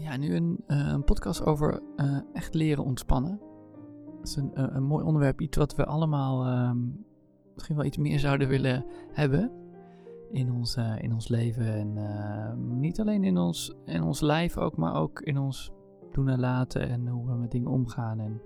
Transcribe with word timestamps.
Ja, 0.00 0.16
nu 0.16 0.34
een, 0.34 0.64
uh, 0.66 0.88
een 0.88 1.04
podcast 1.04 1.44
over 1.44 1.80
uh, 1.96 2.18
echt 2.32 2.54
leren 2.54 2.84
ontspannen. 2.84 3.40
Dat 4.18 4.28
is 4.28 4.36
een, 4.36 4.50
uh, 4.54 4.64
een 4.68 4.82
mooi 4.82 5.04
onderwerp, 5.04 5.40
iets 5.40 5.56
wat 5.56 5.74
we 5.74 5.84
allemaal 5.86 6.44
ehm, 6.44 6.78
misschien 7.54 7.76
wel 7.76 7.84
iets 7.84 7.98
meer 7.98 8.18
zouden 8.18 8.48
willen 8.48 8.84
hebben 9.12 9.52
in 10.30 10.52
ons, 10.52 10.76
in 10.98 11.12
ons 11.12 11.28
leven. 11.28 11.74
En 11.74 11.96
ehm, 11.96 12.78
niet 12.78 13.00
alleen 13.00 13.24
in 13.24 13.38
ons, 13.38 13.74
in 13.84 14.02
ons 14.02 14.20
lijf 14.20 14.56
ook, 14.58 14.76
maar 14.76 14.94
ook 14.94 15.20
in 15.20 15.38
ons 15.38 15.70
doen 16.12 16.28
en 16.28 16.40
laten 16.40 16.88
en 16.88 17.08
hoe 17.08 17.26
we 17.26 17.34
met 17.34 17.50
dingen 17.50 17.70
omgaan. 17.70 18.20
En, 18.20 18.40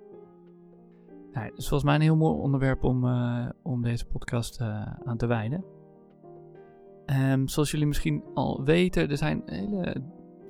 nou, 1.32 1.46
het 1.46 1.58
is 1.58 1.68
volgens 1.68 1.84
mij 1.84 1.94
een 1.94 2.00
heel 2.00 2.16
mooi 2.16 2.40
onderwerp 2.40 2.84
om, 2.84 3.04
om 3.62 3.82
deze 3.82 4.06
podcast 4.06 4.60
aan 5.04 5.16
te 5.16 5.26
wijden. 5.26 5.64
Um, 7.06 7.48
zoals 7.48 7.70
jullie 7.70 7.86
misschien 7.86 8.24
al 8.34 8.64
weten, 8.64 9.10
er 9.10 9.16
zijn 9.16 9.42
hele 9.46 10.02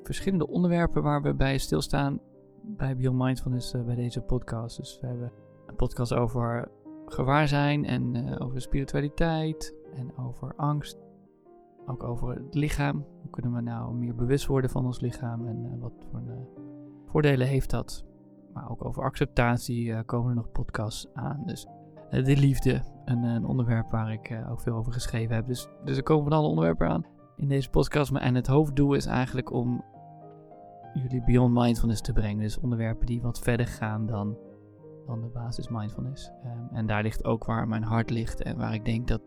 verschillende 0.05 0.49
onderwerpen 0.49 1.03
waar 1.03 1.23
we 1.23 1.35
bij 1.35 1.59
stilstaan 1.59 2.21
bij 2.62 2.97
Beyond 2.97 3.19
Mindfulness 3.19 3.75
uh, 3.75 3.85
bij 3.85 3.95
deze 3.95 4.21
podcast. 4.21 4.77
Dus 4.77 4.99
we 5.01 5.07
hebben 5.07 5.33
een 5.67 5.77
podcast 5.77 6.15
over 6.15 6.69
gewaarzijn 7.07 7.85
en 7.85 8.15
uh, 8.15 8.37
over 8.39 8.61
spiritualiteit 8.61 9.75
en 9.95 10.17
over 10.17 10.55
angst. 10.57 10.98
Ook 11.87 12.03
over 12.03 12.35
het 12.35 12.55
lichaam. 12.55 13.05
Hoe 13.21 13.31
kunnen 13.31 13.53
we 13.53 13.61
nou 13.61 13.95
meer 13.95 14.15
bewust 14.15 14.47
worden 14.47 14.71
van 14.71 14.85
ons 14.85 15.01
lichaam 15.01 15.47
en 15.47 15.65
uh, 15.65 15.81
wat 15.81 15.93
voor 16.11 16.23
voordelen 17.07 17.47
heeft 17.47 17.71
dat? 17.71 18.05
Maar 18.53 18.71
ook 18.71 18.84
over 18.84 19.03
acceptatie 19.03 20.03
komen 20.03 20.29
er 20.29 20.37
nog 20.37 20.53
podcasts 20.53 21.09
aan. 21.15 21.43
Dus 21.47 21.67
de 22.11 22.37
liefde, 22.37 22.83
een, 23.05 23.23
een, 23.23 23.45
onderwerp 23.45 23.91
waar 23.91 24.12
ik 24.12 24.43
ook 24.51 24.61
veel 24.61 24.75
over 24.75 24.93
geschreven 24.93 25.34
heb. 25.34 25.47
Dus, 25.47 25.69
dus 25.84 25.97
er 25.97 26.03
komen 26.03 26.25
van 26.25 26.39
alle 26.39 26.48
onderwerpen 26.48 26.89
aan 26.89 27.05
in 27.37 27.48
deze 27.48 27.71
podcast. 27.71 28.12
En 28.12 28.34
het 28.34 28.47
hoofddoel 28.47 28.95
is 28.95 29.07
eigenlijk 29.07 29.53
om 29.53 29.84
jullie 30.95 31.23
beyond 31.23 31.55
mindfulness 31.55 32.00
te 32.00 32.12
brengen. 32.12 32.42
Dus 32.42 32.59
onderwerpen 32.59 33.06
die 33.06 33.23
wat 33.23 33.39
verder 33.39 33.67
gaan 33.67 34.06
dan, 34.06 34.39
dan 35.06 35.20
de 35.20 35.28
basis 35.28 35.69
mindfulness. 35.69 36.31
Um, 36.45 36.69
en 36.77 36.87
daar 36.87 37.03
ligt 37.03 37.25
ook 37.25 37.45
waar 37.45 37.69
mijn 37.69 37.83
hart 37.83 38.11
ligt 38.11 38.42
en 38.42 38.56
waar 38.56 38.75
ik 38.75 38.84
denk 38.84 39.09
dat 39.09 39.22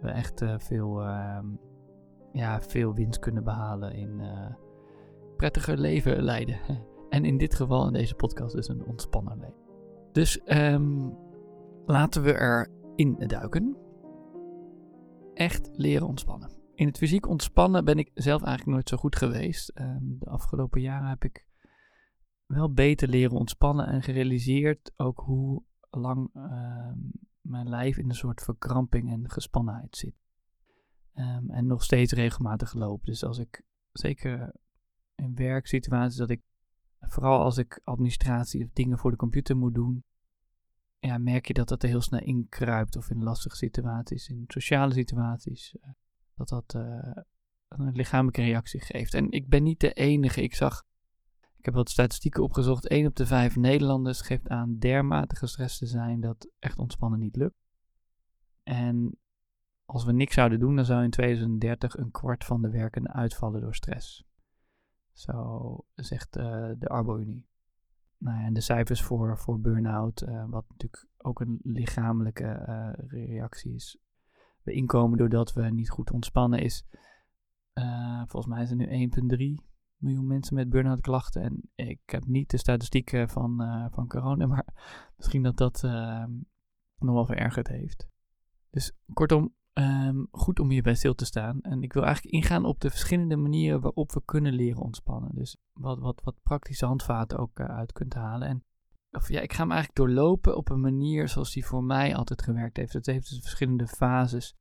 we 0.00 0.08
echt 0.08 0.42
uh, 0.42 0.54
veel, 0.58 1.02
uh, 1.02 1.38
ja, 2.32 2.60
veel 2.60 2.94
winst 2.94 3.18
kunnen 3.18 3.44
behalen 3.44 3.92
in 3.92 4.20
uh, 4.20 4.46
prettiger 5.36 5.78
leven 5.78 6.22
leiden. 6.22 6.58
en 7.08 7.24
in 7.24 7.38
dit 7.38 7.54
geval 7.54 7.86
in 7.86 7.92
deze 7.92 8.14
podcast 8.14 8.54
dus 8.54 8.68
een 8.68 8.84
ontspannen 8.84 9.38
leven. 9.38 9.68
Dus 10.12 10.40
um, 10.44 11.16
laten 11.86 12.22
we 12.22 12.40
erin 12.40 13.16
duiken. 13.26 13.76
Echt 15.34 15.70
leren 15.72 16.06
ontspannen 16.06 16.59
in 16.80 16.86
het 16.86 16.98
fysiek 16.98 17.28
ontspannen 17.28 17.84
ben 17.84 17.98
ik 17.98 18.10
zelf 18.14 18.42
eigenlijk 18.42 18.76
nooit 18.76 18.88
zo 18.88 18.96
goed 18.96 19.16
geweest. 19.16 19.72
Um, 19.74 20.16
de 20.18 20.26
afgelopen 20.26 20.80
jaren 20.80 21.08
heb 21.08 21.24
ik 21.24 21.46
wel 22.46 22.72
beter 22.72 23.08
leren 23.08 23.36
ontspannen 23.36 23.86
en 23.86 24.02
gerealiseerd 24.02 24.92
ook 24.96 25.20
hoe 25.20 25.62
lang 25.90 26.30
um, 26.34 27.12
mijn 27.40 27.68
lijf 27.68 27.96
in 27.96 28.08
een 28.08 28.14
soort 28.14 28.42
verkramping 28.42 29.10
en 29.10 29.30
gespannenheid 29.30 29.96
zit. 29.96 30.14
Um, 31.14 31.50
en 31.50 31.66
nog 31.66 31.82
steeds 31.82 32.12
regelmatig 32.12 32.74
loop. 32.74 33.04
Dus 33.04 33.24
als 33.24 33.38
ik, 33.38 33.62
zeker 33.92 34.52
in 35.14 35.34
werksituaties, 35.34 36.16
dat 36.18 36.30
ik, 36.30 36.42
vooral 37.00 37.42
als 37.42 37.58
ik 37.58 37.80
administratie 37.84 38.64
of 38.64 38.70
dingen 38.72 38.98
voor 38.98 39.10
de 39.10 39.16
computer 39.16 39.56
moet 39.56 39.74
doen, 39.74 40.04
ja, 40.98 41.18
merk 41.18 41.46
je 41.46 41.54
dat 41.54 41.68
dat 41.68 41.82
er 41.82 41.88
heel 41.88 42.00
snel 42.00 42.20
inkruipt. 42.20 42.96
Of 42.96 43.10
in 43.10 43.22
lastige 43.22 43.56
situaties, 43.56 44.28
in 44.28 44.44
sociale 44.46 44.92
situaties. 44.92 45.76
Dat 46.46 46.48
dat 46.48 46.74
uh, 46.74 47.12
een 47.68 47.92
lichamelijke 47.92 48.42
reactie 48.42 48.80
geeft. 48.80 49.14
En 49.14 49.30
ik 49.30 49.48
ben 49.48 49.62
niet 49.62 49.80
de 49.80 49.92
enige. 49.92 50.42
Ik 50.42 50.54
zag, 50.54 50.84
ik 51.56 51.64
heb 51.64 51.74
wat 51.74 51.90
statistieken 51.90 52.42
opgezocht. 52.42 52.88
1 52.88 53.06
op 53.06 53.16
de 53.16 53.26
5 53.26 53.56
Nederlanders 53.56 54.20
geeft 54.20 54.48
aan 54.48 54.78
dermate 54.78 55.36
gestrest 55.36 55.78
te 55.78 55.86
zijn 55.86 56.20
dat 56.20 56.48
echt 56.58 56.78
ontspannen 56.78 57.18
niet 57.18 57.36
lukt. 57.36 57.62
En 58.62 59.18
als 59.84 60.04
we 60.04 60.12
niks 60.12 60.34
zouden 60.34 60.58
doen, 60.58 60.76
dan 60.76 60.84
zou 60.84 61.04
in 61.04 61.10
2030 61.10 61.96
een 61.96 62.10
kwart 62.10 62.44
van 62.44 62.62
de 62.62 62.70
werkenden 62.70 63.12
uitvallen 63.12 63.60
door 63.60 63.74
stress. 63.74 64.24
Zo 65.12 65.84
zegt 65.94 66.36
uh, 66.36 66.70
de 66.78 66.88
Arbo-Unie. 66.88 67.46
Nou 68.18 68.38
ja, 68.38 68.44
en 68.44 68.52
de 68.52 68.60
cijfers 68.60 69.02
voor, 69.02 69.38
voor 69.38 69.60
burn-out, 69.60 70.22
uh, 70.22 70.44
wat 70.48 70.64
natuurlijk 70.68 71.06
ook 71.16 71.40
een 71.40 71.60
lichamelijke 71.62 72.52
reactie 73.08 73.74
is, 73.74 73.98
we 74.62 74.72
inkomen 74.72 75.18
doordat 75.18 75.52
we 75.52 75.62
niet 75.62 75.90
goed 75.90 76.10
ontspannen 76.10 76.58
is. 76.58 76.84
Uh, 77.74 78.22
volgens 78.26 78.54
mij 78.54 78.66
zijn 78.66 78.80
er 78.80 78.96
nu 78.96 79.56
1,3 79.58 79.64
miljoen 79.96 80.26
mensen 80.26 80.54
met 80.54 80.70
burn-out 80.70 81.00
klachten. 81.00 81.42
En 81.42 81.70
ik 81.74 82.00
heb 82.04 82.26
niet 82.26 82.50
de 82.50 82.56
statistieken 82.56 83.28
van, 83.28 83.62
uh, 83.62 83.86
van 83.90 84.08
corona, 84.08 84.46
maar 84.54 84.66
misschien 85.16 85.42
dat 85.42 85.56
dat 85.56 85.82
uh, 85.84 86.24
nog 86.98 87.14
wel 87.14 87.26
verergerd 87.26 87.68
heeft. 87.68 88.08
Dus 88.70 88.92
kortom, 89.12 89.54
um, 89.72 90.28
goed 90.30 90.60
om 90.60 90.70
hierbij 90.70 90.94
stil 90.94 91.14
te 91.14 91.24
staan. 91.24 91.60
En 91.60 91.82
ik 91.82 91.92
wil 91.92 92.04
eigenlijk 92.04 92.34
ingaan 92.34 92.64
op 92.64 92.80
de 92.80 92.90
verschillende 92.90 93.36
manieren 93.36 93.80
waarop 93.80 94.12
we 94.12 94.22
kunnen 94.24 94.52
leren 94.52 94.82
ontspannen. 94.82 95.34
Dus 95.34 95.56
wat, 95.72 95.98
wat, 95.98 96.20
wat 96.24 96.42
praktische 96.42 96.86
handvaten 96.86 97.38
ook 97.38 97.58
uh, 97.58 97.66
uit 97.66 97.92
kunt 97.92 98.14
halen. 98.14 98.48
En 98.48 98.64
of 99.10 99.28
ja, 99.28 99.40
ik 99.40 99.52
ga 99.52 99.62
hem 99.62 99.70
eigenlijk 99.70 100.00
doorlopen 100.00 100.56
op 100.56 100.68
een 100.68 100.80
manier 100.80 101.28
zoals 101.28 101.52
die 101.52 101.66
voor 101.66 101.84
mij 101.84 102.14
altijd 102.14 102.42
gewerkt 102.42 102.76
heeft. 102.76 102.92
Het 102.92 103.06
heeft 103.06 103.28
dus 103.28 103.40
verschillende 103.40 103.86
fases. 103.86 104.56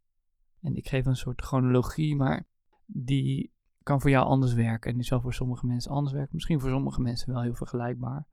En 0.62 0.76
ik 0.76 0.88
geef 0.88 1.06
een 1.06 1.16
soort 1.16 1.42
chronologie, 1.42 2.16
maar 2.16 2.48
die 2.86 3.54
kan 3.84 4.02
voor 4.02 4.10
jou 4.10 4.26
anders 4.26 4.54
werken. 4.54 4.92
En 4.92 4.98
die 4.98 5.06
zal 5.06 5.22
voor 5.22 5.34
sommige 5.34 5.66
mensen 5.66 5.92
anders 5.92 6.14
werken. 6.14 6.36
Misschien 6.36 6.60
voor 6.60 6.70
sommige 6.70 7.02
mensen 7.02 7.34
wel 7.34 7.42
heel 7.42 7.56
vergelijkbaar. 7.56 8.28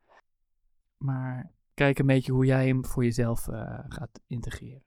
Maar 0.96 1.52
kijk 1.74 1.98
een 1.98 2.06
beetje 2.06 2.32
hoe 2.32 2.46
jij 2.46 2.66
hem 2.66 2.84
voor 2.84 3.04
jezelf 3.04 3.48
uh, 3.48 3.78
gaat 3.88 4.20
integreren. 4.26 4.82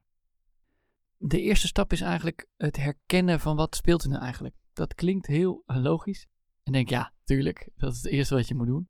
De 1.17 1.41
eerste 1.41 1.67
stap 1.67 1.91
is 1.91 2.01
eigenlijk 2.01 2.47
het 2.57 2.77
herkennen 2.77 3.39
van 3.39 3.55
wat 3.55 3.75
speelt 3.75 4.03
er 4.03 4.09
nou 4.09 4.21
eigenlijk. 4.21 4.55
Dat 4.73 4.93
klinkt 4.93 5.27
heel 5.27 5.63
logisch. 5.65 6.27
En 6.63 6.71
denk, 6.71 6.89
ja, 6.89 7.13
tuurlijk, 7.23 7.69
dat 7.75 7.91
is 7.91 8.01
het 8.01 8.11
eerste 8.11 8.35
wat 8.35 8.47
je 8.47 8.55
moet 8.55 8.67
doen. 8.67 8.89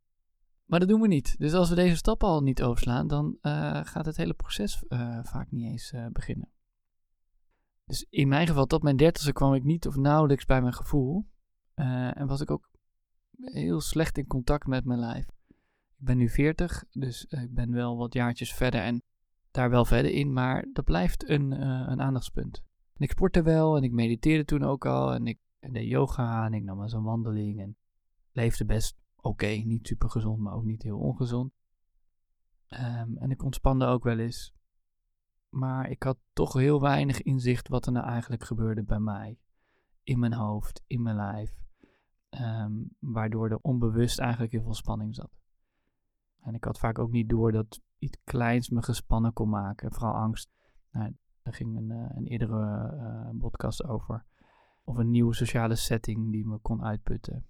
Maar 0.69 0.79
dat 0.79 0.89
doen 0.89 1.01
we 1.01 1.07
niet. 1.07 1.35
Dus 1.39 1.53
als 1.53 1.69
we 1.69 1.75
deze 1.75 1.95
stap 1.95 2.23
al 2.23 2.41
niet 2.41 2.63
overslaan, 2.63 3.07
dan 3.07 3.37
uh, 3.41 3.79
gaat 3.83 4.05
het 4.05 4.17
hele 4.17 4.33
proces 4.33 4.83
uh, 4.89 5.19
vaak 5.23 5.51
niet 5.51 5.65
eens 5.65 5.91
uh, 5.93 6.05
beginnen. 6.11 6.49
Dus 7.85 8.05
in 8.09 8.27
mijn 8.27 8.47
geval, 8.47 8.65
tot 8.65 8.83
mijn 8.83 8.97
dertigste 8.97 9.33
kwam 9.33 9.53
ik 9.53 9.63
niet 9.63 9.87
of 9.87 9.95
nauwelijks 9.95 10.45
bij 10.45 10.61
mijn 10.61 10.73
gevoel. 10.73 11.27
en 11.73 12.27
was 12.27 12.41
ik 12.41 12.51
ook 12.51 12.69
heel 13.39 13.81
slecht 13.81 14.17
in 14.17 14.27
contact 14.27 14.67
met 14.67 14.85
mijn 14.85 14.99
lijf. 14.99 15.25
Ik 15.97 16.05
ben 16.05 16.17
nu 16.17 16.29
40, 16.29 16.83
dus 16.91 17.25
ik 17.25 17.53
ben 17.53 17.71
wel 17.71 17.97
wat 17.97 18.13
jaartjes 18.13 18.53
verder 18.53 18.81
en 18.81 19.01
daar 19.51 19.69
wel 19.69 19.85
verder 19.85 20.11
in, 20.11 20.33
maar 20.33 20.65
dat 20.73 20.85
blijft 20.85 21.29
een, 21.29 21.51
een 21.91 22.01
aandachtspunt. 22.01 22.63
En 22.93 23.03
ik 23.03 23.11
sportte 23.11 23.41
wel 23.41 23.77
en 23.77 23.83
ik 23.83 23.91
mediteerde 23.91 24.45
toen 24.45 24.63
ook 24.63 24.85
al 24.85 25.13
en 25.13 25.27
ik 25.27 25.39
deed 25.59 25.87
yoga 25.87 26.45
en 26.45 26.53
ik 26.53 26.63
nam 26.63 26.81
eens 26.81 26.93
een 26.93 27.03
wandeling 27.03 27.61
en 27.61 27.77
leefde 28.31 28.65
best 28.65 28.98
oké, 29.21 29.47
niet 29.47 29.87
super 29.87 30.09
gezond, 30.09 30.39
maar 30.39 30.53
ook 30.53 30.63
niet 30.63 30.83
heel 30.83 30.99
ongezond. 30.99 31.51
Um, 32.69 33.17
en 33.17 33.31
ik 33.31 33.43
ontspande 33.43 33.85
ook 33.85 34.03
wel 34.03 34.19
eens. 34.19 34.53
Maar 35.49 35.89
ik 35.89 36.03
had 36.03 36.17
toch 36.33 36.53
heel 36.53 36.81
weinig 36.81 37.21
inzicht 37.21 37.67
wat 37.67 37.85
er 37.85 37.91
nou 37.91 38.05
eigenlijk 38.05 38.43
gebeurde 38.43 38.83
bij 38.83 38.99
mij. 38.99 39.39
In 40.03 40.19
mijn 40.19 40.33
hoofd, 40.33 40.83
in 40.87 41.01
mijn 41.01 41.15
lijf. 41.15 41.57
Um, 42.29 42.95
waardoor 42.99 43.49
er 43.49 43.59
onbewust 43.61 44.19
eigenlijk 44.19 44.51
heel 44.51 44.63
veel 44.63 44.73
spanning 44.73 45.15
zat. 45.15 45.31
En 46.41 46.53
ik 46.53 46.63
had 46.63 46.79
vaak 46.79 46.99
ook 46.99 47.11
niet 47.11 47.29
door 47.29 47.51
dat 47.51 47.81
iets 47.97 48.17
kleins 48.23 48.69
me 48.69 48.83
gespannen 48.83 49.33
kon 49.33 49.49
maken. 49.49 49.93
Vooral 49.93 50.13
angst. 50.13 50.49
Nou, 50.91 51.15
daar 51.41 51.53
ging 51.53 51.77
een, 51.77 51.89
uh, 51.89 52.09
een 52.15 52.25
eerdere 52.25 52.91
uh, 52.93 53.39
podcast 53.39 53.83
over. 53.83 54.25
Of 54.83 54.97
een 54.97 55.11
nieuwe 55.11 55.33
sociale 55.33 55.75
setting 55.75 56.31
die 56.31 56.47
me 56.47 56.57
kon 56.57 56.83
uitputten. 56.83 57.45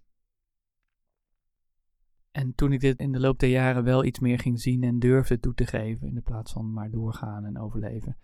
En 2.32 2.56
toen 2.56 2.72
ik 2.72 2.80
dit 2.80 3.00
in 3.00 3.12
de 3.12 3.20
loop 3.20 3.40
der 3.40 3.50
jaren 3.50 3.84
wel 3.84 4.04
iets 4.04 4.20
meer 4.20 4.40
ging 4.40 4.62
zien 4.62 4.84
en 4.84 5.00
durfde 5.00 5.40
toe 5.40 5.54
te 5.54 5.66
geven, 5.66 6.08
in 6.08 6.16
de 6.16 6.22
plaats 6.22 6.52
van 6.52 6.74
maar 6.74 6.92
doorgaan 6.92 7.46
en 7.46 7.60
overleven, 7.60 8.18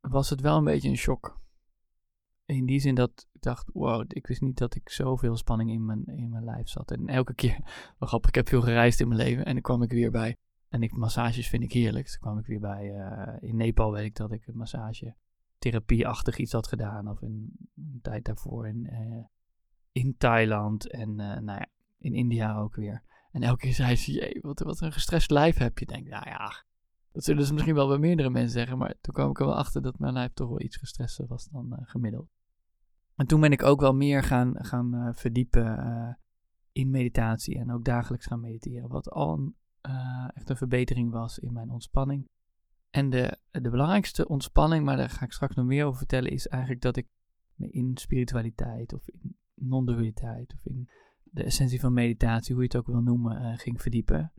was 0.00 0.30
het 0.30 0.40
wel 0.40 0.56
een 0.56 0.64
beetje 0.64 0.88
een 0.88 0.96
shock. 0.96 1.40
In 2.44 2.66
die 2.66 2.80
zin 2.80 2.94
dat 2.94 3.28
ik 3.32 3.42
dacht, 3.42 3.70
wow, 3.72 4.04
ik 4.08 4.26
wist 4.26 4.40
niet 4.40 4.58
dat 4.58 4.74
ik 4.74 4.88
zoveel 4.88 5.36
spanning 5.36 5.70
in 5.70 5.84
mijn, 5.84 6.04
in 6.06 6.30
mijn 6.30 6.44
lijf 6.44 6.68
zat. 6.68 6.90
En 6.90 7.06
elke 7.06 7.34
keer, 7.34 7.58
wel 7.98 8.08
grappig, 8.08 8.28
ik 8.28 8.34
heb 8.34 8.48
veel 8.48 8.62
gereisd 8.62 9.00
in 9.00 9.08
mijn 9.08 9.20
leven 9.20 9.44
en 9.44 9.52
dan 9.52 9.62
kwam 9.62 9.82
ik 9.82 9.90
weer 9.90 10.10
bij. 10.10 10.36
En 10.68 10.82
ik, 10.82 10.96
massages 10.96 11.48
vind 11.48 11.62
ik 11.62 11.72
heerlijk. 11.72 12.04
Dus 12.04 12.18
kwam 12.18 12.38
ik 12.38 12.46
weer 12.46 12.60
bij, 12.60 12.84
uh, 12.84 13.48
in 13.48 13.56
Nepal 13.56 13.92
weet 13.92 14.04
ik 14.04 14.16
dat 14.16 14.32
ik 14.32 14.46
een 14.46 14.56
massage 14.56 15.14
therapieachtig 15.58 16.36
iets 16.38 16.52
had 16.52 16.66
gedaan. 16.66 17.08
Of 17.08 17.22
een 17.22 17.52
tijd 18.02 18.24
daarvoor 18.24 18.68
in, 18.68 18.88
uh, 18.92 19.24
in 19.92 20.14
Thailand. 20.18 20.90
En 20.90 21.08
uh, 21.08 21.16
nou 21.16 21.58
ja, 21.58 21.66
in 22.02 22.14
India 22.14 22.56
ook 22.56 22.74
weer. 22.74 23.02
En 23.30 23.42
elke 23.42 23.60
keer 23.60 23.74
zei 23.74 23.96
ze, 23.96 24.12
jee, 24.12 24.38
wat, 24.40 24.60
wat 24.60 24.80
een 24.80 24.92
gestrest 24.92 25.30
lijf 25.30 25.58
heb 25.58 25.78
je. 25.78 25.86
Denk, 25.86 26.08
nou 26.08 26.28
ja, 26.28 26.64
dat 27.12 27.24
zullen 27.24 27.46
ze 27.46 27.52
misschien 27.52 27.74
wel 27.74 27.88
bij 27.88 27.98
meerdere 27.98 28.30
mensen 28.30 28.52
zeggen. 28.52 28.78
Maar 28.78 28.94
toen 29.00 29.14
kwam 29.14 29.30
ik 29.30 29.40
er 29.40 29.46
wel 29.46 29.56
achter 29.56 29.82
dat 29.82 29.98
mijn 29.98 30.12
lijf 30.12 30.32
toch 30.32 30.48
wel 30.48 30.60
iets 30.60 30.76
gestresster 30.76 31.26
was 31.26 31.48
dan 31.48 31.66
uh, 31.72 31.78
gemiddeld. 31.82 32.28
En 33.16 33.26
toen 33.26 33.40
ben 33.40 33.52
ik 33.52 33.62
ook 33.62 33.80
wel 33.80 33.94
meer 33.94 34.22
gaan, 34.22 34.64
gaan 34.64 34.94
uh, 34.94 35.08
verdiepen 35.12 35.78
uh, 35.78 36.14
in 36.72 36.90
meditatie 36.90 37.58
en 37.58 37.72
ook 37.72 37.84
dagelijks 37.84 38.26
gaan 38.26 38.40
mediteren. 38.40 38.88
Wat 38.88 39.10
al 39.10 39.32
een, 39.32 39.56
echt 40.34 40.50
een 40.50 40.56
verbetering 40.56 41.10
was 41.10 41.38
in 41.38 41.52
mijn 41.52 41.70
ontspanning. 41.70 42.28
En 42.90 43.10
de, 43.10 43.38
de 43.50 43.70
belangrijkste 43.70 44.28
ontspanning, 44.28 44.84
maar 44.84 44.96
daar 44.96 45.10
ga 45.10 45.24
ik 45.24 45.32
straks 45.32 45.54
nog 45.54 45.66
meer 45.66 45.84
over 45.84 45.98
vertellen, 45.98 46.30
is 46.30 46.48
eigenlijk 46.48 46.82
dat 46.82 46.96
ik 46.96 47.08
me 47.54 47.70
in 47.70 47.96
spiritualiteit 47.96 48.92
of 48.92 49.08
in 49.08 49.36
non-dualiteit 49.54 50.54
of 50.54 50.66
in 50.66 50.88
de 51.32 51.44
essentie 51.44 51.80
van 51.80 51.92
meditatie, 51.92 52.54
hoe 52.54 52.62
je 52.62 52.68
het 52.68 52.78
ook 52.78 52.86
wil 52.86 53.02
noemen, 53.02 53.42
uh, 53.42 53.58
ging 53.58 53.80
verdiepen. 53.80 54.32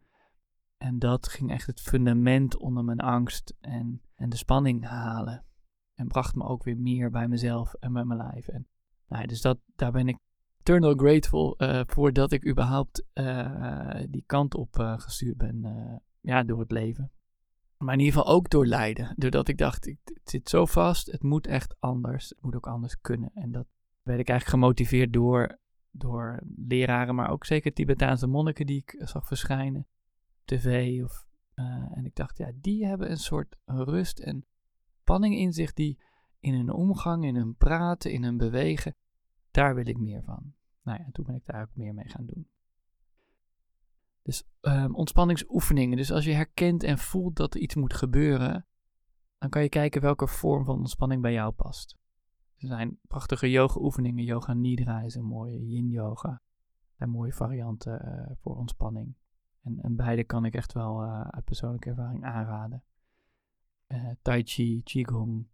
En 0.77 0.99
dat 0.99 1.27
ging 1.27 1.51
echt 1.51 1.67
het 1.67 1.81
fundament 1.81 2.57
onder 2.57 2.83
mijn 2.83 2.99
angst 2.99 3.55
en, 3.59 4.01
en 4.15 4.29
de 4.29 4.35
spanning 4.35 4.85
halen. 4.85 5.45
En 5.93 6.07
bracht 6.07 6.35
me 6.35 6.43
ook 6.43 6.63
weer 6.63 6.77
meer 6.77 7.09
bij 7.09 7.27
mezelf 7.27 7.73
en 7.73 7.93
bij 7.93 8.03
mijn 8.03 8.19
lijf. 8.19 8.47
En, 8.47 8.67
nou, 9.07 9.27
dus 9.27 9.41
dat, 9.41 9.59
daar 9.75 9.91
ben 9.91 10.07
ik 10.07 10.17
eternal 10.59 10.95
grateful 10.95 11.55
uh, 11.57 11.81
voor 11.85 12.13
dat 12.13 12.31
ik 12.31 12.47
überhaupt 12.47 13.05
uh, 13.13 14.01
die 14.09 14.23
kant 14.25 14.55
op 14.55 14.75
gestuurd 14.75 15.37
ben. 15.37 16.01
ja, 16.21 16.43
door 16.43 16.59
het 16.59 16.71
leven. 16.71 17.11
Maar 17.77 17.93
in 17.93 17.99
ieder 17.99 18.19
geval 18.19 18.35
ook 18.35 18.49
door 18.49 18.65
lijden. 18.65 19.13
Doordat 19.17 19.47
ik 19.47 19.57
dacht, 19.57 19.87
ik, 19.87 19.99
het 20.03 20.29
zit 20.29 20.49
zo 20.49 20.65
vast, 20.65 21.11
het 21.11 21.23
moet 21.23 21.47
echt 21.47 21.75
anders. 21.79 22.29
Het 22.29 22.41
moet 22.41 22.55
ook 22.55 22.67
anders 22.67 22.99
kunnen. 23.01 23.31
En 23.33 23.51
dat 23.51 23.67
werd 24.03 24.19
ik 24.19 24.29
eigenlijk 24.29 24.59
gemotiveerd 24.59 25.13
door, 25.13 25.57
door 25.95 26.43
leraren, 26.55 27.15
maar 27.15 27.29
ook 27.29 27.45
zeker 27.45 27.73
Tibetaanse 27.73 28.27
monniken 28.27 28.65
die 28.65 28.77
ik 28.77 28.95
zag 29.07 29.27
verschijnen. 29.27 29.87
TV 30.45 30.99
of... 31.03 31.25
en 31.93 32.05
ik 32.05 32.15
dacht, 32.15 32.37
ja, 32.37 32.51
die 32.55 32.85
hebben 32.85 33.11
een 33.11 33.17
soort 33.17 33.55
rust 33.65 34.19
en 34.19 34.45
spanning 34.99 35.35
in 35.35 35.53
zich 35.53 35.73
die 35.73 35.99
in 36.39 36.53
hun 36.53 36.71
omgang, 36.71 37.25
in 37.25 37.35
hun 37.35 37.55
praten, 37.55 38.11
in 38.11 38.23
hun 38.23 38.37
bewegen, 38.37 38.95
daar 39.51 39.75
wil 39.75 39.87
ik 39.87 39.97
meer 39.97 40.23
van. 40.23 40.53
Nou 40.83 40.99
ja, 40.99 41.09
toen 41.11 41.25
ben 41.25 41.35
ik 41.35 41.45
daar 41.45 41.61
ook 41.61 41.75
meer 41.75 41.93
mee 41.93 42.09
gaan 42.09 42.25
doen. 42.25 42.47
Dus 44.21 44.43
um, 44.61 44.95
ontspanningsoefeningen. 44.95 45.97
Dus 45.97 46.11
als 46.11 46.25
je 46.25 46.31
herkent 46.31 46.83
en 46.83 46.97
voelt 46.97 47.35
dat 47.35 47.53
er 47.53 47.59
iets 47.59 47.75
moet 47.75 47.93
gebeuren, 47.93 48.65
dan 49.37 49.49
kan 49.49 49.61
je 49.61 49.69
kijken 49.69 50.01
welke 50.01 50.27
vorm 50.27 50.65
van 50.65 50.77
ontspanning 50.77 51.21
bij 51.21 51.33
jou 51.33 51.51
past. 51.51 51.97
Er 52.57 52.67
zijn 52.67 52.99
prachtige 53.07 53.49
yoga-oefeningen. 53.49 54.23
Yoga 54.23 54.53
Nidra 54.53 55.01
is 55.01 55.15
een 55.15 55.25
mooie 55.25 55.65
yin-yoga. 55.67 56.29
Er 56.29 56.97
zijn 56.97 57.09
mooie 57.09 57.33
varianten 57.33 58.01
uh, 58.05 58.35
voor 58.41 58.55
ontspanning. 58.55 59.15
En, 59.61 59.79
en, 59.81 59.95
beide 59.95 60.23
kan 60.23 60.45
ik 60.45 60.55
echt 60.55 60.73
wel 60.73 61.03
uh, 61.03 61.21
uit 61.21 61.43
persoonlijke 61.43 61.89
ervaring 61.89 62.25
aanraden. 62.25 62.83
Uh, 63.87 64.09
tai 64.21 64.43
Chi, 64.43 64.83
Qigong. 64.83 65.47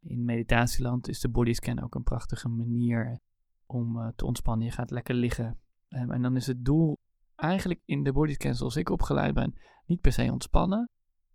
In 0.00 0.24
meditatieland 0.24 1.08
is 1.08 1.20
de 1.20 1.28
bodyscan 1.28 1.82
ook 1.82 1.94
een 1.94 2.02
prachtige 2.02 2.48
manier 2.48 3.20
om 3.66 4.12
te 4.16 4.26
ontspannen. 4.26 4.66
Je 4.66 4.72
gaat 4.72 4.90
lekker 4.90 5.14
liggen. 5.14 5.58
Um, 5.88 6.10
en 6.10 6.22
dan 6.22 6.36
is 6.36 6.46
het 6.46 6.64
doel 6.64 6.98
eigenlijk 7.36 7.80
in 7.84 8.02
de 8.02 8.12
bodyscan 8.12 8.54
zoals 8.54 8.76
ik 8.76 8.90
opgeleid 8.90 9.34
ben, 9.34 9.54
niet 9.86 10.00
per 10.00 10.12
se 10.12 10.32
ontspannen. 10.32 10.90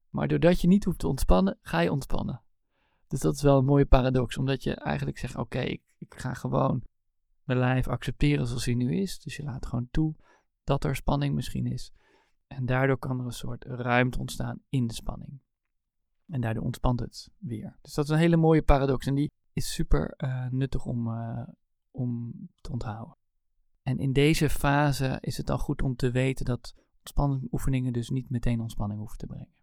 Maar 0.10 0.28
doordat 0.28 0.62
je 0.62 0.68
niet 0.68 0.84
hoeft 0.84 1.00
te 1.00 1.08
ontspannen, 1.08 1.58
ga 1.62 1.80
je 1.80 1.92
ontspannen. 1.92 2.42
Dus 3.12 3.20
dat 3.20 3.36
is 3.36 3.42
wel 3.42 3.58
een 3.58 3.66
mooie 3.66 3.86
paradox. 3.86 4.38
Omdat 4.38 4.64
je 4.64 4.74
eigenlijk 4.74 5.18
zegt, 5.18 5.36
oké, 5.36 5.60
ik, 5.60 5.82
ik 5.98 6.16
ga 6.16 6.34
gewoon 6.34 6.84
mijn 7.44 7.60
lijf 7.60 7.88
accepteren 7.88 8.48
zoals 8.48 8.66
hij 8.66 8.74
nu 8.74 8.96
is. 8.96 9.20
Dus 9.20 9.36
je 9.36 9.44
laat 9.44 9.66
gewoon 9.66 9.88
toe 9.92 10.16
dat 10.64 10.84
er 10.84 10.96
spanning 10.96 11.36
misschien 11.36 11.66
is. 11.66 11.92
En 12.48 12.66
daardoor 12.66 12.98
kan 12.98 13.20
er 13.20 13.26
een 13.26 13.32
soort 13.32 13.66
ruimte 13.66 14.20
ontstaan 14.20 14.62
in 14.70 14.88
de 14.88 14.94
spanning. 14.94 15.40
En 16.28 16.42
daardoor 16.42 16.64
ontspant 16.64 17.00
het 17.00 17.30
weer. 17.38 17.78
Dus 17.82 17.94
dat 17.94 18.06
is 18.06 18.12
een 18.12 18.18
hele 18.18 18.38
mooie 18.38 18.62
paradox. 18.62 19.06
En 19.06 19.16
die 19.16 19.32
is 19.54 19.74
super 19.74 20.14
uh, 20.18 20.48
nuttig 20.50 20.86
om, 20.86 21.08
uh, 21.08 21.48
om 21.92 22.34
te 22.62 22.72
onthouden. 22.72 23.16
En 23.84 24.00
in 24.00 24.14
deze 24.14 24.50
fase 24.50 25.18
is 25.22 25.38
het 25.38 25.46
dan 25.46 25.60
goed 25.60 25.82
om 25.82 25.96
te 25.96 26.12
weten 26.12 26.46
dat 26.46 26.76
ontspanningsoefeningen 26.98 27.94
dus 27.94 28.10
niet 28.10 28.30
meteen 28.30 28.60
ontspanning 28.60 29.00
hoeven 29.00 29.18
te 29.18 29.28
brengen. 29.28 29.61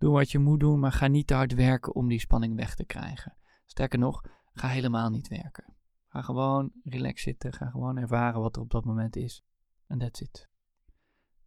Doe 0.00 0.10
wat 0.12 0.30
je 0.30 0.38
moet 0.38 0.60
doen, 0.60 0.80
maar 0.80 0.92
ga 0.92 1.06
niet 1.06 1.26
te 1.26 1.34
hard 1.34 1.54
werken 1.54 1.94
om 1.94 2.08
die 2.08 2.20
spanning 2.20 2.56
weg 2.56 2.74
te 2.74 2.84
krijgen. 2.84 3.36
Sterker 3.66 3.98
nog, 3.98 4.24
ga 4.52 4.68
helemaal 4.68 5.10
niet 5.10 5.28
werken. 5.28 5.74
Ga 6.08 6.22
gewoon 6.22 6.72
relax 6.84 7.22
zitten, 7.22 7.52
ga 7.52 7.70
gewoon 7.70 7.96
ervaren 7.96 8.40
wat 8.40 8.56
er 8.56 8.62
op 8.62 8.70
dat 8.70 8.84
moment 8.84 9.16
is. 9.16 9.44
En 9.86 9.98
that's 9.98 10.20
it. 10.20 10.48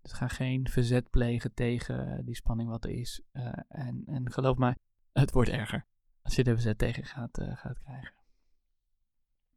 Dus 0.02 0.12
ga 0.12 0.28
geen 0.28 0.68
verzet 0.68 1.10
plegen 1.10 1.54
tegen 1.54 2.26
die 2.26 2.36
spanning 2.36 2.70
wat 2.70 2.84
er 2.84 2.92
is. 2.92 3.24
Uh, 3.34 3.54
en, 3.68 4.04
en 4.06 4.32
geloof 4.32 4.58
mij, 4.58 4.76
het 5.12 5.32
wordt 5.32 5.50
erger 5.50 5.86
als 6.24 6.36
je 6.36 6.44
er 6.44 6.54
verzet 6.54 6.78
tegen 6.78 7.04
gaat, 7.04 7.40
uh, 7.40 7.56
gaat 7.56 7.80
krijgen. 7.80 8.14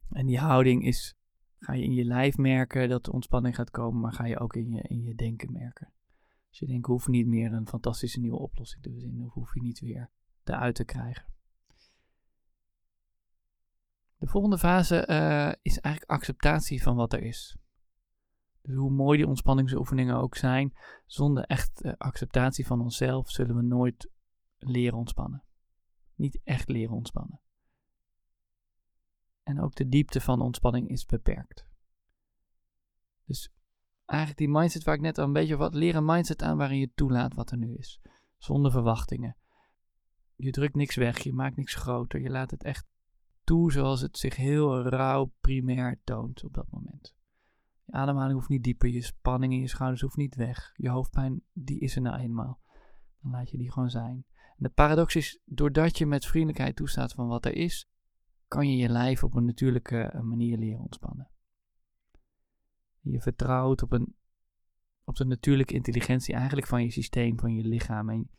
En 0.09 0.25
die 0.25 0.39
houding 0.39 0.85
is, 0.85 1.15
ga 1.59 1.73
je 1.73 1.83
in 1.83 1.93
je 1.93 2.03
lijf 2.03 2.37
merken 2.37 2.89
dat 2.89 3.05
de 3.05 3.11
ontspanning 3.11 3.55
gaat 3.55 3.71
komen, 3.71 4.01
maar 4.01 4.13
ga 4.13 4.25
je 4.25 4.39
ook 4.39 4.55
in 4.55 4.71
je, 4.71 4.81
in 4.81 5.03
je 5.03 5.15
denken 5.15 5.51
merken. 5.51 5.91
Dus 6.57 6.67
je 6.67 6.73
denkt, 6.73 6.87
hoef 6.87 7.07
niet 7.07 7.27
meer 7.27 7.53
een 7.53 7.67
fantastische 7.67 8.19
nieuwe 8.19 8.37
oplossing 8.37 8.83
te 8.83 8.91
verzinnen, 8.91 9.25
of 9.25 9.33
hoef 9.33 9.53
je 9.53 9.61
niet 9.61 9.79
weer 9.79 10.09
eruit 10.43 10.75
te 10.75 10.83
krijgen. 10.83 11.25
De 14.17 14.27
volgende 14.27 14.57
fase 14.57 15.07
uh, 15.09 15.51
is 15.61 15.79
eigenlijk 15.79 16.11
acceptatie 16.11 16.83
van 16.83 16.95
wat 16.95 17.13
er 17.13 17.23
is. 17.23 17.57
Dus 18.61 18.75
hoe 18.75 18.91
mooi 18.91 19.17
die 19.17 19.27
ontspanningsoefeningen 19.27 20.15
ook 20.15 20.35
zijn, 20.35 20.73
zonder 21.05 21.43
echt 21.43 21.83
uh, 21.83 21.93
acceptatie 21.97 22.65
van 22.65 22.81
onszelf 22.81 23.29
zullen 23.29 23.55
we 23.55 23.61
nooit 23.61 24.09
leren 24.57 24.97
ontspannen. 24.97 25.43
Niet 26.15 26.39
echt 26.43 26.69
leren 26.69 26.95
ontspannen. 26.95 27.41
En 29.43 29.61
ook 29.61 29.75
de 29.75 29.87
diepte 29.87 30.21
van 30.21 30.41
ontspanning 30.41 30.89
is 30.89 31.05
beperkt. 31.05 31.65
Dus 33.25 33.51
eigenlijk 34.07 34.39
die 34.39 34.49
mindset 34.49 34.83
waar 34.83 34.95
ik 34.95 35.01
net 35.01 35.17
al 35.17 35.25
een 35.25 35.33
beetje 35.33 35.57
wat 35.57 35.73
leren 35.73 36.05
mindset 36.05 36.41
aan 36.41 36.57
waarin 36.57 36.79
je 36.79 36.91
toelaat 36.95 37.33
wat 37.33 37.51
er 37.51 37.57
nu 37.57 37.75
is. 37.75 38.01
Zonder 38.37 38.71
verwachtingen. 38.71 39.37
Je 40.35 40.51
drukt 40.51 40.75
niks 40.75 40.95
weg, 40.95 41.19
je 41.19 41.33
maakt 41.33 41.55
niks 41.55 41.75
groter. 41.75 42.21
Je 42.21 42.29
laat 42.29 42.51
het 42.51 42.63
echt 42.63 42.87
toe 43.43 43.71
zoals 43.71 44.01
het 44.01 44.17
zich 44.17 44.35
heel 44.35 44.81
rauw 44.81 45.31
primair 45.39 45.99
toont 46.03 46.43
op 46.43 46.53
dat 46.53 46.67
moment. 46.69 47.15
Je 47.85 47.93
ademhaling 47.93 48.33
hoeft 48.33 48.49
niet 48.49 48.63
dieper, 48.63 48.89
je 48.89 49.01
spanning 49.01 49.53
in 49.53 49.59
je 49.59 49.67
schouders 49.67 50.01
hoeft 50.01 50.15
niet 50.15 50.35
weg. 50.35 50.71
Je 50.75 50.89
hoofdpijn, 50.89 51.41
die 51.53 51.79
is 51.79 51.95
er 51.95 52.01
nou 52.01 52.19
eenmaal. 52.19 52.59
Dan 53.21 53.31
laat 53.31 53.49
je 53.49 53.57
die 53.57 53.71
gewoon 53.71 53.89
zijn. 53.89 54.25
En 54.33 54.63
de 54.63 54.69
paradox 54.69 55.15
is, 55.15 55.41
doordat 55.45 55.97
je 55.97 56.05
met 56.05 56.25
vriendelijkheid 56.25 56.75
toestaat 56.75 57.13
van 57.13 57.27
wat 57.27 57.45
er 57.45 57.55
is, 57.55 57.89
kan 58.47 58.69
je 58.69 58.77
je 58.77 58.89
lijf 58.89 59.23
op 59.23 59.35
een 59.35 59.45
natuurlijke 59.45 60.01
eh, 60.01 60.21
manier 60.21 60.57
leren 60.57 60.79
ontspannen. 60.79 61.29
Je 63.11 63.21
vertrouwt 63.21 63.83
op, 63.83 63.91
een, 63.91 64.15
op 65.03 65.15
de 65.15 65.25
natuurlijke 65.25 65.73
intelligentie 65.73 66.33
eigenlijk 66.33 66.67
van 66.67 66.83
je 66.83 66.91
systeem, 66.91 67.39
van 67.39 67.55
je 67.55 67.63
lichaam. 67.63 68.09
En 68.09 68.29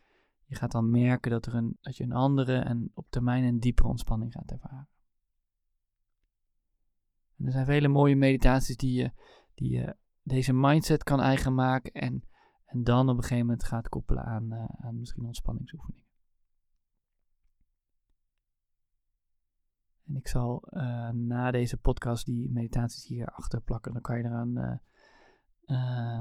je 0.45 0.55
gaat 0.55 0.73
dan 0.73 0.91
merken 0.91 1.31
dat, 1.31 1.47
er 1.47 1.55
een, 1.55 1.77
dat 1.81 1.97
je 1.97 2.05
een 2.05 2.13
andere 2.13 2.59
en 2.59 2.91
op 2.95 3.07
termijn 3.11 3.45
een 3.45 3.61
diepere 3.61 3.89
ontspanning 3.89 4.33
gaat 4.33 4.51
ervaren. 4.51 4.89
En 7.39 7.47
er 7.47 7.53
zijn 7.53 7.67
vele 7.67 7.89
mooie 7.89 8.17
meditaties 8.17 8.77
die 8.77 8.93
je, 8.93 9.13
die 9.55 9.71
je 9.71 9.97
deze 10.23 10.53
mindset 10.53 11.05
kan 11.05 11.21
eigen 11.21 11.55
maken 11.55 11.93
en, 11.93 12.23
en 12.65 12.85
dan 12.85 13.09
op 13.09 13.17
een 13.17 13.23
gegeven 13.23 13.47
moment 13.47 13.65
gaat 13.65 13.89
koppelen 13.89 14.25
aan, 14.25 14.53
uh, 14.53 14.65
aan 14.65 14.99
misschien 14.99 15.25
ontspanningsoefeningen. 15.25 16.08
En 20.09 20.17
ik 20.17 20.29
zal 20.29 20.62
uh, 20.71 21.09
na 21.09 21.50
deze 21.50 21.77
podcast 21.77 22.27
die 22.27 22.50
meditaties 22.50 23.07
hier 23.07 23.27
achter 23.27 23.61
plakken. 23.61 23.93
Dan 23.93 24.03
kan 24.03 24.19
je 24.19 24.25
eraan, 24.25 24.81
uh, 25.67 26.21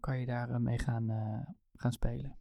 kan 0.00 0.20
je 0.20 0.26
daar 0.26 0.60
mee 0.60 0.78
gaan, 0.78 1.06
gaan 1.74 1.92
spelen. 1.92 2.36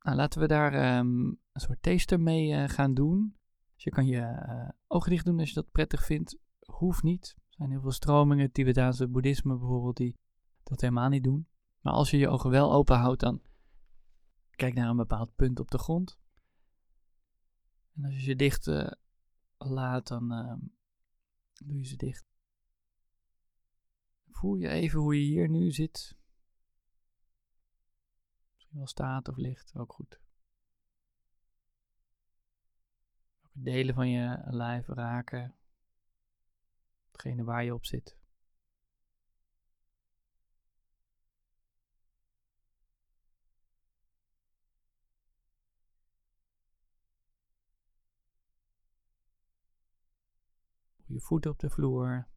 Nou, 0.00 0.16
laten 0.16 0.40
we 0.40 0.46
daar 0.46 0.98
um, 0.98 1.26
een 1.52 1.60
soort 1.60 1.82
taster 1.82 2.20
mee 2.20 2.68
gaan 2.68 2.94
doen. 2.94 3.36
Dus 3.74 3.84
je 3.84 3.90
kan 3.90 4.06
je 4.06 4.72
ogen 4.86 5.10
dicht 5.10 5.24
doen 5.24 5.38
als 5.38 5.48
je 5.48 5.54
dat 5.54 5.70
prettig 5.70 6.04
vindt. 6.04 6.38
Hoeft 6.60 7.02
niet. 7.02 7.34
Er 7.36 7.54
zijn 7.54 7.70
heel 7.70 7.80
veel 7.80 7.90
stromingen, 7.90 8.52
Tibetaanse 8.52 9.08
boeddhisme 9.08 9.56
bijvoorbeeld, 9.58 9.96
die 9.96 10.16
dat 10.62 10.80
helemaal 10.80 11.08
niet 11.08 11.24
doen. 11.24 11.46
Maar 11.80 11.92
als 11.92 12.10
je 12.10 12.16
je 12.18 12.28
ogen 12.28 12.50
wel 12.50 12.72
open 12.72 12.96
houdt, 12.96 13.20
dan 13.20 13.42
kijk 14.50 14.74
naar 14.74 14.88
een 14.88 14.96
bepaald 14.96 15.34
punt 15.36 15.60
op 15.60 15.70
de 15.70 15.78
grond. 15.78 16.18
En 17.94 18.04
als 18.04 18.14
je 18.14 18.20
ze 18.20 18.36
dicht 18.36 18.66
uh, 18.66 18.90
laat, 19.56 20.06
dan 20.06 20.32
uh, 20.32 20.54
doe 21.66 21.78
je 21.78 21.84
ze 21.84 21.96
dicht. 21.96 22.26
Voel 24.28 24.54
je 24.54 24.68
even 24.68 25.00
hoe 25.00 25.20
je 25.20 25.26
hier 25.26 25.48
nu 25.48 25.70
zit. 25.70 26.16
Misschien 28.52 28.76
wel 28.76 28.86
staat 28.86 29.28
of 29.28 29.36
ligt, 29.36 29.74
ook 29.76 29.92
goed. 29.92 30.20
Welke 33.40 33.60
delen 33.62 33.94
van 33.94 34.08
je 34.08 34.42
lijf 34.44 34.86
raken. 34.86 35.54
Hetgene 37.06 37.44
waar 37.44 37.64
je 37.64 37.74
op 37.74 37.84
zit. 37.84 38.23
Je 51.14 51.20
voeten 51.20 51.50
op 51.50 51.58
de 51.58 51.70
vloer. 51.70 52.28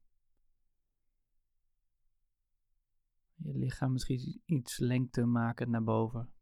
Je 3.35 3.57
lichaam 3.57 3.91
misschien 3.91 4.41
iets 4.45 4.77
lengte 4.77 5.25
maken 5.25 5.69
naar 5.69 5.83
boven. 5.83 6.33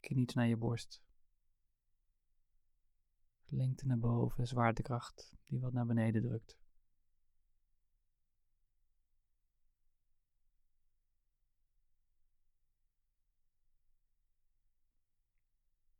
Kniet 0.00 0.34
naar 0.34 0.46
je 0.46 0.56
borst. 0.56 1.02
Lengte 3.46 3.86
naar 3.86 3.98
boven, 3.98 4.46
zwaartekracht 4.46 5.34
die 5.44 5.60
wat 5.60 5.72
naar 5.72 5.86
beneden 5.86 6.22
drukt. 6.22 6.58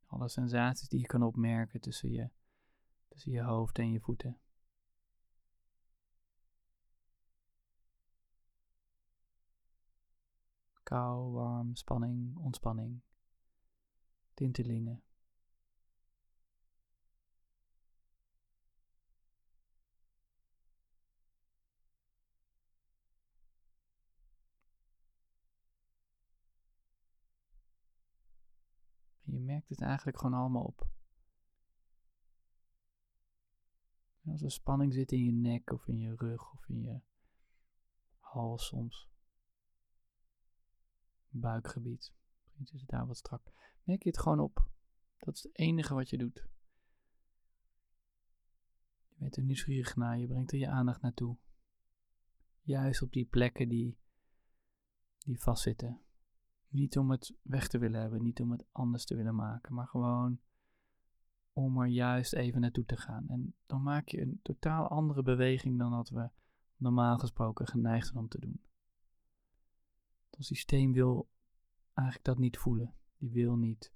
Alle 0.07 0.29
sensaties 0.29 0.89
die 0.89 1.01
je 1.01 1.07
kan 1.07 1.23
opmerken 1.23 1.81
tussen 1.81 2.11
je, 2.11 2.31
tussen 3.09 3.33
je 3.33 3.43
hoofd 3.43 3.79
en 3.79 3.93
je 3.93 4.01
voeten. 4.01 4.42
Kou, 10.93 11.33
warm, 11.33 11.75
spanning, 11.75 12.37
ontspanning, 12.37 13.01
tintelingen. 14.35 15.03
je 29.25 29.39
merkt 29.39 29.69
het 29.69 29.81
eigenlijk 29.81 30.19
gewoon 30.19 30.35
allemaal 30.41 30.65
op. 30.65 30.91
als 34.27 34.43
er 34.43 34.51
spanning 34.51 34.93
zit 34.93 35.13
in 35.13 35.25
je 35.25 35.33
nek 35.33 35.71
of 35.73 35.89
in 35.89 35.99
je 35.99 36.15
rug 36.17 36.53
of 36.53 36.69
in 36.69 36.83
je 36.83 37.01
hals 38.19 38.67
soms. 38.67 39.12
Buikgebied. 41.33 42.13
Misschien 42.55 42.75
is 42.75 42.81
het 42.81 42.91
daar 42.91 43.07
wat 43.07 43.17
strak. 43.17 43.53
Merk 43.83 44.03
je 44.03 44.09
het 44.09 44.19
gewoon 44.19 44.41
op. 44.41 44.67
Dat 45.19 45.35
is 45.35 45.43
het 45.43 45.59
enige 45.59 45.95
wat 45.95 46.11
je 46.11 46.19
doet. 46.19 46.47
Je 49.09 49.15
bent 49.19 49.37
er 49.37 49.43
nieuwsgierig 49.43 49.97
naar, 49.97 50.19
je 50.19 50.27
brengt 50.27 50.53
er 50.53 50.59
je 50.59 50.69
aandacht 50.69 51.01
naartoe. 51.01 51.37
Juist 52.61 53.03
op 53.03 53.13
die 53.13 53.25
plekken 53.25 53.69
die, 53.69 53.99
die 55.19 55.41
vastzitten. 55.41 56.01
Niet 56.69 56.99
om 56.99 57.11
het 57.11 57.35
weg 57.43 57.69
te 57.69 57.79
willen 57.79 58.01
hebben, 58.01 58.23
niet 58.23 58.41
om 58.41 58.51
het 58.51 58.65
anders 58.73 59.05
te 59.05 59.17
willen 59.17 59.35
maken, 59.35 59.75
maar 59.75 59.87
gewoon 59.87 60.41
om 61.53 61.81
er 61.81 61.87
juist 61.87 62.33
even 62.33 62.61
naartoe 62.61 62.85
te 62.85 62.97
gaan. 62.97 63.29
En 63.29 63.55
dan 63.67 63.83
maak 63.83 64.09
je 64.09 64.21
een 64.21 64.41
totaal 64.43 64.89
andere 64.89 65.23
beweging 65.23 65.79
dan 65.79 65.91
dat 65.91 66.09
we 66.09 66.31
normaal 66.77 67.19
gesproken 67.19 67.67
geneigd 67.67 68.07
zijn 68.07 68.19
om 68.19 68.29
te 68.29 68.41
doen. 68.41 68.61
Het 70.37 70.45
systeem 70.45 70.93
wil 70.93 71.29
eigenlijk 71.95 72.27
dat 72.27 72.39
niet 72.39 72.59
voelen. 72.59 72.95
Die 73.19 73.31
wil 73.31 73.57
niet 73.57 73.93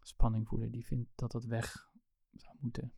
spanning 0.00 0.48
voelen. 0.48 0.70
Die 0.70 0.86
vindt 0.86 1.10
dat 1.14 1.30
dat 1.30 1.44
weg 1.44 1.92
zou 2.32 2.56
moeten 2.60 2.92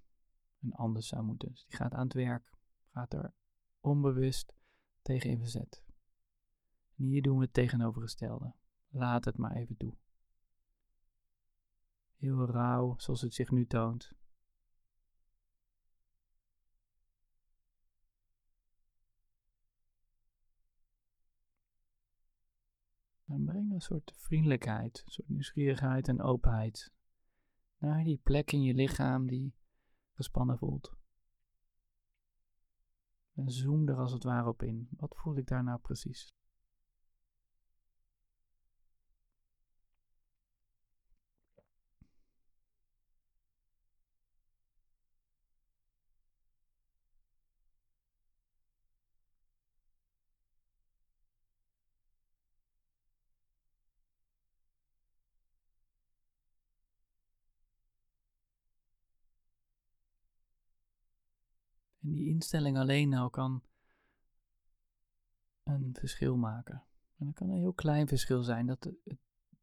en 0.60 0.72
anders 0.72 1.08
zou 1.08 1.22
moeten. 1.22 1.48
Dus 1.48 1.64
die 1.64 1.76
gaat 1.76 1.92
aan 1.92 2.04
het 2.04 2.12
werk, 2.12 2.52
gaat 2.90 3.12
er 3.12 3.32
onbewust 3.80 4.54
tegen 5.02 5.30
in 5.30 5.38
verzet. 5.38 5.82
En 6.96 7.04
hier 7.04 7.22
doen 7.22 7.36
we 7.36 7.44
het 7.44 7.54
tegenovergestelde. 7.54 8.54
Laat 8.88 9.24
het 9.24 9.36
maar 9.36 9.52
even 9.56 9.76
toe. 9.76 9.94
Heel 12.16 12.46
rauw, 12.46 12.94
zoals 12.98 13.20
het 13.20 13.34
zich 13.34 13.50
nu 13.50 13.66
toont. 13.66 14.12
En 23.32 23.44
breng 23.44 23.72
een 23.72 23.80
soort 23.80 24.12
vriendelijkheid, 24.16 25.02
een 25.04 25.12
soort 25.12 25.28
nieuwsgierigheid 25.28 26.08
en 26.08 26.20
openheid 26.20 26.92
naar 27.78 28.04
die 28.04 28.20
plek 28.22 28.52
in 28.52 28.62
je 28.62 28.74
lichaam 28.74 29.26
die 29.26 29.54
gespannen 30.12 30.58
voelt. 30.58 30.92
En 33.34 33.50
zoom 33.50 33.88
er 33.88 33.96
als 33.96 34.12
het 34.12 34.24
ware 34.24 34.48
op 34.48 34.62
in. 34.62 34.88
Wat 34.90 35.16
voel 35.16 35.36
ik 35.36 35.46
daar 35.46 35.64
nou 35.64 35.78
precies? 35.78 36.34
Die 62.12 62.28
instelling 62.28 62.78
alleen 62.78 63.08
nou 63.08 63.30
kan 63.30 63.62
een 65.62 65.94
verschil 65.98 66.36
maken. 66.36 66.84
En 67.16 67.26
dat 67.26 67.34
kan 67.34 67.50
een 67.50 67.58
heel 67.58 67.72
klein 67.72 68.08
verschil 68.08 68.42
zijn, 68.42 68.66
dat 68.66 68.84
het 68.84 69.18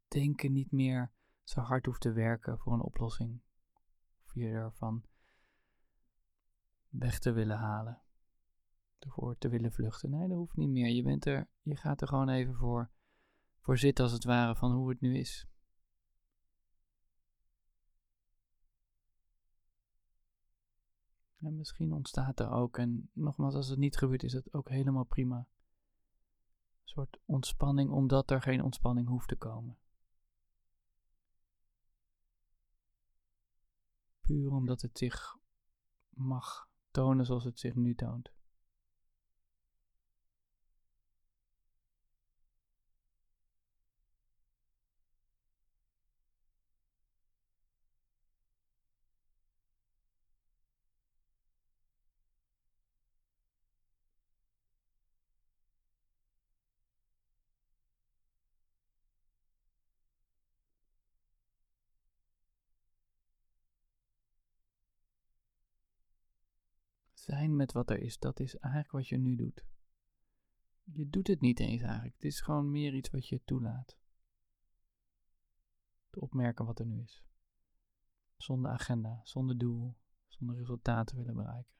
denken 0.08 0.52
niet 0.52 0.72
meer 0.72 1.12
zo 1.42 1.60
hard 1.60 1.86
hoeft 1.86 2.00
te 2.00 2.12
werken 2.12 2.58
voor 2.58 2.72
een 2.72 2.82
oplossing. 2.82 3.40
Of 4.24 4.34
je 4.34 4.48
ervan 4.48 5.04
weg 6.88 7.18
te 7.18 7.32
willen 7.32 7.58
halen. 7.58 8.02
Ervoor 8.98 9.38
te 9.38 9.48
willen 9.48 9.72
vluchten. 9.72 10.10
Nee, 10.10 10.28
dat 10.28 10.36
hoeft 10.36 10.56
niet 10.56 10.70
meer. 10.70 10.88
Je, 10.88 11.02
bent 11.02 11.26
er, 11.26 11.48
je 11.62 11.76
gaat 11.76 12.00
er 12.00 12.08
gewoon 12.08 12.28
even 12.28 12.54
voor, 12.54 12.90
voor 13.60 13.78
zitten 13.78 14.04
als 14.04 14.12
het 14.12 14.24
ware 14.24 14.56
van 14.56 14.72
hoe 14.72 14.88
het 14.88 15.00
nu 15.00 15.18
is. 15.18 15.49
En 21.40 21.56
misschien 21.56 21.92
ontstaat 21.92 22.40
er 22.40 22.50
ook, 22.50 22.78
en 22.78 23.10
nogmaals, 23.12 23.54
als 23.54 23.68
het 23.68 23.78
niet 23.78 23.96
gebeurt, 23.96 24.22
is 24.22 24.32
het 24.32 24.52
ook 24.52 24.68
helemaal 24.68 25.04
prima. 25.04 25.36
Een 25.36 25.46
soort 26.88 27.18
ontspanning, 27.24 27.90
omdat 27.90 28.30
er 28.30 28.42
geen 28.42 28.62
ontspanning 28.62 29.08
hoeft 29.08 29.28
te 29.28 29.36
komen. 29.36 29.78
Puur 34.20 34.50
omdat 34.50 34.80
het 34.80 34.98
zich 34.98 35.38
mag 36.08 36.68
tonen 36.90 37.26
zoals 37.26 37.44
het 37.44 37.58
zich 37.58 37.74
nu 37.74 37.94
toont. 37.94 38.32
Zijn 67.20 67.56
met 67.56 67.72
wat 67.72 67.90
er 67.90 67.98
is, 67.98 68.18
dat 68.18 68.40
is 68.40 68.56
eigenlijk 68.56 68.92
wat 68.92 69.08
je 69.08 69.16
nu 69.16 69.36
doet. 69.36 69.64
Je 70.82 71.08
doet 71.08 71.26
het 71.26 71.40
niet 71.40 71.60
eens 71.60 71.82
eigenlijk. 71.82 72.14
Het 72.14 72.24
is 72.24 72.40
gewoon 72.40 72.70
meer 72.70 72.94
iets 72.94 73.10
wat 73.10 73.28
je 73.28 73.44
toelaat. 73.44 73.98
Te 76.10 76.20
opmerken 76.20 76.64
wat 76.64 76.78
er 76.78 76.86
nu 76.86 77.02
is. 77.02 77.24
Zonder 78.36 78.70
agenda, 78.70 79.20
zonder 79.22 79.58
doel, 79.58 79.96
zonder 80.26 80.56
resultaten 80.56 81.16
willen 81.16 81.34
bereiken. 81.34 81.74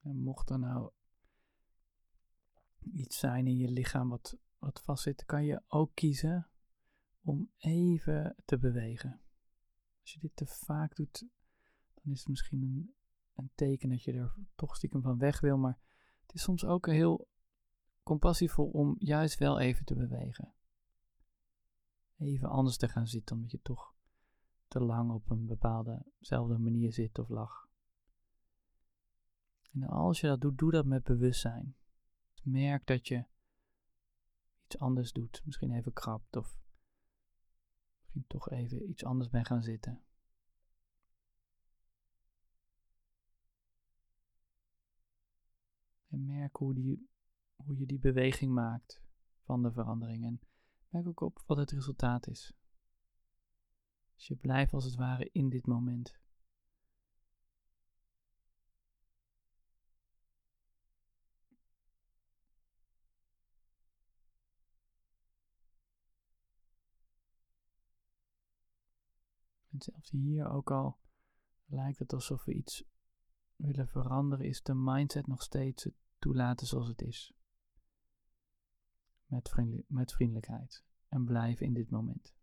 En 0.00 0.22
mocht 0.22 0.50
er 0.50 0.58
nou 0.58 0.90
iets 2.92 3.18
zijn 3.18 3.46
in 3.46 3.56
je 3.56 3.70
lichaam 3.70 4.08
wat, 4.08 4.36
wat 4.58 4.80
vastzit, 4.80 5.24
kan 5.24 5.44
je 5.44 5.62
ook 5.68 5.90
kiezen 5.94 6.48
om 7.22 7.50
even 7.56 8.36
te 8.44 8.58
bewegen. 8.58 9.20
Als 10.00 10.12
je 10.12 10.20
dit 10.20 10.36
te 10.36 10.46
vaak 10.46 10.96
doet, 10.96 11.26
dan 11.94 12.12
is 12.12 12.18
het 12.18 12.28
misschien 12.28 12.62
een, 12.62 12.94
een 13.34 13.50
teken 13.54 13.88
dat 13.88 14.02
je 14.02 14.12
er 14.12 14.34
toch 14.54 14.76
stiekem 14.76 15.02
van 15.02 15.18
weg 15.18 15.40
wil. 15.40 15.58
Maar 15.58 15.78
het 16.20 16.34
is 16.34 16.42
soms 16.42 16.64
ook 16.64 16.86
heel 16.86 17.28
compassievol 18.02 18.66
om 18.66 18.94
juist 18.98 19.38
wel 19.38 19.58
even 19.58 19.84
te 19.84 19.94
bewegen. 19.94 20.52
Even 22.16 22.48
anders 22.48 22.76
te 22.76 22.88
gaan 22.88 23.06
zitten, 23.06 23.36
omdat 23.36 23.50
je 23.50 23.60
toch 23.62 23.94
te 24.68 24.80
lang 24.80 25.10
op 25.10 25.30
een 25.30 25.46
bepaaldezelfde 25.46 26.58
manier 26.58 26.92
zit 26.92 27.18
of 27.18 27.28
lag. 27.28 27.69
En 29.72 29.82
als 29.82 30.20
je 30.20 30.26
dat 30.26 30.40
doet, 30.40 30.58
doe 30.58 30.70
dat 30.70 30.86
met 30.86 31.02
bewustzijn. 31.02 31.76
Merk 32.42 32.86
dat 32.86 33.08
je 33.08 33.24
iets 34.64 34.78
anders 34.78 35.12
doet. 35.12 35.42
Misschien 35.44 35.72
even 35.72 35.92
krabt 35.92 36.36
of 36.36 36.58
misschien 38.00 38.24
toch 38.26 38.50
even 38.50 38.88
iets 38.90 39.04
anders 39.04 39.30
bent 39.30 39.46
gaan 39.46 39.62
zitten. 39.62 40.02
En 46.08 46.26
merk 46.26 46.56
hoe, 46.56 46.74
die, 46.74 47.08
hoe 47.56 47.78
je 47.78 47.86
die 47.86 47.98
beweging 47.98 48.52
maakt 48.52 49.02
van 49.42 49.62
de 49.62 49.72
verandering. 49.72 50.24
En 50.24 50.40
merk 50.88 51.06
ook 51.06 51.20
op 51.20 51.42
wat 51.46 51.56
het 51.56 51.70
resultaat 51.70 52.26
is. 52.26 52.54
Dus 54.14 54.26
je 54.26 54.36
blijft 54.36 54.72
als 54.72 54.84
het 54.84 54.94
ware 54.94 55.30
in 55.32 55.48
dit 55.48 55.66
moment. 55.66 56.18
En 69.70 69.82
zelfs 69.82 70.10
hier 70.10 70.50
ook 70.50 70.70
al 70.70 70.98
lijkt 71.64 71.98
het 71.98 72.12
alsof 72.12 72.44
we 72.44 72.54
iets 72.54 72.84
willen 73.56 73.88
veranderen, 73.88 74.46
is 74.46 74.62
de 74.62 74.74
mindset 74.74 75.26
nog 75.26 75.42
steeds 75.42 75.88
toelaten 76.18 76.66
zoals 76.66 76.88
het 76.88 77.02
is. 77.02 77.34
Met, 79.26 79.54
met 79.86 80.12
vriendelijkheid. 80.12 80.84
En 81.08 81.24
blijven 81.24 81.66
in 81.66 81.74
dit 81.74 81.90
moment. 81.90 82.34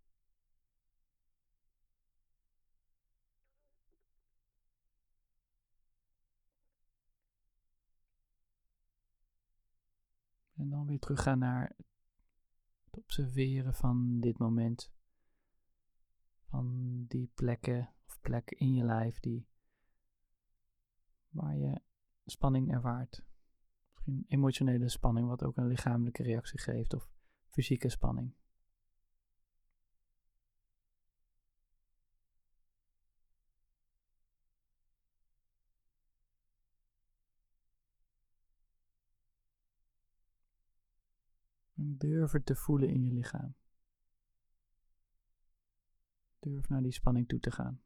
En 10.54 10.70
dan 10.70 10.86
weer 10.86 11.00
teruggaan 11.00 11.40
naar 11.40 11.76
het 12.84 12.98
observeren 12.98 13.74
van 13.74 14.20
dit 14.20 14.38
moment. 14.38 14.97
Van 16.50 17.06
die 17.08 17.32
plekken 17.36 17.94
of 18.06 18.22
plekken 18.22 18.58
in 18.58 18.74
je 18.74 18.84
lijf 18.84 19.20
die, 19.20 19.48
waar 21.30 21.58
je 21.58 21.82
spanning 22.26 22.72
ervaart. 22.72 23.26
Misschien 23.94 24.26
emotionele 24.28 24.90
spanning, 24.90 25.28
wat 25.28 25.44
ook 25.44 25.58
een 25.58 25.68
lichamelijke 25.68 26.24
reactie 26.24 26.60
geeft, 26.60 26.94
of 26.94 27.10
fysieke 27.48 27.90
spanning. 27.90 28.34
En 41.76 41.98
durf 41.98 42.32
het 42.32 42.46
te 42.46 42.56
voelen 42.56 42.90
in 42.90 43.04
je 43.04 43.12
lichaam. 43.12 43.56
Durf 46.48 46.70
naar 46.70 46.82
die 46.82 46.92
spanning 46.92 47.28
toe 47.28 47.40
te 47.40 47.52
gaan. 47.52 47.82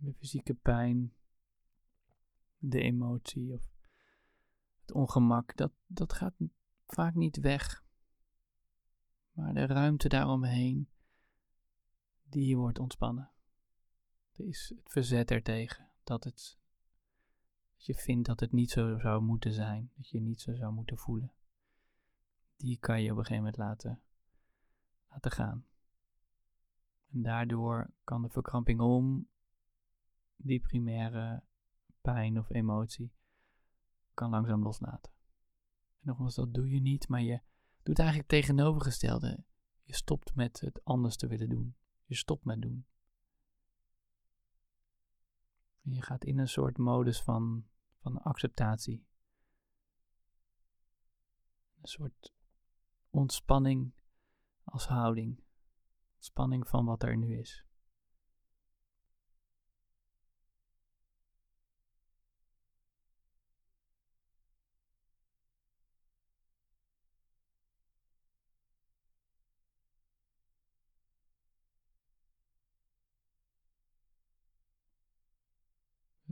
De 0.00 0.14
fysieke 0.14 0.54
pijn, 0.54 1.14
de 2.58 2.80
emotie 2.80 3.52
of 3.52 3.70
het 4.80 4.92
ongemak, 4.92 5.56
dat, 5.56 5.72
dat 5.86 6.12
gaat 6.12 6.34
vaak 6.86 7.14
niet 7.14 7.36
weg. 7.36 7.84
Maar 9.32 9.54
de 9.54 9.66
ruimte 9.66 10.08
daaromheen, 10.08 10.88
die 12.22 12.56
wordt 12.56 12.78
ontspannen. 12.78 13.30
Er 14.36 14.46
is 14.46 14.72
het 14.76 14.90
verzet 14.90 15.30
ertegen 15.30 15.88
dat, 16.04 16.24
het, 16.24 16.58
dat 17.76 17.84
je 17.86 17.94
vindt 17.94 18.26
dat 18.26 18.40
het 18.40 18.52
niet 18.52 18.70
zo 18.70 18.98
zou 18.98 19.22
moeten 19.22 19.52
zijn, 19.52 19.90
dat 19.96 20.08
je 20.08 20.20
niet 20.20 20.40
zo 20.40 20.54
zou 20.54 20.72
moeten 20.72 20.98
voelen. 20.98 21.32
Die 22.56 22.78
kan 22.78 23.02
je 23.02 23.10
op 23.10 23.18
een 23.18 23.24
gegeven 23.24 23.44
moment 23.44 23.56
laten, 23.56 24.02
laten 25.10 25.30
gaan. 25.30 25.66
En 27.12 27.22
daardoor 27.22 27.90
kan 28.04 28.22
de 28.22 28.28
verkramping 28.28 28.80
om 28.80 29.28
die 30.42 30.60
primaire 30.60 31.42
pijn 32.00 32.38
of 32.38 32.50
emotie 32.50 33.12
kan 34.14 34.30
langzaam 34.30 34.62
loslaten. 34.62 35.12
En 36.00 36.06
nogmaals, 36.06 36.34
dat 36.34 36.54
doe 36.54 36.70
je 36.70 36.80
niet, 36.80 37.08
maar 37.08 37.22
je 37.22 37.40
doet 37.82 37.98
eigenlijk 37.98 38.28
tegenovergestelde. 38.28 39.44
Je 39.82 39.94
stopt 39.94 40.34
met 40.34 40.60
het 40.60 40.84
anders 40.84 41.16
te 41.16 41.26
willen 41.26 41.48
doen. 41.48 41.76
Je 42.04 42.14
stopt 42.14 42.44
met 42.44 42.62
doen. 42.62 42.86
En 45.82 45.92
je 45.92 46.02
gaat 46.02 46.24
in 46.24 46.38
een 46.38 46.48
soort 46.48 46.78
modus 46.78 47.22
van, 47.22 47.66
van 47.98 48.22
acceptatie. 48.22 49.06
Een 51.80 51.88
soort 51.88 52.34
ontspanning 53.10 53.92
als 54.64 54.86
houding. 54.86 55.42
Spanning 56.18 56.68
van 56.68 56.84
wat 56.84 57.02
er 57.02 57.16
nu 57.16 57.38
is. 57.38 57.69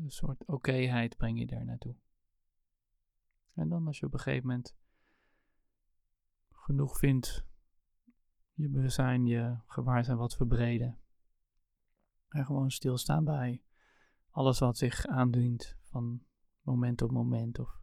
Een 0.03 0.11
soort 0.11 0.49
okéheid 0.49 1.17
breng 1.17 1.39
je 1.39 1.47
daar 1.47 1.65
naartoe. 1.65 1.97
En 3.55 3.69
dan 3.69 3.87
als 3.87 3.99
je 3.99 4.07
op 4.07 4.13
een 4.13 4.19
gegeven 4.19 4.47
moment 4.47 4.77
genoeg 6.49 6.99
vindt, 6.99 7.45
je 8.53 8.69
bewustzijn, 8.69 9.27
je 9.27 9.59
gewaarzijn 9.67 10.17
wat 10.17 10.37
verbreden. 10.37 10.99
En 12.29 12.45
gewoon 12.45 12.71
stilstaan 12.71 13.25
bij 13.25 13.63
alles 14.31 14.59
wat 14.59 14.79
zich 14.79 15.07
aandient 15.07 15.77
van 15.81 16.27
moment 16.61 17.03
op 17.03 17.11
moment 17.11 17.59
of 17.59 17.81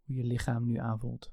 hoe 0.00 0.14
je 0.14 0.24
lichaam 0.24 0.64
nu 0.64 0.76
aanvoelt. 0.76 1.32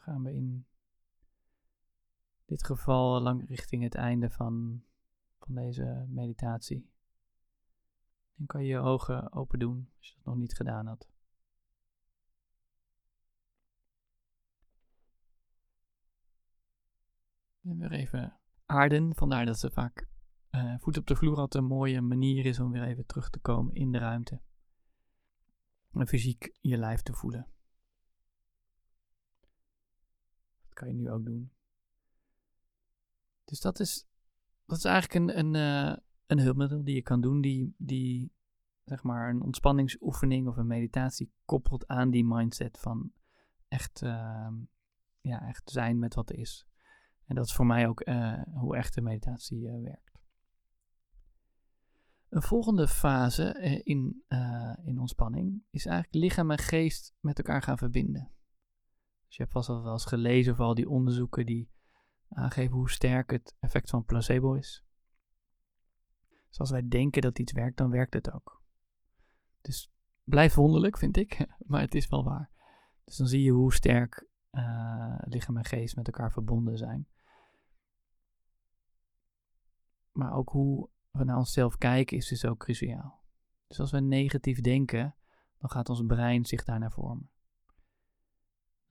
Dan 0.00 0.14
gaan 0.14 0.22
we 0.22 0.34
in 0.34 0.66
dit 2.44 2.64
geval 2.64 3.20
lang 3.20 3.48
richting 3.48 3.82
het 3.82 3.94
einde 3.94 4.30
van, 4.30 4.84
van 5.38 5.54
deze 5.54 6.06
meditatie. 6.08 6.90
Dan 8.34 8.46
kan 8.46 8.62
je 8.62 8.68
je 8.68 8.78
ogen 8.78 9.32
open 9.32 9.58
doen 9.58 9.90
als 9.98 10.08
je 10.08 10.14
dat 10.14 10.24
nog 10.24 10.36
niet 10.36 10.56
gedaan 10.56 10.86
had. 10.86 11.08
En 17.62 17.78
weer 17.78 17.92
even 17.92 18.38
aarden, 18.66 19.14
vandaar 19.14 19.46
dat 19.46 19.58
ze 19.58 19.70
vaak 19.70 20.08
uh, 20.50 20.74
voet 20.78 20.96
op 20.96 21.06
de 21.06 21.16
vloer 21.16 21.36
altijd 21.36 21.62
een 21.62 21.68
mooie 21.70 22.00
manier 22.00 22.46
is 22.46 22.60
om 22.60 22.70
weer 22.70 22.84
even 22.84 23.06
terug 23.06 23.30
te 23.30 23.38
komen 23.38 23.74
in 23.74 23.92
de 23.92 23.98
ruimte. 23.98 24.40
En 25.92 26.06
fysiek 26.06 26.56
je 26.60 26.76
lijf 26.76 27.02
te 27.02 27.12
voelen. 27.12 27.59
Kan 30.74 30.88
je 30.88 30.94
nu 30.94 31.10
ook 31.10 31.24
doen. 31.24 31.52
Dus 33.44 33.60
dat 33.60 33.80
is, 33.80 34.06
dat 34.66 34.78
is 34.78 34.84
eigenlijk 34.84 35.14
een, 35.14 35.38
een, 35.38 35.54
uh, 35.54 35.96
een 36.26 36.38
hulpmiddel 36.38 36.84
die 36.84 36.94
je 36.94 37.02
kan 37.02 37.20
doen, 37.20 37.40
die, 37.40 37.74
die 37.78 38.32
zeg 38.84 39.02
maar 39.02 39.30
een 39.30 39.42
ontspanningsoefening 39.42 40.48
of 40.48 40.56
een 40.56 40.66
meditatie 40.66 41.32
koppelt 41.44 41.86
aan 41.86 42.10
die 42.10 42.24
mindset 42.24 42.78
van 42.78 43.12
echt, 43.68 44.02
uh, 44.02 44.48
ja, 45.20 45.48
echt 45.48 45.70
zijn 45.70 45.98
met 45.98 46.14
wat 46.14 46.30
er 46.30 46.38
is. 46.38 46.66
En 47.30 47.36
dat 47.36 47.46
is 47.46 47.54
voor 47.54 47.66
mij 47.66 47.88
ook 47.88 48.08
uh, 48.08 48.42
hoe 48.54 48.76
echte 48.76 49.00
meditatie 49.00 49.60
uh, 49.60 49.82
werkt. 49.82 50.18
Een 52.28 52.42
volgende 52.42 52.88
fase 52.88 53.52
eh, 53.52 53.80
in, 53.84 54.24
in 54.84 54.98
ontspanning 54.98 55.62
is 55.70 55.86
eigenlijk 55.86 56.24
lichaam 56.24 56.50
en 56.50 56.58
geest 56.58 57.14
met 57.20 57.38
elkaar 57.38 57.62
gaan 57.62 57.78
verbinden. 57.78 58.30
Dus 59.30 59.38
je 59.38 59.44
hebt 59.44 59.54
vast 59.54 59.68
wel 59.68 59.92
eens 59.92 60.04
gelezen 60.04 60.52
over 60.52 60.64
al 60.64 60.74
die 60.74 60.88
onderzoeken 60.88 61.46
die 61.46 61.70
aangeven 62.28 62.76
hoe 62.76 62.90
sterk 62.90 63.30
het 63.30 63.56
effect 63.60 63.90
van 63.90 64.04
placebo 64.04 64.54
is. 64.54 64.84
Dus 66.48 66.58
als 66.58 66.70
wij 66.70 66.88
denken 66.88 67.22
dat 67.22 67.38
iets 67.38 67.52
werkt, 67.52 67.76
dan 67.76 67.90
werkt 67.90 68.14
het 68.14 68.32
ook. 68.32 68.62
Dus 69.60 69.92
blijft 70.24 70.54
wonderlijk, 70.54 70.98
vind 70.98 71.16
ik, 71.16 71.46
maar 71.66 71.80
het 71.80 71.94
is 71.94 72.08
wel 72.08 72.24
waar. 72.24 72.50
Dus 73.04 73.16
dan 73.16 73.26
zie 73.26 73.42
je 73.42 73.50
hoe 73.50 73.72
sterk 73.72 74.26
uh, 74.50 75.18
lichaam 75.20 75.56
en 75.56 75.64
geest 75.64 75.96
met 75.96 76.06
elkaar 76.06 76.32
verbonden 76.32 76.78
zijn. 76.78 77.08
Maar 80.12 80.32
ook 80.32 80.48
hoe 80.48 80.88
we 81.10 81.24
naar 81.24 81.36
onszelf 81.36 81.76
kijken 81.76 82.16
is 82.16 82.28
dus 82.28 82.44
ook 82.44 82.58
cruciaal. 82.58 83.22
Dus 83.66 83.80
als 83.80 83.90
we 83.90 84.00
negatief 84.00 84.60
denken, 84.60 85.14
dan 85.58 85.70
gaat 85.70 85.88
ons 85.88 86.02
brein 86.06 86.46
zich 86.46 86.64
daarnaar 86.64 86.92
vormen. 86.92 87.30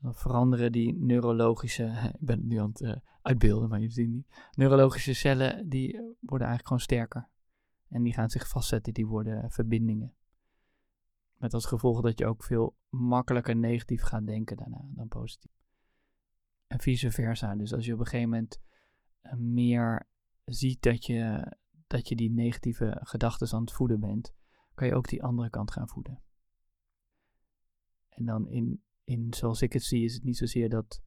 Dan 0.02 0.16
veranderen 0.16 0.72
die 0.72 0.94
neurologische, 0.94 2.12
ik 2.20 2.26
ben 2.26 2.38
het 2.38 2.48
nu 2.48 2.58
aan 2.58 2.70
het 2.70 2.82
uh, 2.82 2.96
uitbeelden, 3.22 3.70
maar 3.70 3.80
je 3.80 3.90
ziet 3.90 4.06
het 4.06 4.16
niet. 4.16 4.28
Neurologische 4.56 5.14
cellen, 5.14 5.70
die 5.70 5.92
worden 6.20 6.48
eigenlijk 6.48 6.68
gewoon 6.68 6.80
sterker. 6.80 7.30
En 7.88 8.04
die 8.04 8.14
gaan 8.14 8.30
zich 8.30 8.48
vastzetten, 8.48 8.94
die 8.94 9.08
worden 9.08 9.52
verbindingen. 9.52 10.14
Met 11.36 11.54
als 11.54 11.66
gevolg 11.66 12.02
dat 12.02 12.20
je 12.20 12.26
ook 12.26 12.44
veel 12.44 12.78
makkelijker 12.90 13.56
negatief 13.56 14.02
gaat 14.02 14.26
denken 14.26 14.58
daarna 14.58 14.90
dan 14.96 15.08
positief. 15.08 15.52
En 16.68 16.80
vice 16.80 17.12
versa. 17.12 17.56
Dus 17.56 17.74
als 17.74 17.86
je 17.86 17.94
op 17.94 18.00
een 18.00 18.06
gegeven 18.06 18.30
moment 18.30 18.62
eh, 19.22 19.34
meer 19.34 20.08
ziet 20.46 20.82
dat 20.82 21.06
je, 21.06 21.54
dat 21.88 22.08
je 22.08 22.16
die 22.16 22.32
negatieve 22.32 23.00
gedachten 23.04 23.54
aan 23.54 23.62
het 23.62 23.72
voeden 23.72 24.00
bent, 24.00 24.34
kan 24.74 24.88
je 24.88 24.96
ook 24.96 25.08
die 25.08 25.24
andere 25.24 25.50
kant 25.50 25.72
gaan 25.72 25.88
voeden. 25.88 26.22
En 28.10 28.26
dan 28.26 28.48
in, 28.48 28.84
in 29.10 29.34
zoals 29.34 29.62
ik 29.62 29.74
het 29.74 29.84
zie, 29.84 30.04
is 30.04 30.14
het 30.14 30.24
niet 30.24 30.38
zozeer 30.38 30.70
dat 30.70 31.02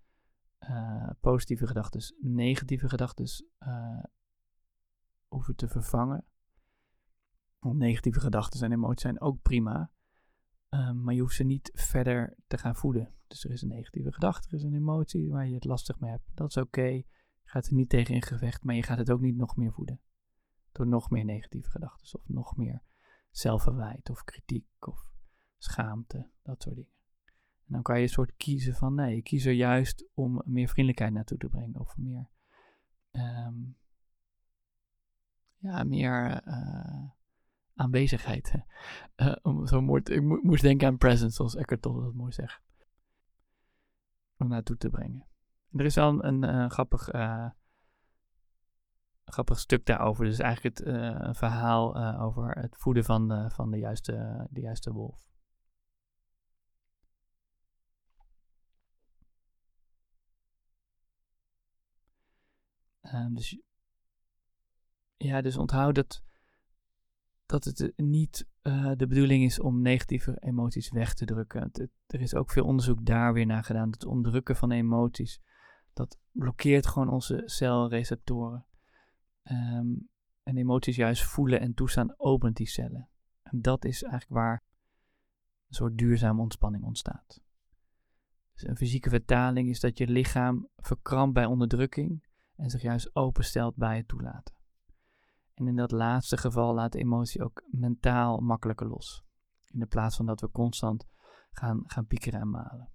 uh, 0.60 1.10
positieve 1.20 1.66
gedachten 1.66 2.16
negatieve 2.20 2.88
gedachten 2.88 3.46
uh, 3.58 4.04
hoeven 5.26 5.56
te 5.56 5.68
vervangen. 5.68 6.24
Want 7.58 7.78
negatieve 7.78 8.20
gedachten 8.20 8.62
en 8.62 8.72
emoties 8.72 9.02
zijn 9.02 9.20
ook 9.20 9.42
prima. 9.42 9.90
Um, 10.68 11.02
maar 11.02 11.14
je 11.14 11.20
hoeft 11.20 11.36
ze 11.36 11.44
niet 11.44 11.70
verder 11.74 12.36
te 12.46 12.58
gaan 12.58 12.76
voeden. 12.76 13.14
Dus 13.26 13.44
er 13.44 13.50
is 13.50 13.62
een 13.62 13.68
negatieve 13.68 14.12
gedachte, 14.12 14.48
er 14.48 14.54
is 14.54 14.62
een 14.62 14.74
emotie 14.74 15.30
waar 15.30 15.48
je 15.48 15.54
het 15.54 15.64
lastig 15.64 16.00
mee 16.00 16.10
hebt. 16.10 16.30
Dat 16.34 16.48
is 16.48 16.56
oké. 16.56 16.86
Je 16.86 17.06
gaat 17.44 17.66
er 17.66 17.74
niet 17.74 17.88
tegen 17.88 18.14
in 18.14 18.22
gevecht, 18.22 18.64
maar 18.64 18.74
je 18.74 18.82
gaat 18.82 18.98
het 18.98 19.10
ook 19.10 19.20
niet 19.20 19.36
nog 19.36 19.56
meer 19.56 19.72
voeden. 19.72 20.00
Door 20.72 20.86
nog 20.86 21.10
meer 21.10 21.24
negatieve 21.24 21.70
gedachten 21.70 22.18
of 22.18 22.28
nog 22.28 22.56
meer 22.56 22.82
zelfverwijt 23.30 24.10
of 24.10 24.24
kritiek 24.24 24.66
of 24.78 25.10
schaamte, 25.58 26.30
dat 26.42 26.62
soort 26.62 26.76
dingen. 26.76 27.01
En 27.66 27.72
dan 27.72 27.82
kan 27.82 27.96
je 27.96 28.02
een 28.02 28.08
soort 28.08 28.36
kiezen 28.36 28.74
van 28.74 28.94
nee, 28.94 29.16
ik 29.16 29.24
kies 29.24 29.44
er 29.44 29.52
juist 29.52 30.08
om 30.14 30.42
meer 30.44 30.68
vriendelijkheid 30.68 31.12
naartoe 31.12 31.38
te 31.38 31.48
brengen 31.48 31.80
of 31.80 31.96
meer, 31.96 32.28
um, 33.12 33.76
ja, 35.56 35.84
meer 35.84 36.46
uh, 36.48 37.10
aanwezigheid. 37.74 38.54
Uh, 39.16 39.34
om 39.48 39.66
zo 39.66 39.80
mooi 39.80 40.02
ik 40.04 40.22
mo 40.22 40.38
moest 40.42 40.62
denken 40.62 40.88
aan 40.88 40.98
presence, 40.98 41.34
zoals 41.34 41.56
Eckhart 41.56 41.82
Tolle 41.82 42.02
dat 42.02 42.14
mooi 42.14 42.32
zegt. 42.32 42.62
Om 44.38 44.48
naartoe 44.48 44.76
te 44.76 44.90
brengen. 44.90 45.26
er 45.72 45.84
is 45.84 45.94
wel 45.94 46.24
een, 46.24 46.70
grappig, 46.70 47.12
uh, 47.12 47.50
grappig 49.24 49.58
stuk 49.58 49.86
daarover. 49.86 50.24
Dus 50.24 50.38
eigenlijk 50.38 50.78
het 50.78 50.86
verhaal 51.36 51.96
over 52.20 52.50
het 52.50 52.76
voeden 52.76 53.04
van, 53.04 53.50
van 53.50 53.70
de, 53.70 53.78
juiste, 53.78 54.46
de 54.50 54.60
juiste 54.60 54.92
wolf. 54.92 55.31
Dus 63.32 63.58
ja, 65.16 65.40
dus 65.40 65.56
onthoud 65.56 65.94
dat 65.94 66.22
dat 67.46 67.64
het 67.64 67.92
niet 67.96 68.46
uh, 68.62 68.92
de 68.96 69.06
bedoeling 69.06 69.44
is 69.44 69.60
om 69.60 69.82
negatieve 69.82 70.36
emoties 70.40 70.90
weg 70.90 71.14
te 71.14 71.24
drukken. 71.24 71.70
Er 72.06 72.20
is 72.20 72.34
ook 72.34 72.50
veel 72.50 72.64
onderzoek 72.64 73.04
daar 73.06 73.32
weer 73.32 73.46
naar 73.46 73.64
gedaan. 73.64 73.90
Het 73.90 74.04
onderdrukken 74.04 74.56
van 74.56 74.70
emoties, 74.70 75.40
dat 75.92 76.18
blokkeert 76.30 76.86
gewoon 76.86 77.08
onze 77.08 77.42
celreceptoren. 77.44 78.66
Um, 79.50 80.10
en 80.42 80.56
emoties 80.56 80.96
juist 80.96 81.22
voelen 81.22 81.60
en 81.60 81.74
toestaan 81.74 82.14
opent 82.16 82.56
die 82.56 82.68
cellen. 82.68 83.08
En 83.42 83.62
dat 83.62 83.84
is 83.84 84.02
eigenlijk 84.02 84.32
waar 84.32 84.62
een 85.68 85.74
soort 85.74 85.98
duurzame 85.98 86.40
ontspanning 86.40 86.84
ontstaat. 86.84 87.40
Dus 88.52 88.66
een 88.66 88.76
fysieke 88.76 89.08
vertaling 89.08 89.68
is 89.68 89.80
dat 89.80 89.98
je 89.98 90.06
lichaam 90.06 90.68
verkrampt 90.76 91.34
bij 91.34 91.44
onderdrukking 91.44 92.22
en 92.56 92.70
zich 92.70 92.82
juist 92.82 93.14
openstelt 93.16 93.76
bij 93.76 93.96
het 93.96 94.08
toelaten. 94.08 94.54
En 95.54 95.66
in 95.66 95.76
dat 95.76 95.90
laatste 95.90 96.36
geval 96.36 96.74
laat 96.74 96.92
de 96.92 96.98
emotie 96.98 97.42
ook 97.42 97.62
mentaal 97.70 98.40
makkelijker 98.40 98.88
los. 98.88 99.24
In 99.66 99.78
de 99.78 99.86
plaats 99.86 100.16
van 100.16 100.26
dat 100.26 100.40
we 100.40 100.50
constant 100.50 101.06
gaan, 101.50 101.82
gaan 101.86 102.06
piekeren 102.06 102.40
en 102.40 102.50
malen. 102.50 102.90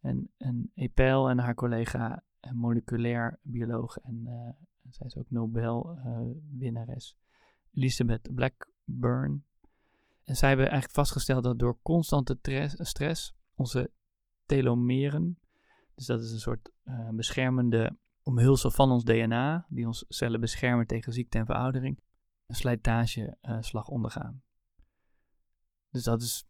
En, 0.00 0.30
en 0.36 0.70
Epel 0.74 1.30
en 1.30 1.38
haar 1.38 1.54
collega, 1.54 2.22
een 2.40 2.56
moleculair 2.56 3.38
bioloog 3.42 3.96
en 3.96 4.22
uh, 4.26 4.66
zij 4.90 5.06
is 5.06 5.16
ook 5.16 5.30
Nobel-winnares, 5.30 7.16
uh, 7.16 7.82
Elizabeth 7.82 8.34
Blackburn. 8.34 9.44
En 10.24 10.36
zij 10.36 10.48
hebben 10.48 10.66
eigenlijk 10.66 10.98
vastgesteld 10.98 11.42
dat 11.44 11.58
door 11.58 11.78
constante 11.82 12.38
stress 12.76 13.34
onze 13.54 13.90
telomeren, 14.46 15.38
dus 15.94 16.06
dat 16.06 16.20
is 16.20 16.32
een 16.32 16.38
soort 16.38 16.72
beschermende 17.10 17.98
omhulsel 18.28 18.70
van 18.70 18.90
ons 18.90 19.04
DNA, 19.04 19.66
die 19.68 19.86
ons 19.86 20.04
cellen 20.08 20.40
beschermen 20.40 20.86
tegen 20.86 21.12
ziekte 21.12 21.38
en 21.38 21.46
veroudering, 21.46 22.00
een 22.46 22.54
slijtageslag 22.54 23.86
uh, 23.86 23.92
ondergaan. 23.92 24.42
Dus 25.90 26.04
dat 26.04 26.22
is 26.22 26.48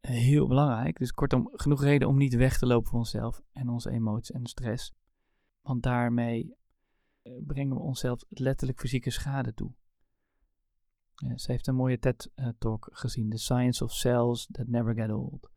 heel 0.00 0.46
belangrijk. 0.46 0.98
Dus 0.98 1.12
kortom, 1.12 1.48
genoeg 1.52 1.82
reden 1.82 2.08
om 2.08 2.16
niet 2.16 2.34
weg 2.34 2.58
te 2.58 2.66
lopen 2.66 2.90
van 2.90 2.98
onszelf 2.98 3.42
en 3.52 3.68
onze 3.68 3.90
emoties 3.90 4.30
en 4.30 4.46
stress. 4.46 4.94
Want 5.60 5.82
daarmee 5.82 6.56
eh, 7.22 7.32
brengen 7.46 7.76
we 7.76 7.82
onszelf 7.82 8.24
letterlijk 8.28 8.80
fysieke 8.80 9.10
schade 9.10 9.54
toe. 9.54 9.72
Ze 11.34 11.50
heeft 11.52 11.66
een 11.66 11.74
mooie 11.74 11.98
TED-talk 11.98 12.88
gezien, 12.92 13.30
The 13.30 13.36
Science 13.36 13.84
of 13.84 13.92
Cells 13.92 14.48
That 14.52 14.66
Never 14.66 14.94
Get 14.94 15.10
Old, 15.10 15.50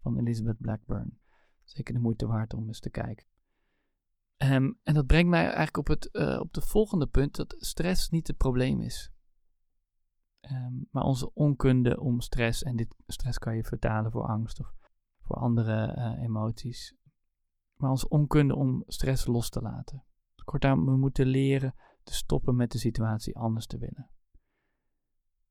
van 0.00 0.18
Elizabeth 0.18 0.58
Blackburn. 0.58 1.18
Zeker 1.64 1.94
de 1.94 2.00
moeite 2.00 2.26
waard 2.26 2.54
om 2.54 2.66
eens 2.66 2.80
te 2.80 2.90
kijken. 2.90 3.26
Um, 4.38 4.78
en 4.82 4.94
dat 4.94 5.06
brengt 5.06 5.30
mij 5.30 5.44
eigenlijk 5.44 5.76
op, 5.76 5.86
het, 5.86 6.08
uh, 6.12 6.40
op 6.40 6.52
de 6.52 6.60
volgende 6.60 7.06
punt, 7.06 7.36
dat 7.36 7.54
stress 7.58 8.08
niet 8.08 8.26
het 8.26 8.36
probleem 8.36 8.80
is. 8.80 9.12
Um, 10.40 10.88
maar 10.90 11.02
onze 11.02 11.34
onkunde 11.34 12.00
om 12.00 12.20
stress, 12.20 12.62
en 12.62 12.76
dit 12.76 12.94
stress 13.06 13.38
kan 13.38 13.56
je 13.56 13.64
vertalen 13.64 14.10
voor 14.10 14.26
angst 14.26 14.60
of 14.60 14.72
voor 15.20 15.36
andere 15.36 15.96
uh, 15.96 16.22
emoties. 16.22 16.96
Maar 17.76 17.90
onze 17.90 18.08
onkunde 18.08 18.54
om 18.54 18.82
stress 18.86 19.26
los 19.26 19.50
te 19.50 19.60
laten. 19.60 20.04
Kortom, 20.44 20.84
we 20.84 20.96
moeten 20.96 21.26
leren 21.26 21.74
te 22.02 22.14
stoppen 22.14 22.56
met 22.56 22.72
de 22.72 22.78
situatie 22.78 23.36
anders 23.36 23.66
te 23.66 23.78
willen. 23.78 24.10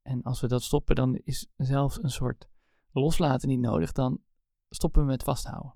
En 0.02 0.24
als 0.24 0.42
we 0.42 0.48
dat 0.48 0.64
stoppen, 0.64 0.96
dan 0.96 1.16
is 1.16 1.52
zelfs 1.56 2.04
een 2.04 2.10
soort 2.10 2.50
loslaten 2.92 3.50
niet 3.50 3.60
nodig. 3.60 3.92
Dan 3.92 4.22
stoppen 4.70 5.02
we 5.02 5.08
met 5.08 5.24
vasthouden. 5.24 5.76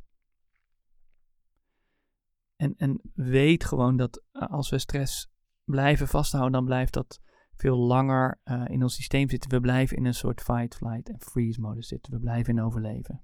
En, 2.61 2.73
en 2.77 3.01
weet 3.13 3.65
gewoon 3.65 3.97
dat 3.97 4.23
eh, 4.31 4.47
als 4.47 4.69
we 4.69 4.77
stress 4.77 5.31
blijven 5.63 6.07
vasthouden, 6.07 6.51
dan 6.51 6.65
blijft 6.65 6.93
dat 6.93 7.21
veel 7.53 7.77
langer 7.77 8.39
uh, 8.45 8.63
in 8.67 8.83
ons 8.83 8.95
systeem 8.95 9.29
zitten. 9.29 9.49
We 9.49 9.59
blijven 9.59 9.97
in 9.97 10.05
een 10.05 10.13
soort 10.13 10.41
fight, 10.41 10.75
flight 10.75 11.09
en 11.09 11.21
freeze 11.21 11.61
modus 11.61 11.87
zitten. 11.87 12.13
We 12.13 12.19
blijven 12.19 12.57
in 12.57 12.63
overleven. 12.63 13.23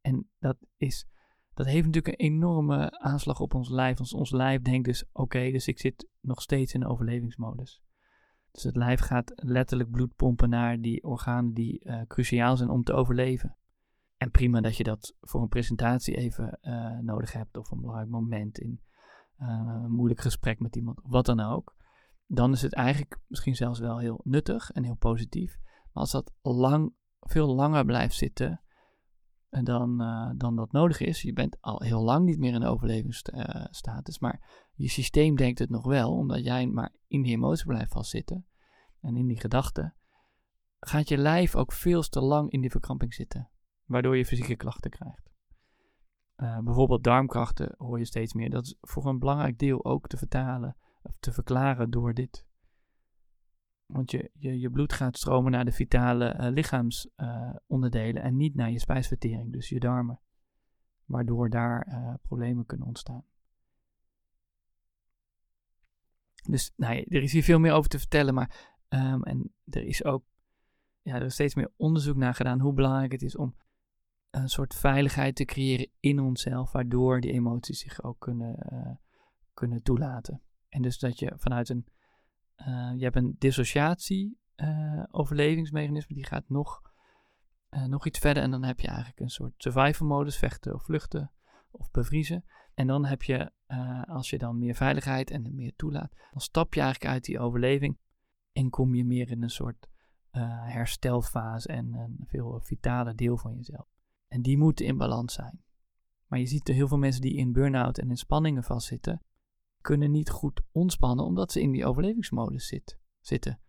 En 0.00 0.30
dat, 0.38 0.56
is, 0.76 1.08
dat 1.54 1.66
heeft 1.66 1.86
natuurlijk 1.86 2.20
een 2.20 2.26
enorme 2.26 3.00
aanslag 3.00 3.40
op 3.40 3.54
ons 3.54 3.68
lijf. 3.68 3.98
Ons, 3.98 4.14
ons 4.14 4.30
lijf 4.30 4.62
denkt 4.62 4.86
dus, 4.86 5.04
oké, 5.12 5.50
dus 5.50 5.68
ik 5.68 5.78
zit 5.78 6.08
nog 6.20 6.42
steeds 6.42 6.74
in 6.74 6.86
overlevingsmodus. 6.86 7.82
Dus 8.50 8.62
het 8.62 8.76
lijf 8.76 9.00
gaat 9.00 9.32
letterlijk 9.34 9.90
bloed 9.90 10.14
pompen 10.16 10.48
naar 10.48 10.80
die 10.80 11.04
organen 11.04 11.52
die 11.52 11.84
uh, 11.84 12.02
cruciaal 12.06 12.56
zijn 12.56 12.70
om 12.70 12.82
te 12.82 12.92
overleven. 12.92 13.56
En 14.16 14.30
prima 14.30 14.60
dat 14.60 14.76
je 14.76 14.84
dat 14.84 15.14
voor 15.20 15.42
een 15.42 15.48
presentatie 15.48 16.16
even 16.16 16.58
uh, 16.62 16.98
nodig 16.98 17.32
hebt 17.32 17.56
of 17.56 17.70
een 17.70 17.80
belangrijk 17.80 18.10
moment 18.10 18.58
in 18.58 18.80
uh, 19.38 19.80
een 19.84 19.92
moeilijk 19.92 20.20
gesprek 20.20 20.60
met 20.60 20.76
iemand, 20.76 21.00
wat 21.02 21.26
dan 21.26 21.40
ook. 21.40 21.74
Dan 22.26 22.52
is 22.52 22.62
het 22.62 22.74
eigenlijk 22.74 23.18
misschien 23.26 23.56
zelfs 23.56 23.78
wel 23.78 23.98
heel 23.98 24.20
nuttig 24.24 24.70
en 24.70 24.84
heel 24.84 24.96
positief. 24.96 25.58
Maar 25.62 26.02
als 26.02 26.10
dat 26.10 26.32
lang, 26.42 26.92
veel 27.20 27.54
langer 27.54 27.84
blijft 27.84 28.14
zitten 28.14 28.60
eh, 29.48 29.62
dan, 29.62 29.98
dan 30.36 30.56
dat 30.56 30.72
nodig 30.72 31.00
is, 31.00 31.22
je 31.22 31.32
bent 31.32 31.56
al 31.60 31.80
heel 31.80 32.02
lang 32.02 32.24
niet 32.24 32.38
meer 32.38 32.54
in 32.54 32.60
de 32.60 32.66
overlevingsstatus, 32.66 34.18
maar 34.18 34.68
je 34.74 34.88
systeem 34.88 35.36
denkt 35.36 35.58
het 35.58 35.70
nog 35.70 35.84
wel, 35.84 36.12
omdat 36.12 36.44
jij 36.44 36.66
maar 36.66 36.94
in 37.06 37.22
die 37.22 37.32
emotie 37.32 37.66
blijft 37.66 37.92
vastzitten. 37.92 38.46
en 39.00 39.16
in 39.16 39.26
die 39.26 39.40
gedachten, 39.40 39.94
gaat 40.80 41.08
je 41.08 41.16
lijf 41.16 41.54
ook 41.54 41.72
veel 41.72 42.02
te 42.02 42.20
lang 42.20 42.50
in 42.50 42.60
die 42.60 42.70
verkramping 42.70 43.14
zitten, 43.14 43.50
waardoor 43.86 44.16
je 44.16 44.26
fysieke 44.26 44.56
klachten 44.56 44.90
krijgt. 44.90 45.30
Uh, 46.36 46.58
bijvoorbeeld 46.58 47.04
darmkrachten 47.04 47.74
hoor 47.78 47.98
je 47.98 48.04
steeds 48.04 48.34
meer. 48.34 48.50
Dat 48.50 48.64
is 48.64 48.76
voor 48.80 49.06
een 49.06 49.18
belangrijk 49.18 49.58
deel 49.58 49.84
ook 49.84 50.08
te 50.08 50.16
vertalen 50.16 50.76
of 51.02 51.16
te 51.18 51.32
verklaren 51.32 51.90
door 51.90 52.14
dit. 52.14 52.46
Want 53.86 54.10
je, 54.10 54.30
je, 54.38 54.70
bloed 54.70 54.92
gaat 54.92 55.16
stromen 55.16 55.52
naar 55.52 55.64
de 55.64 55.72
vitale 55.72 56.34
uh, 56.34 56.46
lichaamsonderdelen 56.50 58.22
uh, 58.22 58.24
en 58.24 58.36
niet 58.36 58.54
naar 58.54 58.70
je 58.70 58.78
spijsvertering, 58.78 59.52
dus 59.52 59.68
je 59.68 59.80
darmen. 59.80 60.20
Waardoor 61.04 61.50
daar 61.50 62.18
problemen 62.22 62.66
kunnen 62.66 62.86
ontstaan. 62.86 63.24
Dus 66.42 66.72
nou 66.76 66.94
ja, 66.94 67.04
er 67.04 67.22
is 67.22 67.32
hier 67.32 67.42
veel 67.42 67.58
meer 67.58 67.72
over 67.72 67.90
te 67.90 67.98
vertellen, 67.98 68.34
maar 68.34 68.76
um, 68.88 69.22
en 69.22 69.52
er 69.64 69.82
is 69.82 70.04
ook 70.04 70.24
ja, 71.02 71.14
er 71.14 71.22
is 71.22 71.32
steeds 71.32 71.54
meer 71.54 71.72
onderzoek 71.76 72.16
naar 72.16 72.34
gedaan 72.34 72.60
hoe 72.60 72.72
belangrijk 72.72 73.12
het 73.12 73.22
is 73.22 73.36
om 73.36 73.54
een 74.30 74.48
soort 74.48 74.74
veiligheid 74.74 75.36
te 75.36 75.44
creëren 75.44 75.90
in 76.00 76.20
onszelf, 76.20 76.72
waardoor 76.72 77.20
die 77.20 77.32
emoties 77.32 77.80
zich 77.80 78.02
ook 78.02 78.18
kunnen, 78.18 78.66
uh, 78.72 78.94
kunnen 79.54 79.82
toelaten. 79.82 80.42
En 80.68 80.82
dus 80.82 80.98
dat 80.98 81.18
je 81.18 81.32
vanuit 81.36 81.68
een, 81.68 81.86
uh, 82.56 82.92
je 82.96 83.04
hebt 83.04 83.16
een 83.16 83.36
dissociatie 83.38 84.38
uh, 84.56 85.02
overlevingsmechanisme, 85.10 86.14
die 86.14 86.26
gaat 86.26 86.48
nog, 86.48 86.82
nog 87.86 88.06
iets 88.06 88.18
verder 88.18 88.42
en 88.42 88.50
dan 88.50 88.64
heb 88.64 88.80
je 88.80 88.88
eigenlijk 88.88 89.20
een 89.20 89.28
soort 89.28 89.52
survival 89.56 90.06
modus, 90.06 90.36
vechten 90.36 90.74
of 90.74 90.82
vluchten 90.84 91.32
of 91.70 91.90
bevriezen. 91.90 92.44
En 92.74 92.86
dan 92.86 93.04
heb 93.04 93.22
je, 93.22 93.52
als 94.06 94.30
je 94.30 94.38
dan 94.38 94.58
meer 94.58 94.74
veiligheid 94.74 95.30
en 95.30 95.54
meer 95.54 95.72
toelaat, 95.76 96.12
dan 96.30 96.40
stap 96.40 96.74
je 96.74 96.80
eigenlijk 96.80 97.12
uit 97.12 97.24
die 97.24 97.38
overleving 97.38 97.98
en 98.52 98.70
kom 98.70 98.94
je 98.94 99.04
meer 99.04 99.30
in 99.30 99.42
een 99.42 99.50
soort 99.50 99.88
herstelfase 100.64 101.68
en 101.68 101.94
een 101.94 102.24
veel 102.26 102.60
vitaler 102.60 103.16
deel 103.16 103.36
van 103.36 103.54
jezelf. 103.54 103.95
En 104.28 104.42
die 104.42 104.58
moeten 104.58 104.86
in 104.86 104.96
balans 104.96 105.34
zijn. 105.34 105.64
Maar 106.26 106.38
je 106.38 106.46
ziet 106.46 106.68
er 106.68 106.74
heel 106.74 106.88
veel 106.88 106.98
mensen 106.98 107.20
die 107.20 107.36
in 107.36 107.52
burn-out 107.52 107.98
en 107.98 108.10
in 108.10 108.16
spanningen 108.16 108.62
vastzitten, 108.62 109.22
kunnen 109.80 110.10
niet 110.10 110.30
goed 110.30 110.60
ontspannen 110.72 111.24
omdat 111.24 111.52
ze 111.52 111.60
in 111.60 111.70
die 111.70 111.86
overlevingsmodus 111.86 112.66
zit, 112.66 112.98
zitten. 113.20 113.60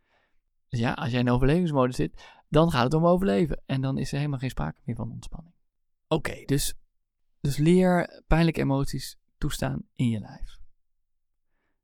Dus 0.68 0.80
ja, 0.80 0.94
als 0.94 1.12
jij 1.12 1.20
in 1.20 1.30
overlevingsmodus 1.30 1.96
zit, 1.96 2.42
dan 2.50 2.72
gaat 2.72 2.84
het 2.84 2.94
om 2.94 3.06
overleven. 3.06 3.62
En 3.66 3.82
dan 3.82 3.98
is 3.98 4.12
er 4.12 4.18
helemaal 4.18 4.40
geen 4.40 4.50
sprake 4.50 4.82
meer 4.84 4.96
van 4.96 5.12
ontspanning. 5.12 5.56
Oké, 6.08 6.46
dus, 6.46 6.76
dus 7.40 7.58
leer 7.58 8.24
pijnlijke 8.28 8.62
emoties 8.62 9.18
toestaan 9.38 9.82
in 9.96 10.10
je 10.10 10.20
lijf. 10.20 10.60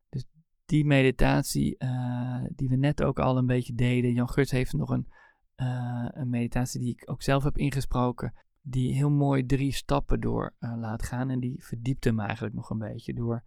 Dus 0.10 0.26
die 0.66 0.86
meditatie 0.86 1.76
uh, 1.78 2.44
die 2.56 2.70
we 2.70 2.76
net 2.76 3.04
ook 3.04 3.20
al 3.20 3.38
een 3.38 3.46
beetje 3.46 3.74
deden. 3.74 4.14
Jan 4.14 4.30
Guts 4.30 4.52
heeft 4.52 4.74
nog 4.74 4.90
een, 4.90 5.08
uh, 5.56 6.08
een 6.12 6.30
meditatie 6.30 6.80
die 6.80 6.92
ik 6.92 7.10
ook 7.10 7.22
zelf 7.22 7.44
heb 7.44 7.58
ingesproken 7.58 8.34
die 8.66 8.94
heel 8.94 9.10
mooi 9.10 9.46
drie 9.46 9.72
stappen 9.72 10.22
door 10.22 10.56
uh, 10.60 10.78
laat 10.78 11.04
gaan. 11.04 11.30
En 11.30 11.40
die 11.40 11.64
verdiept 11.64 12.04
hem 12.04 12.20
eigenlijk 12.20 12.56
nog 12.56 12.70
een 12.70 12.78
beetje 12.78 13.14
door 13.14 13.44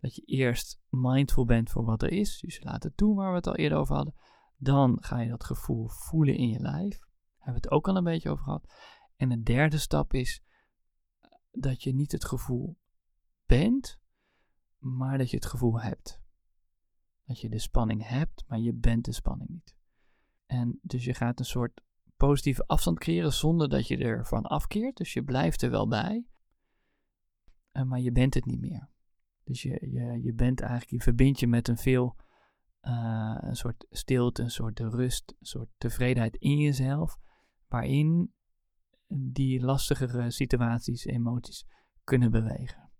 dat 0.00 0.14
je 0.14 0.22
eerst 0.22 0.80
mindful 0.88 1.44
bent 1.44 1.70
voor 1.70 1.84
wat 1.84 2.02
er 2.02 2.12
is. 2.12 2.40
Dus 2.40 2.62
laat 2.62 2.82
het 2.82 2.96
toe 2.96 3.14
waar 3.14 3.30
we 3.30 3.36
het 3.36 3.46
al 3.46 3.56
eerder 3.56 3.78
over 3.78 3.94
hadden. 3.94 4.14
Dan 4.56 4.96
ga 5.00 5.20
je 5.20 5.28
dat 5.28 5.44
gevoel 5.44 5.88
voelen 5.88 6.36
in 6.36 6.48
je 6.48 6.60
lijf. 6.60 6.98
Daar 6.98 7.44
hebben 7.44 7.62
we 7.62 7.68
het 7.68 7.70
ook 7.70 7.88
al 7.88 7.96
een 7.96 8.04
beetje 8.04 8.30
over 8.30 8.44
gehad. 8.44 8.72
En 9.16 9.28
de 9.28 9.42
derde 9.42 9.78
stap 9.78 10.12
is 10.12 10.42
eh, 11.20 11.30
dat 11.50 11.82
je 11.82 11.94
niet 11.94 12.12
het 12.12 12.24
gevoel 12.24 12.78
bent, 13.46 14.00
maar 14.78 15.18
dat 15.18 15.30
je 15.30 15.36
het 15.36 15.46
gevoel 15.46 15.80
hebt. 15.80 16.22
Dat 17.24 17.40
je 17.40 17.48
de 17.48 17.58
spanning 17.58 18.08
hebt, 18.08 18.44
maar 18.46 18.58
je 18.58 18.72
bent 18.72 19.04
de 19.04 19.12
spanning 19.12 19.50
niet. 19.50 19.76
En 20.46 20.78
dus 20.82 21.04
je 21.04 21.14
gaat 21.14 21.38
een 21.38 21.44
soort 21.44 21.80
positieve 22.26 22.66
afstand 22.66 22.98
creëren 22.98 23.32
zonder 23.32 23.68
dat 23.68 23.88
je 23.88 23.96
ervan 23.96 24.42
afkeert. 24.42 24.96
Dus 24.96 25.12
je 25.12 25.22
blijft 25.22 25.62
er 25.62 25.70
wel 25.70 25.88
bij, 25.88 26.26
uh, 27.72 27.82
maar 27.82 28.00
je 28.00 28.12
bent 28.12 28.34
het 28.34 28.44
niet 28.44 28.60
meer. 28.60 28.88
Dus 29.44 29.62
je, 29.62 29.88
je, 29.90 30.22
je 30.22 30.32
bent 30.34 30.60
eigenlijk, 30.60 30.90
je 30.90 31.00
verbindt 31.00 31.40
je 31.40 31.46
met 31.46 31.68
een 31.68 31.76
veel, 31.76 32.16
uh, 32.82 33.38
een 33.40 33.56
soort 33.56 33.86
stilte, 33.90 34.42
een 34.42 34.50
soort 34.50 34.80
rust, 34.80 35.30
een 35.38 35.46
soort 35.46 35.68
tevredenheid 35.76 36.36
in 36.36 36.58
jezelf, 36.58 37.18
waarin 37.68 38.32
die 39.08 39.60
lastigere 39.60 40.30
situaties, 40.30 41.04
emoties 41.04 41.66
kunnen 42.04 42.30
bewegen. 42.30 42.90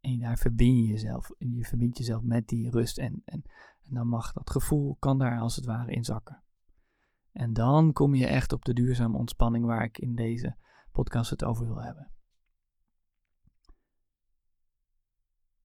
En 0.00 0.18
daar 0.18 0.38
verbind 0.38 0.78
je 0.78 0.86
jezelf, 0.86 1.30
je 1.38 1.64
verbindt 1.64 1.98
jezelf 1.98 2.22
met 2.22 2.48
die 2.48 2.70
rust 2.70 2.98
en, 2.98 3.22
en 3.24 3.42
en 3.92 3.98
dan 3.98 4.08
mag 4.08 4.32
dat 4.32 4.50
gevoel, 4.50 4.96
kan 4.98 5.18
daar 5.18 5.40
als 5.40 5.56
het 5.56 5.64
ware 5.64 5.92
in 5.92 6.04
zakken. 6.04 6.42
En 7.32 7.52
dan 7.52 7.92
kom 7.92 8.14
je 8.14 8.26
echt 8.26 8.52
op 8.52 8.64
de 8.64 8.72
duurzame 8.72 9.18
ontspanning 9.18 9.64
waar 9.64 9.84
ik 9.84 9.98
in 9.98 10.14
deze 10.14 10.56
podcast 10.92 11.30
het 11.30 11.44
over 11.44 11.66
wil 11.66 11.82
hebben. 11.82 12.10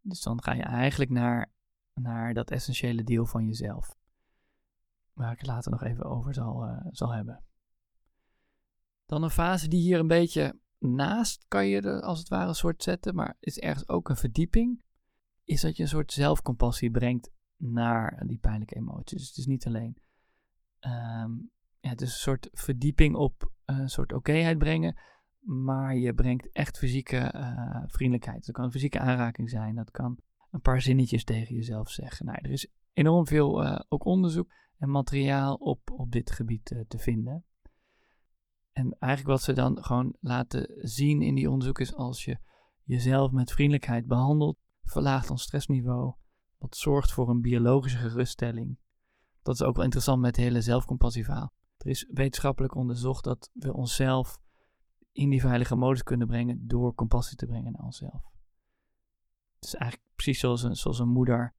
Dus 0.02 0.22
dan 0.22 0.44
ga 0.44 0.54
je 0.54 0.64
eigenlijk 0.64 1.12
naar, 1.12 1.54
naar 1.94 2.34
dat 2.34 2.52
essentiële 2.52 3.04
deel 3.04 3.26
van 3.26 3.46
jezelf. 3.46 3.96
Waar 5.14 5.32
ik 5.32 5.40
het 5.40 5.48
later 5.48 5.72
nog 5.72 5.84
even 5.84 6.06
over 6.06 6.34
zal, 6.34 6.68
uh, 6.68 6.86
zal 6.90 7.14
hebben. 7.14 7.44
Dan 9.06 9.24
een 9.24 9.30
fase 9.30 9.68
die 9.68 9.82
hier 9.82 10.00
een 10.00 10.08
beetje 10.08 10.60
naast 10.78 11.46
kan 11.48 11.68
je 11.68 12.02
als 12.02 12.20
het 12.20 12.28
ware 12.28 12.48
een 12.48 12.56
soort 12.56 12.84
zetten, 12.84 13.16
maar 13.16 13.38
is 13.40 13.60
ergens 13.60 13.88
ook 13.88 14.10
een 14.10 14.18
verdieping. 14.18 14.84
Is 15.44 15.62
dat 15.62 15.78
je 15.78 15.84
een 15.84 15.90
soort 15.90 16.12
zelfcompassie 16.12 16.92
brengt 16.92 17.36
naar 17.58 18.24
die 18.28 18.38
pijnlijke 18.38 18.76
emoties. 18.76 19.20
Dus 19.20 19.28
het 19.28 19.38
is 19.38 19.46
niet 19.46 19.66
alleen. 19.68 19.98
Um, 20.80 21.52
ja, 21.80 21.90
het 21.90 22.02
is 22.02 22.10
een 22.10 22.20
soort 22.20 22.50
verdieping 22.52 23.16
op 23.16 23.52
een 23.66 23.90
soort 23.90 24.14
okéheid 24.14 24.58
brengen. 24.58 25.00
Maar 25.40 25.96
je 25.96 26.14
brengt 26.14 26.52
echt 26.52 26.78
fysieke 26.78 27.34
uh, 27.36 27.84
vriendelijkheid. 27.86 28.46
Dat 28.46 28.56
kan 28.56 28.66
een 28.66 28.72
fysieke 28.72 29.00
aanraking 29.00 29.50
zijn. 29.50 29.76
Dat 29.76 29.92
kan 29.92 30.20
een 30.52 30.62
paar 30.62 30.82
zinnetjes 30.82 31.24
tegen 31.24 31.56
jezelf 31.56 31.90
zeggen. 31.90 32.26
Nou, 32.26 32.38
er 32.42 32.52
is 32.52 32.72
enorm 32.94 33.28
veel 33.28 33.64
uh, 33.64 33.80
ook 33.88 34.06
onderzoek 34.06 34.52
en 34.78 34.90
materiaal 34.90 35.56
op, 35.56 35.92
op 35.92 36.12
dit 36.12 36.32
gebied 36.32 36.86
te 36.88 36.98
vinden. 36.98 37.46
En 38.72 38.96
eigenlijk 39.00 39.32
wat 39.32 39.42
ze 39.42 39.54
dan 39.54 39.84
gewoon 39.84 40.16
laten 40.20 40.72
zien 40.76 41.22
in 41.22 41.36
die 41.36 41.50
onderzoek 41.50 41.80
is 41.80 41.96
als 41.96 42.26
je 42.26 42.38
jezelf 42.84 43.32
met 43.32 43.52
vriendelijkheid 43.52 44.06
behandelt, 44.06 44.58
verlaagt 44.84 45.30
ons 45.30 45.42
stressniveau, 45.42 46.14
wat 46.58 46.78
zorgt 46.78 47.12
voor 47.12 47.30
een 47.30 47.42
biologische 47.42 47.98
geruststelling. 47.98 48.78
Dat 49.42 49.56
is 49.56 49.62
ook 49.62 49.76
wel 49.76 49.84
interessant 49.84 50.22
met 50.22 50.36
het 50.36 50.46
hele 50.46 50.62
zelfcompassieverhaal. 50.62 51.54
Er 51.78 51.88
is 51.88 52.08
wetenschappelijk 52.10 52.76
onderzocht 52.76 53.24
dat 53.24 53.50
we 53.54 53.74
onszelf 53.74 54.40
in 55.12 55.30
die 55.30 55.42
veilige 55.42 55.76
modus 55.76 56.04
kunnen 56.04 56.28
brengen 56.28 56.68
door 56.68 56.96
compassie 56.96 57.38
te 57.38 57.46
brengen 57.46 57.72
naar 57.72 57.84
onszelf. 57.84 58.32
Het 59.56 59.66
is 59.66 59.76
eigenlijk 59.76 60.12
precies 60.16 60.40
zoals 60.40 60.64
een, 60.64 60.76
zoals 60.76 61.00
een 61.00 61.10
moeder 61.10 61.56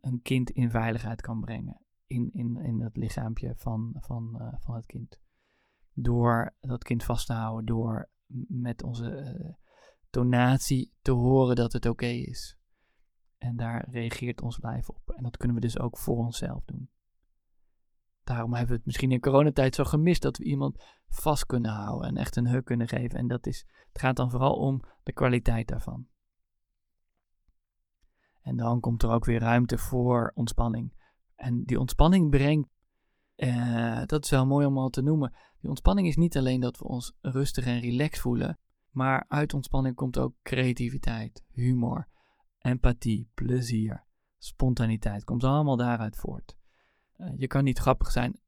een 0.00 0.22
kind 0.22 0.50
in 0.50 0.70
veiligheid 0.70 1.20
kan 1.20 1.40
brengen. 1.40 1.80
In, 2.06 2.30
in, 2.32 2.56
in 2.56 2.80
het 2.80 2.96
lichaampje 2.96 3.54
van, 3.56 3.96
van, 4.00 4.38
uh, 4.40 4.54
van 4.58 4.74
het 4.74 4.86
kind. 4.86 5.20
Door 5.92 6.54
dat 6.60 6.84
kind 6.84 7.04
vast 7.04 7.26
te 7.26 7.32
houden, 7.32 7.64
door 7.64 8.08
met 8.48 8.82
onze 8.82 9.36
uh, 9.38 9.54
tonatie 10.10 10.92
te 11.02 11.10
horen 11.10 11.56
dat 11.56 11.72
het 11.72 11.86
oké 11.86 12.06
is. 12.06 12.56
En 13.42 13.56
daar 13.56 13.88
reageert 13.90 14.42
ons 14.42 14.58
lijf 14.60 14.88
op. 14.88 15.10
En 15.10 15.22
dat 15.22 15.36
kunnen 15.36 15.56
we 15.56 15.62
dus 15.62 15.78
ook 15.78 15.98
voor 15.98 16.16
onszelf 16.16 16.64
doen. 16.64 16.90
Daarom 18.24 18.50
hebben 18.50 18.70
we 18.70 18.76
het 18.76 18.86
misschien 18.86 19.12
in 19.12 19.20
coronatijd 19.20 19.74
zo 19.74 19.84
gemist 19.84 20.22
dat 20.22 20.36
we 20.36 20.44
iemand 20.44 20.84
vast 21.08 21.46
kunnen 21.46 21.70
houden 21.70 22.08
en 22.08 22.16
echt 22.16 22.36
een 22.36 22.46
huk 22.46 22.64
kunnen 22.64 22.88
geven. 22.88 23.18
En 23.18 23.28
dat 23.28 23.46
is, 23.46 23.66
het 23.92 24.00
gaat 24.00 24.16
dan 24.16 24.30
vooral 24.30 24.54
om 24.54 24.80
de 25.02 25.12
kwaliteit 25.12 25.68
daarvan. 25.68 26.06
En 28.42 28.56
dan 28.56 28.80
komt 28.80 29.02
er 29.02 29.10
ook 29.10 29.24
weer 29.24 29.40
ruimte 29.40 29.78
voor 29.78 30.32
ontspanning. 30.34 30.92
En 31.34 31.64
die 31.64 31.80
ontspanning 31.80 32.30
brengt, 32.30 32.68
eh, 33.34 34.02
dat 34.06 34.24
is 34.24 34.30
wel 34.30 34.46
mooi 34.46 34.66
om 34.66 34.78
al 34.78 34.90
te 34.90 35.02
noemen. 35.02 35.34
Die 35.60 35.68
ontspanning 35.68 36.06
is 36.06 36.16
niet 36.16 36.36
alleen 36.36 36.60
dat 36.60 36.78
we 36.78 36.84
ons 36.84 37.14
rustig 37.20 37.66
en 37.66 37.80
relaxed 37.80 38.18
voelen, 38.18 38.58
maar 38.90 39.24
uit 39.28 39.54
ontspanning 39.54 39.94
komt 39.94 40.18
ook 40.18 40.34
creativiteit, 40.42 41.44
humor, 41.52 42.10
empathie, 42.62 43.30
plezier, 43.34 44.04
spontaniteit. 44.38 45.24
Komt 45.24 45.44
allemaal 45.44 45.76
daaruit 45.76 46.16
voort. 46.16 46.56
Uh, 47.16 47.32
je 47.36 47.46
kan 47.46 47.64
niet 47.64 47.78
grappig 47.78 48.10
zijn 48.10 48.40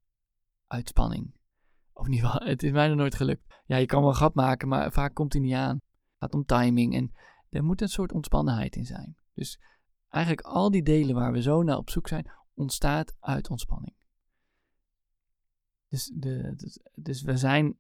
uit 0.67 0.89
spanning. 0.89 1.35
Of 1.93 2.09
ieder 2.09 2.29
geval, 2.29 2.47
het 2.49 2.63
is 2.63 2.71
mij 2.71 2.89
nog 2.89 2.97
nooit 2.97 3.15
gelukt. 3.15 3.63
Ja, 3.67 3.77
je 3.77 3.87
kan 3.87 4.03
wel 4.03 4.13
grap 4.13 4.35
maken, 4.35 4.69
maar 4.69 4.93
vaak 4.93 5.15
komt 5.15 5.33
hij 5.33 5.43
niet 5.43 5.55
aan. 5.55 5.75
Het 5.75 6.17
gaat 6.19 6.35
om 6.35 6.45
timing 6.45 6.95
en 6.95 7.13
er 7.49 7.65
moet 7.65 7.81
een 7.81 7.89
soort 7.89 8.13
ontspannenheid 8.13 8.77
in 8.77 8.85
zijn. 8.85 9.17
Dus 9.35 9.61
eigenlijk 10.09 10.47
al 10.47 10.71
die 10.71 10.83
delen 10.83 11.15
waar 11.15 11.33
we 11.33 11.43
zo 11.43 11.63
naar 11.63 11.77
op 11.77 11.91
zoek 11.91 12.09
zijn, 12.09 12.31
ontstaat 12.55 13.15
uit 13.21 13.51
ontspanning. 13.51 13.97
Dus, 15.89 16.13
de, 16.15 16.55
dus 16.95 17.23
we 17.23 17.37
zijn 17.37 17.79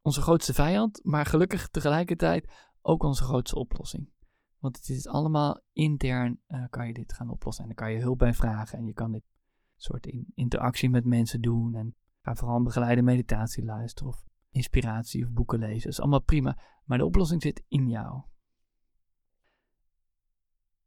onze 0.00 0.20
grootste 0.20 0.54
vijand, 0.54 1.00
maar 1.02 1.26
gelukkig 1.26 1.68
tegelijkertijd 1.68 2.52
ook 2.80 3.02
onze 3.02 3.22
grootste 3.22 3.56
oplossing. 3.56 4.10
Want 4.58 4.76
het 4.76 4.88
is 4.88 5.06
allemaal 5.06 5.60
intern, 5.72 6.40
uh, 6.48 6.64
kan 6.70 6.86
je 6.86 6.92
dit 6.92 7.12
gaan 7.12 7.30
oplossen. 7.30 7.62
En 7.62 7.74
dan 7.74 7.84
kan 7.84 7.92
je 7.92 8.00
hulp 8.00 8.18
bij 8.18 8.34
vragen. 8.34 8.78
En 8.78 8.86
je 8.86 8.92
kan 8.92 9.12
dit 9.12 9.24
soort 9.76 10.06
in 10.06 10.32
interactie 10.34 10.90
met 10.90 11.04
mensen 11.04 11.40
doen. 11.40 11.74
En 11.74 11.94
ga 12.22 12.34
vooral 12.34 12.56
een 12.56 12.64
begeleide 12.64 13.02
meditatie 13.02 13.64
luisteren. 13.64 14.12
Of 14.12 14.24
inspiratie 14.50 15.24
of 15.24 15.30
boeken 15.30 15.58
lezen. 15.58 15.82
Dat 15.82 15.92
is 15.92 16.00
allemaal 16.00 16.22
prima. 16.22 16.58
Maar 16.84 16.98
de 16.98 17.04
oplossing 17.04 17.42
zit 17.42 17.62
in 17.68 17.88
jou. 17.88 18.22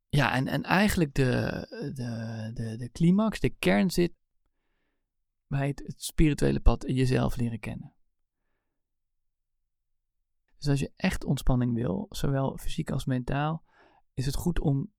Ja, 0.10 0.34
en, 0.34 0.48
en 0.48 0.64
eigenlijk 0.64 1.14
de, 1.14 1.66
de, 1.96 2.52
de, 2.54 2.78
de 2.78 2.90
climax, 2.92 3.40
de 3.40 3.50
kern 3.50 3.92
zit 3.92 4.14
bij 5.48 5.68
het, 5.68 5.94
spirituele 5.98 6.60
pad 6.60 6.84
jezelf 6.88 7.36
leren 7.36 7.60
kennen. 7.60 7.94
Dus 10.62 10.70
als 10.70 10.80
je 10.80 10.92
echt 10.96 11.24
ontspanning 11.24 11.74
wil, 11.74 12.06
zowel 12.10 12.58
fysiek 12.58 12.92
als 12.92 13.06
mentaal, 13.06 13.64
is 14.14 14.26
het 14.26 14.36
goed 14.36 14.60
om 14.60 14.92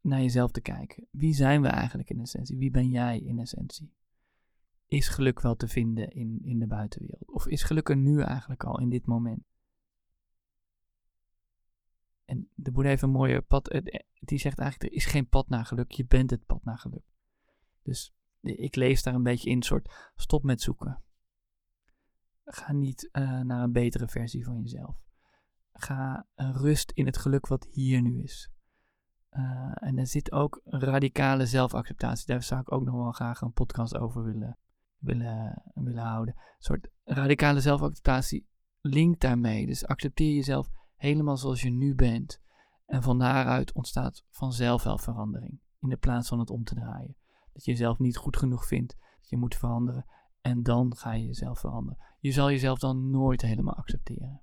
naar 0.00 0.20
jezelf 0.20 0.50
te 0.50 0.60
kijken. 0.60 1.06
Wie 1.10 1.34
zijn 1.34 1.62
we 1.62 1.68
eigenlijk 1.68 2.10
in 2.10 2.20
essentie? 2.20 2.58
Wie 2.58 2.70
ben 2.70 2.90
jij 2.90 3.20
in 3.20 3.38
essentie? 3.38 3.94
Is 4.86 5.08
geluk 5.08 5.40
wel 5.40 5.56
te 5.56 5.68
vinden 5.68 6.10
in, 6.10 6.40
in 6.42 6.58
de 6.58 6.66
buitenwereld? 6.66 7.30
Of 7.30 7.46
is 7.46 7.62
geluk 7.62 7.88
er 7.88 7.96
nu 7.96 8.20
eigenlijk 8.20 8.64
al 8.64 8.80
in 8.80 8.88
dit 8.88 9.06
moment? 9.06 9.44
En 12.24 12.50
de 12.54 12.70
Boeddha 12.70 12.90
heeft 12.90 13.02
een 13.02 13.10
mooie 13.10 13.40
pad, 13.40 13.68
eh, 13.68 14.00
die 14.20 14.38
zegt 14.38 14.58
eigenlijk, 14.58 14.92
er 14.92 14.96
is 14.96 15.06
geen 15.06 15.28
pad 15.28 15.48
naar 15.48 15.66
geluk, 15.66 15.90
je 15.90 16.06
bent 16.06 16.30
het 16.30 16.46
pad 16.46 16.64
naar 16.64 16.78
geluk. 16.78 17.04
Dus 17.82 18.14
ik 18.40 18.74
lees 18.74 19.02
daar 19.02 19.14
een 19.14 19.22
beetje 19.22 19.50
in, 19.50 19.62
soort 19.62 20.12
stop 20.14 20.42
met 20.42 20.60
zoeken. 20.60 21.02
Ga 22.44 22.72
niet 22.72 23.08
uh, 23.12 23.40
naar 23.40 23.62
een 23.62 23.72
betere 23.72 24.08
versie 24.08 24.44
van 24.44 24.60
jezelf. 24.60 25.05
Ga 25.78 26.26
rust 26.36 26.90
in 26.90 27.06
het 27.06 27.18
geluk 27.18 27.46
wat 27.46 27.68
hier 27.70 28.02
nu 28.02 28.22
is. 28.22 28.50
Uh, 29.30 29.72
en 29.74 29.98
er 29.98 30.06
zit 30.06 30.32
ook 30.32 30.60
radicale 30.64 31.46
zelfacceptatie. 31.46 32.26
Daar 32.26 32.42
zou 32.42 32.60
ik 32.60 32.72
ook 32.72 32.84
nog 32.84 32.94
wel 32.94 33.12
graag 33.12 33.40
een 33.40 33.52
podcast 33.52 33.96
over 33.96 34.24
willen, 34.24 34.58
willen, 34.98 35.62
willen 35.74 36.02
houden. 36.02 36.34
Een 36.36 36.42
soort 36.58 36.88
radicale 37.04 37.60
zelfacceptatie 37.60 38.46
linkt 38.80 39.20
daarmee. 39.20 39.66
Dus 39.66 39.86
accepteer 39.86 40.34
jezelf 40.34 40.68
helemaal 40.96 41.36
zoals 41.36 41.62
je 41.62 41.70
nu 41.70 41.94
bent. 41.94 42.40
En 42.86 43.02
van 43.02 43.18
daaruit 43.18 43.72
ontstaat 43.72 44.24
vanzelf 44.30 44.82
wel 44.82 44.98
verandering. 44.98 45.60
In 45.80 45.88
de 45.88 45.96
plaats 45.96 46.28
van 46.28 46.38
het 46.38 46.50
om 46.50 46.64
te 46.64 46.74
draaien. 46.74 47.16
Dat 47.52 47.64
je 47.64 47.70
jezelf 47.70 47.98
niet 47.98 48.16
goed 48.16 48.36
genoeg 48.36 48.66
vindt. 48.66 48.96
Dat 49.20 49.28
je 49.28 49.36
moet 49.36 49.56
veranderen. 49.56 50.06
En 50.40 50.62
dan 50.62 50.96
ga 50.96 51.12
je 51.12 51.26
jezelf 51.26 51.60
veranderen. 51.60 51.98
Je 52.20 52.32
zal 52.32 52.50
jezelf 52.50 52.78
dan 52.78 53.10
nooit 53.10 53.42
helemaal 53.42 53.74
accepteren. 53.74 54.40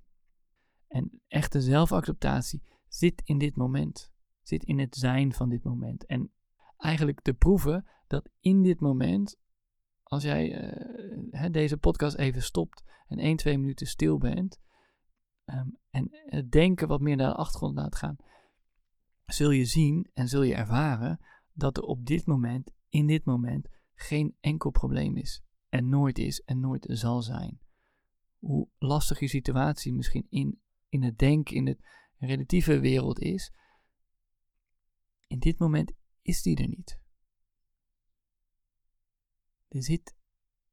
En 0.94 1.22
echte 1.28 1.62
zelfacceptatie 1.62 2.64
zit 2.88 3.22
in 3.26 3.38
dit 3.38 3.56
moment. 3.56 4.12
Zit 4.42 4.64
in 4.64 4.80
het 4.80 4.96
zijn 4.96 5.34
van 5.34 5.50
dit 5.50 5.64
moment. 5.64 6.06
En 6.06 6.32
eigenlijk 6.78 7.22
te 7.22 7.34
proeven 7.34 7.88
dat 8.08 8.30
in 8.40 8.62
dit 8.62 8.80
moment, 8.80 9.40
als 10.04 10.24
jij 10.24 10.74
uh, 11.32 11.46
deze 11.52 11.78
podcast 11.78 12.18
even 12.18 12.42
stopt 12.42 12.84
en 13.08 13.20
1, 13.20 13.36
2 13.38 13.58
minuten 13.58 13.88
stil 13.88 14.18
bent, 14.18 14.60
um, 15.46 15.78
en 15.90 16.08
het 16.12 16.52
denken 16.52 16.88
wat 16.88 17.02
meer 17.02 17.16
naar 17.16 17.30
de 17.30 17.36
achtergrond 17.36 17.76
laat 17.76 17.96
gaan, 17.96 18.16
zul 19.26 19.52
je 19.52 19.66
zien 19.66 20.10
en 20.14 20.28
zul 20.28 20.44
je 20.44 20.56
ervaren 20.56 21.20
dat 21.54 21.78
er 21.78 21.84
op 21.84 22.06
dit 22.06 22.26
moment, 22.26 22.72
in 22.90 23.08
dit 23.08 23.26
moment, 23.26 23.68
geen 23.94 24.36
enkel 24.40 24.70
probleem 24.70 25.18
is. 25.18 25.44
En 25.70 25.90
nooit 25.90 26.18
is 26.18 26.42
en 26.42 26.60
nooit 26.60 26.86
zal 26.90 27.22
zijn. 27.22 27.60
Hoe 28.40 28.68
lastig 28.78 29.20
je 29.20 29.28
situatie 29.28 29.94
misschien 29.94 30.28
in, 30.30 30.62
in 30.94 31.04
het 31.04 31.18
denken, 31.18 31.56
in 31.56 31.66
de 31.66 31.78
relatieve 32.18 32.80
wereld 32.80 33.20
is, 33.20 33.54
in 35.28 35.40
dit 35.40 35.60
moment 35.60 35.94
is 36.22 36.42
die 36.42 36.58
er 36.58 36.68
niet. 36.68 37.00
Er 39.68 39.84
zit 39.84 40.16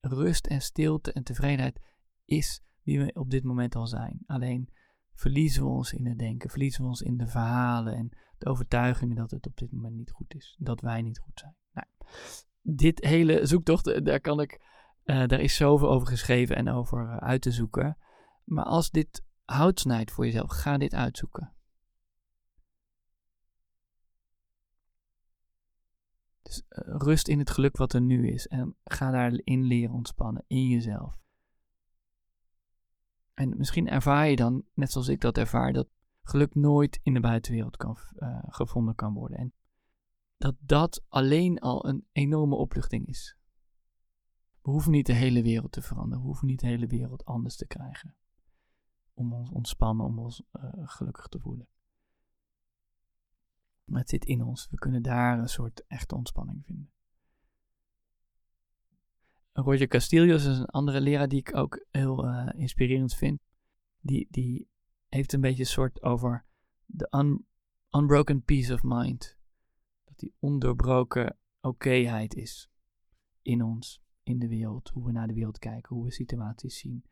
rust 0.00 0.46
en 0.46 0.60
stilte 0.60 1.12
en 1.12 1.22
tevredenheid 1.22 1.80
is 2.24 2.62
wie 2.82 2.98
we 2.98 3.12
op 3.12 3.30
dit 3.30 3.44
moment 3.44 3.74
al 3.74 3.86
zijn. 3.86 4.22
Alleen 4.26 4.68
verliezen 5.14 5.62
we 5.62 5.68
ons 5.68 5.92
in 5.92 6.06
het 6.06 6.18
denken, 6.18 6.50
verliezen 6.50 6.82
we 6.82 6.88
ons 6.88 7.02
in 7.02 7.16
de 7.16 7.26
verhalen 7.26 7.94
en 7.94 8.10
de 8.38 8.46
overtuigingen 8.46 9.16
dat 9.16 9.30
het 9.30 9.46
op 9.46 9.56
dit 9.56 9.72
moment 9.72 9.94
niet 9.94 10.10
goed 10.10 10.34
is, 10.34 10.56
dat 10.58 10.80
wij 10.80 11.02
niet 11.02 11.18
goed 11.18 11.38
zijn. 11.38 11.56
Nou, 11.72 11.86
dit 12.62 13.04
hele 13.04 13.46
zoektocht, 13.46 13.86
eh, 13.86 14.04
daar 14.04 14.20
kan 14.20 14.40
ik, 14.40 14.60
uh, 15.04 15.26
daar 15.26 15.40
is 15.40 15.56
zoveel 15.56 15.90
over 15.90 16.08
geschreven 16.08 16.56
en 16.56 16.68
over 16.68 17.04
uh, 17.04 17.16
uit 17.16 17.42
te 17.42 17.50
zoeken. 17.50 17.96
Maar 18.44 18.64
als 18.64 18.90
dit 18.90 19.24
hout 19.50 19.80
snijdt 19.80 20.10
voor 20.10 20.24
jezelf, 20.24 20.50
ga 20.50 20.78
dit 20.78 20.94
uitzoeken. 20.94 21.52
Dus 26.42 26.62
rust 26.84 27.28
in 27.28 27.38
het 27.38 27.50
geluk 27.50 27.76
wat 27.76 27.92
er 27.92 28.00
nu 28.00 28.28
is 28.28 28.46
en 28.46 28.76
ga 28.84 29.10
daarin 29.10 29.62
leren 29.62 29.94
ontspannen 29.94 30.44
in 30.46 30.68
jezelf. 30.68 31.18
En 33.34 33.56
misschien 33.56 33.88
ervaar 33.88 34.28
je 34.28 34.36
dan, 34.36 34.64
net 34.74 34.92
zoals 34.92 35.08
ik 35.08 35.20
dat 35.20 35.38
ervaar, 35.38 35.72
dat 35.72 35.88
geluk 36.22 36.54
nooit 36.54 37.00
in 37.02 37.14
de 37.14 37.20
buitenwereld 37.20 37.76
kan, 37.76 37.98
uh, 38.16 38.42
gevonden 38.48 38.94
kan 38.94 39.14
worden. 39.14 39.38
En 39.38 39.52
dat 40.36 40.54
dat 40.58 41.04
alleen 41.08 41.58
al 41.58 41.86
een 41.86 42.06
enorme 42.12 42.54
opluchting 42.54 43.06
is. 43.06 43.36
We 44.62 44.70
hoeven 44.70 44.92
niet 44.92 45.06
de 45.06 45.12
hele 45.12 45.42
wereld 45.42 45.72
te 45.72 45.82
veranderen. 45.82 46.20
We 46.20 46.26
hoeven 46.26 46.46
niet 46.46 46.60
de 46.60 46.66
hele 46.66 46.86
wereld 46.86 47.24
anders 47.24 47.56
te 47.56 47.66
krijgen. 47.66 48.14
Om 49.14 49.32
ons 49.32 49.50
ontspannen, 49.50 50.06
om 50.06 50.18
ons 50.18 50.42
uh, 50.52 50.70
gelukkig 50.74 51.26
te 51.26 51.38
voelen. 51.38 51.68
Het 53.84 54.08
zit 54.08 54.24
in 54.24 54.42
ons. 54.42 54.68
We 54.70 54.76
kunnen 54.76 55.02
daar 55.02 55.38
een 55.38 55.48
soort 55.48 55.84
echte 55.86 56.14
ontspanning 56.14 56.64
vinden. 56.64 56.90
Roger 59.52 59.86
Castillos 59.86 60.44
is 60.44 60.58
een 60.58 60.66
andere 60.66 61.00
leraar 61.00 61.28
die 61.28 61.38
ik 61.38 61.56
ook 61.56 61.86
heel 61.90 62.24
uh, 62.24 62.48
inspirerend 62.54 63.14
vind. 63.14 63.40
Die, 64.00 64.26
die 64.30 64.68
heeft 65.08 65.32
een 65.32 65.40
beetje 65.40 65.62
een 65.62 65.68
soort 65.68 66.02
over 66.02 66.44
de 66.86 67.08
un, 67.10 67.46
unbroken 67.90 68.42
peace 68.42 68.74
of 68.74 68.82
mind. 68.82 69.38
Dat 70.04 70.18
die 70.18 70.34
ondoorbroken 70.38 71.38
okéheid 71.60 72.34
is 72.34 72.70
in 73.42 73.62
ons, 73.62 74.02
in 74.22 74.38
de 74.38 74.48
wereld. 74.48 74.88
Hoe 74.88 75.04
we 75.04 75.12
naar 75.12 75.26
de 75.26 75.34
wereld 75.34 75.58
kijken, 75.58 75.96
hoe 75.96 76.04
we 76.04 76.12
situaties 76.12 76.78
zien. 76.78 77.04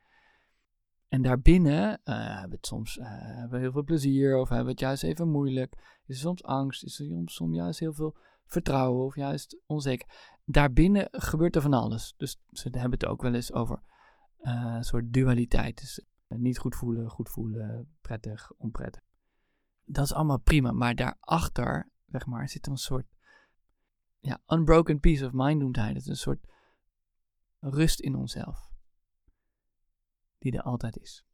En 1.08 1.22
daarbinnen 1.22 2.00
uh, 2.04 2.26
hebben 2.26 2.50
we 2.50 2.56
het 2.56 2.66
soms 2.66 2.96
uh, 2.96 3.06
hebben 3.08 3.50
we 3.50 3.58
heel 3.58 3.72
veel 3.72 3.84
plezier 3.84 4.36
of 4.36 4.48
hebben 4.48 4.66
we 4.66 4.70
het 4.70 4.80
juist 4.80 5.02
even 5.02 5.28
moeilijk. 5.28 6.00
Is 6.06 6.14
er 6.14 6.20
soms 6.20 6.44
angst, 6.44 6.84
is 6.84 6.98
er 6.98 7.06
soms, 7.06 7.34
soms 7.34 7.56
juist 7.56 7.80
heel 7.80 7.92
veel 7.92 8.16
vertrouwen 8.44 9.04
of 9.04 9.14
juist 9.14 9.60
onzeker 9.66 10.36
daarbinnen 10.50 11.08
gebeurt 11.10 11.56
er 11.56 11.62
van 11.62 11.72
alles. 11.72 12.14
Dus 12.16 12.40
ze 12.50 12.68
hebben 12.70 12.90
het 12.90 13.06
ook 13.06 13.22
wel 13.22 13.34
eens 13.34 13.52
over 13.52 13.82
uh, 14.40 14.74
een 14.76 14.84
soort 14.84 15.12
dualiteit. 15.12 15.80
Dus 15.80 16.04
eh, 16.26 16.38
niet 16.38 16.58
goed 16.58 16.76
voelen, 16.76 17.10
goed 17.10 17.28
voelen, 17.28 17.96
prettig, 18.00 18.52
onprettig. 18.56 19.02
Dat 19.84 20.04
is 20.04 20.12
allemaal 20.12 20.38
prima, 20.38 20.72
maar 20.72 20.94
daarachter, 20.94 21.90
zeg 22.06 22.26
maar, 22.26 22.48
zit 22.48 22.66
een 22.66 22.76
soort 22.76 23.06
ja, 24.18 24.40
unbroken 24.46 25.00
peace 25.00 25.26
of 25.26 25.32
mind 25.32 25.60
noemt 25.60 25.76
hij. 25.76 25.92
Dat 25.92 26.02
is 26.02 26.08
een 26.08 26.16
soort 26.16 26.46
rust 27.58 28.00
in 28.00 28.14
onszelf. 28.14 28.67
Die 30.38 30.52
er 30.52 30.62
altijd 30.62 30.98
is. 30.98 31.24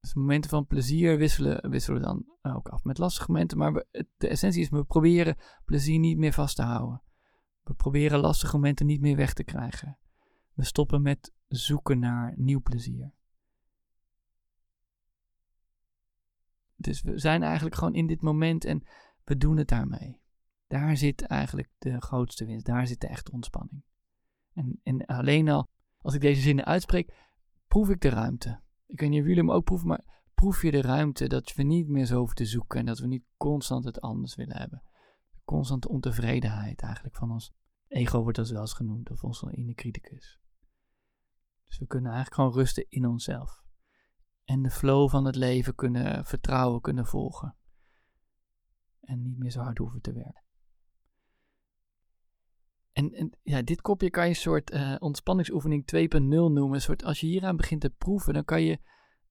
Dus 0.00 0.14
momenten 0.14 0.50
van 0.50 0.66
plezier 0.66 1.18
wisselen, 1.18 1.70
wisselen 1.70 2.00
we 2.00 2.06
dan 2.06 2.52
ook 2.54 2.68
af 2.68 2.84
met 2.84 2.98
lastige 2.98 3.30
momenten. 3.30 3.58
Maar 3.58 3.84
de 4.16 4.28
essentie 4.28 4.62
is, 4.62 4.68
we 4.68 4.84
proberen 4.84 5.36
plezier 5.64 5.98
niet 5.98 6.18
meer 6.18 6.32
vast 6.32 6.56
te 6.56 6.62
houden. 6.62 7.02
We 7.62 7.74
proberen 7.74 8.18
lastige 8.18 8.54
momenten 8.56 8.86
niet 8.86 9.00
meer 9.00 9.16
weg 9.16 9.32
te 9.32 9.44
krijgen. 9.44 9.98
We 10.52 10.64
stoppen 10.64 11.02
met 11.02 11.32
zoeken 11.48 11.98
naar 11.98 12.34
nieuw 12.36 12.60
plezier. 12.60 13.12
Dus 16.76 17.02
we 17.02 17.18
zijn 17.18 17.42
eigenlijk 17.42 17.74
gewoon 17.74 17.94
in 17.94 18.06
dit 18.06 18.20
moment 18.20 18.64
en 18.64 18.86
we 19.24 19.36
doen 19.36 19.56
het 19.56 19.68
daarmee. 19.68 20.20
Daar 20.66 20.96
zit 20.96 21.22
eigenlijk 21.22 21.70
de 21.78 22.00
grootste 22.00 22.44
winst. 22.44 22.66
Daar 22.66 22.86
zit 22.86 23.00
de 23.00 23.06
echte 23.06 23.32
ontspanning. 23.32 23.82
En, 24.52 24.80
en 24.82 25.06
alleen 25.06 25.48
al, 25.48 25.68
als 26.04 26.14
ik 26.14 26.20
deze 26.20 26.40
zinnen 26.40 26.64
uitspreek, 26.64 27.14
proef 27.66 27.88
ik 27.88 28.00
de 28.00 28.08
ruimte. 28.08 28.60
Ik 28.86 29.00
weet 29.00 29.10
niet 29.10 29.20
of 29.20 29.26
jullie 29.26 29.42
hem 29.42 29.50
ook 29.50 29.64
proeven, 29.64 29.88
maar 29.88 30.22
proef 30.34 30.62
je 30.62 30.70
de 30.70 30.80
ruimte 30.80 31.28
dat 31.28 31.54
we 31.54 31.62
niet 31.62 31.88
meer 31.88 32.06
zo 32.06 32.18
hoeven 32.18 32.36
te 32.36 32.44
zoeken 32.44 32.78
en 32.78 32.86
dat 32.86 32.98
we 32.98 33.06
niet 33.06 33.24
constant 33.36 33.84
het 33.84 34.00
anders 34.00 34.34
willen 34.34 34.56
hebben. 34.56 34.82
Constante 35.44 35.88
ontevredenheid 35.88 36.82
eigenlijk 36.82 37.16
van 37.16 37.30
ons 37.30 37.52
ego 37.88 38.22
wordt 38.22 38.36
dat 38.36 38.48
wel 38.48 38.60
eens 38.60 38.72
genoemd, 38.72 39.10
of 39.10 39.24
onze 39.24 39.52
inner 39.52 39.74
criticus. 39.74 40.40
Dus 41.64 41.78
we 41.78 41.86
kunnen 41.86 42.12
eigenlijk 42.12 42.40
gewoon 42.40 42.58
rusten 42.58 42.86
in 42.88 43.06
onszelf. 43.06 43.62
En 44.44 44.62
de 44.62 44.70
flow 44.70 45.10
van 45.10 45.24
het 45.24 45.36
leven 45.36 45.74
kunnen 45.74 46.24
vertrouwen, 46.24 46.80
kunnen 46.80 47.06
volgen. 47.06 47.56
En 49.00 49.22
niet 49.22 49.38
meer 49.38 49.50
zo 49.50 49.60
hard 49.60 49.78
hoeven 49.78 50.00
te 50.00 50.12
werken. 50.12 50.43
En, 52.94 53.12
en, 53.12 53.32
ja, 53.42 53.62
dit 53.62 53.80
kopje 53.80 54.10
kan 54.10 54.22
je 54.22 54.28
een 54.28 54.36
soort 54.36 54.72
uh, 54.72 54.96
ontspanningsoefening 54.98 55.84
2.0 55.96 56.26
noemen. 56.28 56.80
Soort, 56.80 57.04
als 57.04 57.20
je 57.20 57.26
hieraan 57.26 57.56
begint 57.56 57.80
te 57.80 57.90
proeven, 57.90 58.34
dan 58.34 58.44
kan 58.44 58.62
je 58.62 58.78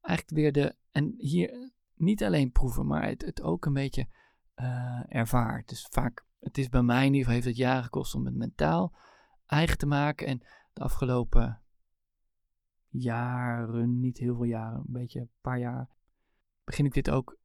eigenlijk 0.02 0.38
weer 0.38 0.52
de. 0.52 0.76
En 0.92 1.14
hier 1.18 1.72
niet 1.96 2.24
alleen 2.24 2.52
proeven, 2.52 2.88
maar 2.88 3.08
het, 3.08 3.26
het 3.26 3.42
ook 3.42 3.66
een 3.66 3.74
beetje 3.74 4.08
uh, 4.56 5.04
ervaart. 5.08 5.70
Dus 5.70 5.88
vaak, 5.92 6.26
het 6.40 6.58
is 6.58 6.70
bij 6.70 6.82
mij 6.82 7.06
in 7.06 7.14
ieder 7.14 7.20
geval, 7.20 7.34
heeft 7.34 7.48
het 7.48 7.58
jaren 7.58 7.84
gekost 7.84 8.16
om 8.16 8.26
het 8.26 8.36
mentaal 8.36 8.96
eigen 9.46 9.78
te 9.78 9.86
maken. 9.86 10.28
En 10.28 10.40
de 10.74 10.82
afgelopen 10.82 11.62
jaren, 12.90 14.00
niet 14.00 14.18
heel 14.18 14.36
veel 14.36 14.44
jaren, 14.44 14.78
een 14.78 14.94
beetje 14.94 15.20
een 15.20 15.32
paar 15.42 15.60
jaar, 15.60 15.90
begin 16.64 16.86
ik 16.86 16.94
dit 16.94 17.10
ook 17.10 17.38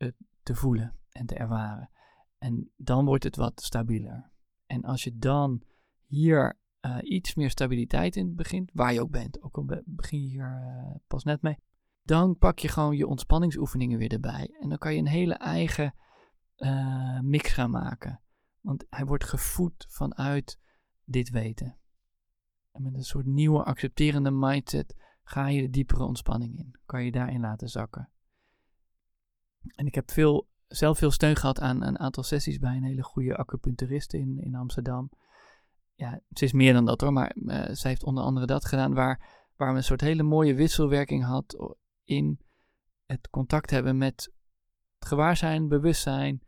te 0.42 0.54
voelen 0.54 0.94
en 1.10 1.26
te 1.26 1.34
ervaren. 1.34 1.90
En 2.38 2.70
dan 2.76 3.04
wordt 3.04 3.24
het 3.24 3.36
wat 3.36 3.62
stabieler. 3.62 4.30
En 4.66 4.84
als 4.84 5.04
je 5.04 5.18
dan 5.18 5.62
hier 6.08 6.58
uh, 6.80 6.96
iets 7.00 7.34
meer 7.34 7.50
stabiliteit 7.50 8.16
in 8.16 8.34
begint, 8.34 8.70
waar 8.74 8.92
je 8.92 9.00
ook 9.00 9.10
bent, 9.10 9.42
ook 9.42 9.56
al 9.56 9.64
begin 9.84 10.22
je 10.22 10.28
hier 10.28 10.62
uh, 10.62 10.94
pas 11.06 11.24
net 11.24 11.42
mee, 11.42 11.58
dan 12.02 12.38
pak 12.38 12.58
je 12.58 12.68
gewoon 12.68 12.96
je 12.96 13.06
ontspanningsoefeningen 13.06 13.98
weer 13.98 14.12
erbij. 14.12 14.56
En 14.60 14.68
dan 14.68 14.78
kan 14.78 14.92
je 14.92 14.98
een 14.98 15.06
hele 15.06 15.34
eigen 15.34 15.94
uh, 16.56 17.20
mix 17.20 17.52
gaan 17.52 17.70
maken. 17.70 18.20
Want 18.60 18.84
hij 18.90 19.04
wordt 19.04 19.24
gevoed 19.24 19.86
vanuit 19.88 20.58
dit 21.04 21.30
weten. 21.30 21.76
En 22.72 22.82
met 22.82 22.94
een 22.94 23.04
soort 23.04 23.26
nieuwe 23.26 23.64
accepterende 23.64 24.30
mindset 24.30 24.96
ga 25.22 25.48
je 25.48 25.60
de 25.60 25.70
diepere 25.70 26.04
ontspanning 26.04 26.58
in. 26.58 26.78
Kan 26.86 27.04
je 27.04 27.12
daarin 27.12 27.40
laten 27.40 27.68
zakken. 27.68 28.08
En 29.74 29.86
ik 29.86 29.94
heb 29.94 30.10
veel, 30.10 30.48
zelf 30.68 30.98
veel 30.98 31.10
steun 31.10 31.36
gehad 31.36 31.60
aan 31.60 31.82
een 31.82 31.98
aantal 31.98 32.22
sessies 32.22 32.58
bij 32.58 32.76
een 32.76 32.84
hele 32.84 33.02
goede 33.02 33.36
acupuncturist 33.36 34.12
in, 34.12 34.38
in 34.38 34.54
Amsterdam. 34.54 35.10
Ja, 35.98 36.20
ze 36.30 36.44
is 36.44 36.52
meer 36.52 36.72
dan 36.72 36.84
dat 36.84 37.00
hoor, 37.00 37.12
maar 37.12 37.36
uh, 37.36 37.64
zij 37.70 37.90
heeft 37.90 38.04
onder 38.04 38.24
andere 38.24 38.46
dat 38.46 38.64
gedaan 38.64 38.94
waar, 38.94 39.48
waar 39.56 39.70
we 39.70 39.76
een 39.76 39.84
soort 39.84 40.00
hele 40.00 40.22
mooie 40.22 40.54
wisselwerking 40.54 41.24
had 41.24 41.76
in 42.04 42.40
het 43.06 43.30
contact 43.30 43.70
hebben 43.70 43.98
met 43.98 44.32
het 44.98 45.08
gewaarzijn, 45.08 45.68
bewustzijn, 45.68 46.42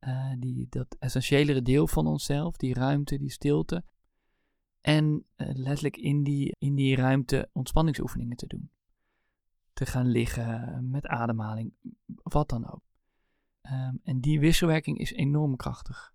uh, 0.00 0.32
die, 0.38 0.66
dat 0.70 0.96
essentiëlere 0.98 1.62
deel 1.62 1.86
van 1.86 2.06
onszelf, 2.06 2.56
die 2.56 2.74
ruimte, 2.74 3.18
die 3.18 3.30
stilte. 3.30 3.84
En 4.80 5.26
uh, 5.36 5.48
letterlijk 5.54 5.96
in 5.96 6.22
die, 6.22 6.56
in 6.58 6.74
die 6.74 6.96
ruimte 6.96 7.48
ontspanningsoefeningen 7.52 8.36
te 8.36 8.46
doen. 8.46 8.70
Te 9.72 9.86
gaan 9.86 10.06
liggen 10.06 10.90
met 10.90 11.06
ademhaling, 11.06 11.72
wat 12.06 12.48
dan 12.48 12.70
ook. 12.70 12.82
Um, 13.62 14.00
en 14.02 14.20
die 14.20 14.40
wisselwerking 14.40 14.98
is 14.98 15.12
enorm 15.12 15.56
krachtig. 15.56 16.14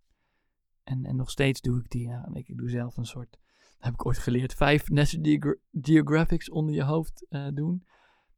En, 0.91 1.05
en 1.05 1.15
nog 1.15 1.29
steeds 1.29 1.61
doe 1.61 1.79
ik 1.79 1.89
die. 1.89 2.11
Ik, 2.33 2.57
doe 2.57 2.69
zelf 2.69 2.97
een 2.97 3.05
soort, 3.05 3.39
heb 3.79 3.93
ik 3.93 4.05
ooit 4.05 4.17
geleerd, 4.17 4.53
vijf 4.53 4.89
National 4.89 5.55
Geographics 5.71 6.49
onder 6.49 6.75
je 6.75 6.83
hoofd 6.83 7.25
uh, 7.29 7.47
doen. 7.53 7.85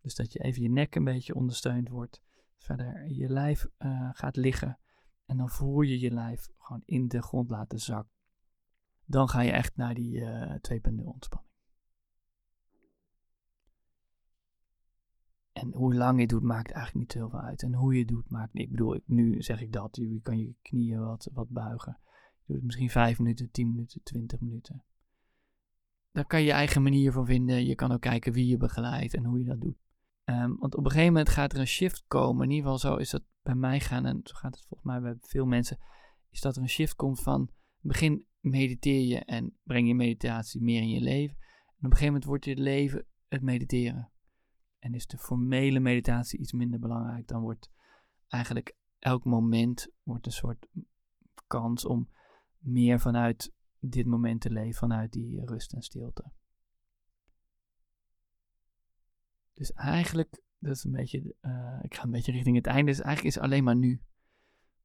Dus 0.02 0.16
dat 0.16 0.34
je 0.34 0.40
even 0.40 0.62
je 0.62 0.70
nek 0.70 0.96
een 0.96 1.04
beetje 1.04 1.36
ondersteund 1.36 1.90
wordt. 1.90 2.22
Verder 2.58 3.12
je 3.12 3.30
lijf 3.30 3.68
uh, 3.80 4.10
gaat 4.14 4.36
liggen. 4.36 4.80
En 5.26 5.38
dan 5.38 5.50
voel 5.50 5.82
je 5.82 6.00
je 6.00 6.12
lijf 6.12 6.50
gewoon 6.58 6.82
in 6.86 7.08
de 7.08 7.22
grond 7.22 7.50
laten 7.50 7.80
zakken. 7.80 8.12
Dan 9.06 9.30
ga 9.30 9.42
je 9.42 9.52
echt 9.52 9.76
naar 9.76 9.94
die 9.94 10.20
uh, 10.20 10.52
2.0 10.52 11.04
ontspanning. 11.04 11.52
En 15.52 15.74
hoe 15.74 15.94
lang 15.94 16.20
je 16.20 16.28
doet, 16.28 16.44
maakt 16.44 16.72
eigenlijk 16.72 17.06
niet 17.06 17.14
heel 17.14 17.30
veel 17.30 17.42
uit. 17.42 17.64
En 17.64 17.74
hoe 17.74 17.98
je 17.98 18.06
doet, 18.06 18.30
maakt 18.30 18.54
niet. 18.54 18.64
Ik 18.64 18.72
bedoel, 18.72 19.00
nu 19.06 19.42
zeg 19.42 19.62
ik 19.62 19.72
dat. 19.72 19.96
Je 19.96 20.22
kan 20.22 20.38
je 20.38 20.56
knieën 20.62 21.00
wat, 21.00 21.30
wat 21.34 21.50
buigen. 21.50 21.98
Je 22.46 22.54
doet 22.54 22.56
het 22.56 22.66
misschien 22.66 22.90
5 22.90 23.20
minuten, 23.20 23.52
10 23.52 23.70
minuten, 23.70 24.04
20 24.04 24.40
minuten. 24.40 24.84
Daar 26.12 26.26
kan 26.26 26.40
je 26.40 26.46
je 26.46 26.52
eigen 26.52 26.82
manier 26.82 27.12
van 27.12 27.26
vinden. 27.26 27.66
Je 27.66 27.76
kan 27.76 27.92
ook 27.92 28.02
kijken 28.02 28.34
wie 28.34 28.48
je 28.48 28.58
begeleidt 28.58 29.14
en 29.14 29.26
hoe 29.26 29.40
je 29.40 29.46
dat 29.46 29.62
doet. 29.62 29.78
Um, 30.26 30.58
want 30.60 30.76
op 30.76 30.86
een 30.86 30.92
gegeven 30.92 31.14
moment 31.14 31.30
gaat 31.30 31.54
er 31.54 31.60
een 31.60 31.68
shift 31.68 32.04
komen. 32.08 32.44
In 32.44 32.50
ieder 32.52 32.72
geval 32.72 32.92
zo 32.92 32.96
is 32.96 33.10
dat 33.10 33.24
bij 33.42 33.56
mij 33.56 33.80
gaan. 33.80 34.06
En 34.06 34.20
zo 34.24 34.36
gaat 34.36 34.56
het 34.56 34.66
volgens 34.68 34.90
mij 34.90 35.02
bij 35.02 35.16
veel 35.22 35.46
mensen. 35.46 35.78
Is 36.30 36.42
dat 36.42 36.56
er 36.56 36.62
een 36.62 36.70
shift 36.70 36.96
komt 36.96 37.22
van 37.22 37.50
begin 37.80 38.26
mediteer 38.40 39.02
je 39.02 39.20
en 39.20 39.58
breng 39.64 39.88
je 39.88 39.96
meditatie 39.96 40.62
meer 40.62 40.82
in 40.82 40.90
je 40.90 41.02
leven. 41.02 41.38
En 41.66 41.76
op 41.76 41.84
een 41.84 41.92
gegeven 41.92 42.06
moment 42.06 42.26
wordt 42.26 42.46
je 42.46 42.56
leven 42.56 43.06
het 43.28 43.42
mediteren. 43.42 44.12
En 44.80 44.94
is 44.94 45.08
de 45.08 45.18
formele 45.18 45.80
meditatie 45.80 46.40
iets 46.40 46.52
minder 46.52 46.80
belangrijk. 46.80 47.28
Dan 47.28 47.42
wordt 47.42 47.72
eigenlijk 48.28 48.76
elk 49.00 49.24
moment 49.24 49.88
wordt 50.04 50.26
een 50.26 50.32
soort 50.32 50.68
kans 51.48 51.86
om 51.86 52.10
meer 52.64 53.00
vanuit 53.00 53.54
dit 53.80 54.06
moment 54.06 54.42
te 54.42 54.50
leven. 54.50 54.74
Vanuit 54.74 55.12
die 55.12 55.46
rust 55.46 55.74
en 55.74 55.82
stilte. 55.82 56.32
Dus 59.54 59.74
eigenlijk, 59.74 60.42
dat 60.60 60.76
is 60.76 60.84
een 60.84 60.92
beetje, 60.92 61.36
uh, 61.42 61.80
ik 61.82 61.96
ga 61.96 62.04
een 62.04 62.12
beetje 62.12 62.32
richting 62.32 62.56
het 62.56 62.66
einde, 62.66 62.92
dus 62.92 63.02
eigenlijk 63.02 63.28
is 63.28 63.36
het 63.36 63.44
alleen 63.44 63.64
maar 63.64 63.76
nu. 63.76 64.02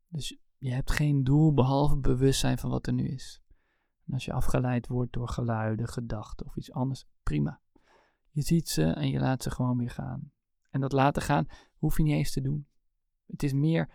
Dus 0.08 0.38
je 0.58 0.72
hebt 0.72 0.90
geen 0.90 1.24
doel 1.24 1.54
behalve 1.54 1.96
bewustzijn 1.96 2.58
van 2.58 2.70
wat 2.70 2.86
er 2.86 2.92
nu 2.92 3.08
is. 3.08 3.42
En 4.06 4.12
als 4.12 4.24
je 4.24 4.32
afgeleid 4.32 4.86
wordt 4.86 5.12
door 5.12 5.28
geluiden, 5.28 5.88
gedachten 5.88 6.46
of 6.46 6.56
iets 6.56 6.72
anders, 6.72 7.06
prima. 7.22 7.60
Je 8.30 8.42
ziet 8.42 8.68
ze 8.68 8.84
en 8.84 9.08
je 9.08 9.18
laat 9.18 9.42
ze 9.42 9.50
gewoon 9.50 9.78
weer 9.78 9.90
gaan. 9.90 10.32
En 10.70 10.80
dat 10.80 10.92
laten 10.92 11.22
gaan 11.22 11.46
hoef 11.76 11.96
je 11.96 12.02
niet 12.02 12.14
eens 12.14 12.32
te 12.32 12.40
doen. 12.40 12.66
Het 13.26 13.42
is 13.42 13.52
meer, 13.52 13.90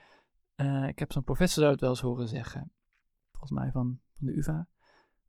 uh, 0.55 0.87
ik 0.87 0.99
heb 0.99 1.11
zo'n 1.11 1.23
professor 1.23 1.69
het 1.69 1.79
wel 1.79 1.89
eens 1.89 2.01
horen 2.01 2.27
zeggen, 2.27 2.71
volgens 3.43 3.61
mij 3.61 3.71
van, 3.71 3.99
van 4.17 4.27
de 4.27 4.37
UvA, 4.37 4.67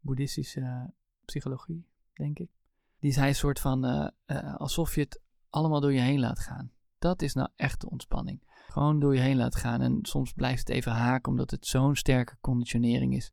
boeddhistische 0.01 0.93
psychologie, 1.25 1.87
denk 2.13 2.39
ik. 2.39 2.51
Die 2.99 3.13
zei 3.13 3.29
een 3.29 3.35
soort 3.35 3.61
van, 3.61 3.87
uh, 3.87 4.09
uh, 4.27 4.55
alsof 4.55 4.95
je 4.95 5.01
het 5.01 5.23
allemaal 5.49 5.81
door 5.81 5.93
je 5.93 6.01
heen 6.01 6.21
laat 6.21 6.39
gaan. 6.39 6.73
Dat 6.99 7.23
is 7.23 7.35
nou 7.35 7.49
echte 7.57 7.91
ontspanning. 7.91 8.43
Gewoon 8.69 9.01
door 9.01 9.15
je 9.15 9.21
heen 9.21 9.37
laat 9.37 9.55
gaan. 9.55 9.81
En 9.81 9.99
soms 10.03 10.33
blijft 10.33 10.59
het 10.59 10.69
even 10.69 10.93
haken 10.93 11.31
omdat 11.31 11.51
het 11.51 11.67
zo'n 11.67 11.97
sterke 11.97 12.37
conditionering 12.41 13.15
is. 13.15 13.33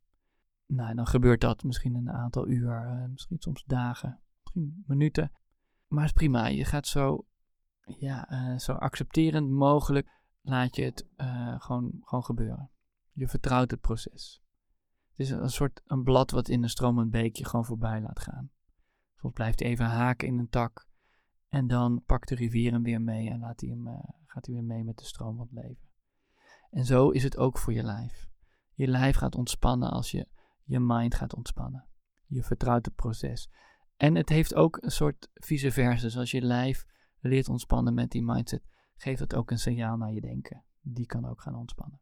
Nou, 0.66 0.94
dan 0.94 1.06
gebeurt 1.06 1.40
dat 1.40 1.62
misschien 1.62 1.94
een 1.94 2.10
aantal 2.10 2.48
uur, 2.48 2.84
uh, 2.84 3.04
misschien 3.08 3.38
soms 3.38 3.64
dagen, 3.64 4.20
misschien 4.42 4.84
minuten. 4.86 5.32
Maar 5.88 6.04
is 6.04 6.12
prima. 6.12 6.46
Je 6.46 6.64
gaat 6.64 6.86
zo, 6.86 7.26
ja, 7.84 8.58
zo 8.58 8.72
accepterend 8.72 9.50
mogelijk 9.50 10.08
laat 10.40 10.76
je 10.76 10.84
het 10.84 11.06
gewoon, 11.58 12.00
gewoon 12.00 12.24
gebeuren. 12.24 12.70
Je 13.12 13.28
vertrouwt 13.28 13.70
het 13.70 13.80
proces. 13.80 14.41
Is 15.22 15.30
een, 15.30 15.50
soort 15.50 15.80
een 15.86 16.02
blad 16.02 16.30
wat 16.30 16.48
in 16.48 16.62
een 16.62 16.68
stromend 16.68 17.10
beekje 17.10 17.44
gewoon 17.44 17.64
voorbij 17.64 18.00
laat 18.00 18.20
gaan. 18.20 18.50
Soms 19.14 19.32
blijft 19.32 19.60
hij 19.60 19.68
even 19.68 19.86
haken 19.86 20.28
in 20.28 20.38
een 20.38 20.48
tak. 20.48 20.86
En 21.48 21.66
dan 21.66 22.02
pakt 22.06 22.28
de 22.28 22.34
rivier 22.34 22.72
hem 22.72 22.82
weer 22.82 23.00
mee 23.00 23.30
en 23.30 23.38
laat 23.38 23.60
hij 23.60 23.70
hem, 23.70 23.86
uh, 23.86 23.94
gaat 24.26 24.46
hij 24.46 24.54
weer 24.54 24.64
mee 24.64 24.84
met 24.84 24.98
de 24.98 25.04
stroom 25.04 25.36
van 25.36 25.48
het 25.50 25.64
leven. 25.64 25.88
En 26.70 26.84
zo 26.84 27.10
is 27.10 27.22
het 27.22 27.36
ook 27.36 27.58
voor 27.58 27.72
je 27.72 27.82
lijf. 27.82 28.28
Je 28.74 28.86
lijf 28.86 29.16
gaat 29.16 29.34
ontspannen 29.34 29.90
als 29.90 30.10
je 30.10 30.28
je 30.64 30.80
mind 30.80 31.14
gaat 31.14 31.34
ontspannen. 31.34 31.86
Je 32.26 32.42
vertrouwt 32.42 32.86
het 32.86 32.94
proces. 32.94 33.50
En 33.96 34.14
het 34.14 34.28
heeft 34.28 34.54
ook 34.54 34.78
een 34.80 34.90
soort 34.90 35.30
vice 35.34 35.70
versa. 35.70 36.02
Dus 36.02 36.16
als 36.16 36.30
je 36.30 36.42
lijf 36.42 36.86
leert 37.20 37.48
ontspannen 37.48 37.94
met 37.94 38.10
die 38.10 38.22
mindset, 38.22 38.62
geeft 38.96 39.20
het 39.20 39.34
ook 39.34 39.50
een 39.50 39.58
signaal 39.58 39.96
naar 39.96 40.12
je 40.12 40.20
denken. 40.20 40.64
Die 40.80 41.06
kan 41.06 41.24
ook 41.24 41.40
gaan 41.40 41.54
ontspannen. 41.54 42.00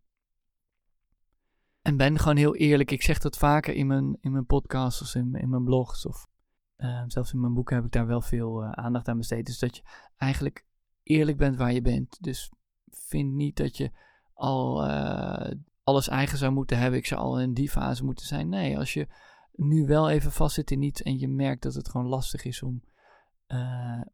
En 1.82 1.96
ben 1.96 2.18
gewoon 2.18 2.36
heel 2.36 2.56
eerlijk. 2.56 2.90
Ik 2.90 3.02
zeg 3.02 3.18
dat 3.18 3.36
vaker 3.36 3.74
in 3.74 3.86
mijn, 3.86 4.18
in 4.20 4.32
mijn 4.32 4.46
podcasts 4.46 5.02
of 5.02 5.14
in, 5.14 5.34
in 5.34 5.48
mijn 5.48 5.64
blogs 5.64 6.06
of 6.06 6.28
uh, 6.76 7.02
zelfs 7.06 7.32
in 7.32 7.40
mijn 7.40 7.54
boek 7.54 7.70
heb 7.70 7.84
ik 7.84 7.92
daar 7.92 8.06
wel 8.06 8.20
veel 8.20 8.62
uh, 8.62 8.70
aandacht 8.70 9.08
aan 9.08 9.16
besteed. 9.16 9.46
Dus 9.46 9.58
dat 9.58 9.76
je 9.76 9.82
eigenlijk 10.16 10.64
eerlijk 11.02 11.38
bent 11.38 11.56
waar 11.56 11.72
je 11.72 11.82
bent. 11.82 12.16
Dus 12.20 12.52
vind 12.90 13.32
niet 13.32 13.56
dat 13.56 13.76
je 13.76 13.90
al 14.34 14.88
uh, 14.88 15.50
alles 15.82 16.08
eigen 16.08 16.38
zou 16.38 16.52
moeten 16.52 16.78
hebben. 16.78 16.98
Ik 16.98 17.06
zou 17.06 17.20
al 17.20 17.40
in 17.40 17.54
die 17.54 17.70
fase 17.70 18.04
moeten 18.04 18.26
zijn. 18.26 18.48
Nee, 18.48 18.78
als 18.78 18.92
je 18.92 19.08
nu 19.52 19.86
wel 19.86 20.10
even 20.10 20.32
vastzit 20.32 20.70
in 20.70 20.82
iets 20.82 21.02
en 21.02 21.18
je 21.18 21.28
merkt 21.28 21.62
dat 21.62 21.74
het 21.74 21.88
gewoon 21.88 22.06
lastig 22.06 22.44
is 22.44 22.62
om, 22.62 22.82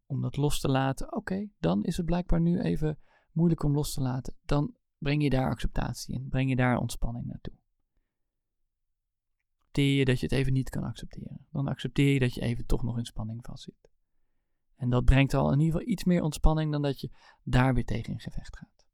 om 0.06 0.20
dat 0.20 0.36
los 0.36 0.60
te 0.60 0.68
laten. 0.68 1.16
Oké, 1.16 1.48
dan 1.58 1.84
is 1.84 1.96
het 1.96 2.06
blijkbaar 2.06 2.40
nu 2.40 2.60
even 2.60 2.98
moeilijk 3.32 3.62
om 3.62 3.74
los 3.74 3.94
te 3.94 4.00
laten. 4.00 4.34
Dan 4.44 4.74
breng 5.06 5.22
je 5.22 5.30
daar 5.30 5.50
acceptatie 5.50 6.14
in. 6.14 6.28
Breng 6.28 6.48
je 6.48 6.56
daar 6.56 6.78
ontspanning 6.78 7.26
naartoe 7.26 7.54
accepteer 9.76 9.98
je 9.98 10.04
dat 10.04 10.20
je 10.20 10.26
het 10.26 10.34
even 10.34 10.52
niet 10.52 10.70
kan 10.70 10.82
accepteren. 10.82 11.46
Dan 11.52 11.68
accepteer 11.68 12.12
je 12.12 12.18
dat 12.18 12.34
je 12.34 12.40
even 12.40 12.66
toch 12.66 12.82
nog 12.82 12.98
in 12.98 13.04
spanning 13.04 13.44
vastzit. 13.44 13.90
En 14.76 14.90
dat 14.90 15.04
brengt 15.04 15.34
al 15.34 15.52
in 15.52 15.60
ieder 15.60 15.72
geval 15.74 15.92
iets 15.92 16.04
meer 16.04 16.22
ontspanning 16.22 16.72
dan 16.72 16.82
dat 16.82 17.00
je 17.00 17.10
daar 17.42 17.74
weer 17.74 17.84
tegen 17.84 18.12
in 18.12 18.20
gevecht 18.20 18.56
gaat. 18.56 18.86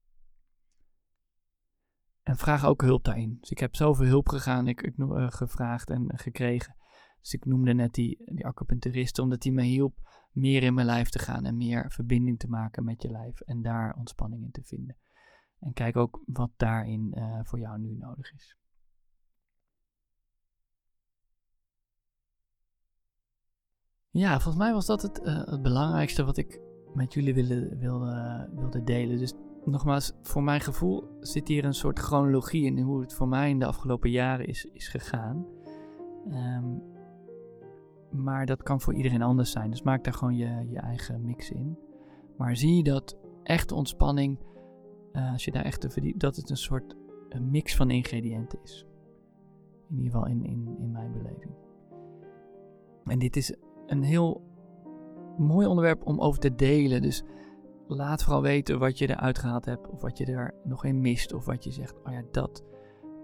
En 2.22 2.36
vraag 2.36 2.64
ook 2.64 2.82
hulp 2.82 3.04
daarin. 3.04 3.36
Dus 3.40 3.50
ik 3.50 3.58
heb 3.58 3.76
zoveel 3.76 4.06
hulp 4.06 4.28
gegaan, 4.28 4.68
ik, 4.68 4.92
uh, 4.96 5.30
gevraagd 5.30 5.90
en 5.90 6.18
gekregen. 6.18 6.76
Dus 7.20 7.32
ik 7.32 7.44
noemde 7.44 7.74
net 7.74 7.94
die, 7.94 8.22
die 8.24 8.46
acupuncturist, 8.46 9.18
omdat 9.18 9.40
die 9.40 9.52
me 9.52 9.62
hielp 9.62 9.98
meer 10.32 10.62
in 10.62 10.74
mijn 10.74 10.86
lijf 10.86 11.08
te 11.08 11.18
gaan 11.18 11.44
en 11.44 11.56
meer 11.56 11.90
verbinding 11.90 12.38
te 12.38 12.48
maken 12.48 12.84
met 12.84 13.02
je 13.02 13.10
lijf 13.10 13.40
en 13.40 13.62
daar 13.62 13.94
ontspanning 13.94 14.42
in 14.42 14.50
te 14.50 14.62
vinden. 14.62 14.96
En 15.62 15.72
kijk 15.72 15.96
ook 15.96 16.22
wat 16.26 16.50
daarin 16.56 17.12
uh, 17.14 17.40
voor 17.42 17.58
jou 17.58 17.78
nu 17.78 17.96
nodig 17.96 18.32
is. 18.32 18.56
Ja, 24.10 24.32
volgens 24.32 24.64
mij 24.64 24.72
was 24.72 24.86
dat 24.86 25.02
het, 25.02 25.20
uh, 25.24 25.46
het 25.46 25.62
belangrijkste 25.62 26.24
wat 26.24 26.36
ik 26.36 26.60
met 26.94 27.12
jullie 27.12 27.34
wilde, 27.34 27.76
wilde, 27.76 28.48
wilde 28.54 28.82
delen. 28.82 29.18
Dus 29.18 29.34
nogmaals, 29.64 30.12
voor 30.22 30.42
mijn 30.42 30.60
gevoel 30.60 31.16
zit 31.20 31.48
hier 31.48 31.64
een 31.64 31.74
soort 31.74 31.98
chronologie 31.98 32.64
in 32.64 32.78
hoe 32.78 33.00
het 33.00 33.14
voor 33.14 33.28
mij 33.28 33.50
in 33.50 33.58
de 33.58 33.66
afgelopen 33.66 34.10
jaren 34.10 34.46
is, 34.46 34.64
is 34.64 34.88
gegaan. 34.88 35.46
Ehm, 36.28 36.76
maar 38.10 38.46
dat 38.46 38.62
kan 38.62 38.80
voor 38.80 38.94
iedereen 38.94 39.22
anders 39.22 39.50
zijn. 39.50 39.70
Dus 39.70 39.82
maak 39.82 40.04
daar 40.04 40.14
gewoon 40.14 40.36
je, 40.36 40.66
je 40.70 40.78
eigen 40.78 41.24
mix 41.24 41.50
in. 41.50 41.78
Maar 42.36 42.56
zie 42.56 42.76
je 42.76 42.82
dat 42.82 43.18
echte 43.42 43.74
ontspanning, 43.74 44.38
uh, 45.12 45.32
als 45.32 45.44
je 45.44 45.50
daar 45.50 45.64
echt 45.64 45.80
te 45.80 46.14
dat 46.16 46.36
het 46.36 46.50
een 46.50 46.56
soort 46.56 46.96
een 47.28 47.50
mix 47.50 47.76
van 47.76 47.90
ingrediënten 47.90 48.58
is. 48.62 48.86
In 49.88 49.96
ieder 49.96 50.12
geval 50.12 50.26
in, 50.26 50.44
in, 50.44 50.76
in 50.78 50.92
mijn 50.92 51.12
beleving. 51.12 51.54
En 53.04 53.18
dit 53.18 53.36
is 53.36 53.54
een 53.86 54.02
heel 54.02 54.42
mooi 55.38 55.66
onderwerp 55.66 56.06
om 56.06 56.20
over 56.20 56.40
te 56.40 56.54
delen. 56.54 57.02
Dus 57.02 57.24
laat 57.86 58.22
vooral 58.22 58.42
weten 58.42 58.78
wat 58.78 58.98
je 58.98 59.08
eruit 59.08 59.38
gehaald 59.38 59.64
hebt. 59.64 59.88
Of 59.88 60.00
wat 60.00 60.18
je 60.18 60.24
er 60.24 60.54
nog 60.64 60.84
in 60.84 61.00
mist. 61.00 61.32
Of 61.32 61.44
wat 61.44 61.64
je 61.64 61.72
zegt, 61.72 62.02
oh 62.04 62.12
ja, 62.12 62.22
dat. 62.30 62.64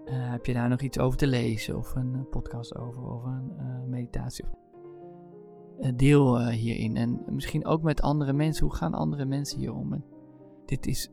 Uh, 0.05 0.31
heb 0.31 0.45
je 0.45 0.53
daar 0.53 0.69
nog 0.69 0.81
iets 0.81 0.99
over 0.99 1.17
te 1.17 1.27
lezen? 1.27 1.77
Of 1.77 1.95
een 1.95 2.13
uh, 2.13 2.21
podcast 2.29 2.77
over? 2.77 3.03
Of 3.03 3.23
een 3.23 3.51
uh, 3.57 3.83
meditatie? 3.87 4.45
deel 5.95 6.49
hierin. 6.49 6.97
En 6.97 7.21
misschien 7.29 7.65
ook 7.65 7.81
met 7.81 8.01
andere 8.01 8.33
mensen. 8.33 8.65
Hoe 8.65 8.75
gaan 8.75 8.93
andere 8.93 9.25
mensen 9.25 9.59
hier 9.59 9.73
om? 9.73 10.03
Dit 10.69 10.85
is 10.87 11.09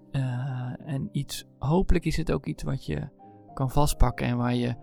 en 0.86 1.08
iets. 1.12 1.46
Hopelijk 1.58 2.04
is 2.04 2.16
het 2.16 2.32
ook 2.32 2.46
iets 2.46 2.62
wat 2.62 2.86
je 2.86 3.08
kan 3.54 3.70
vastpakken. 3.70 4.26
En 4.26 4.36
waar 4.36 4.54
je 4.54 4.74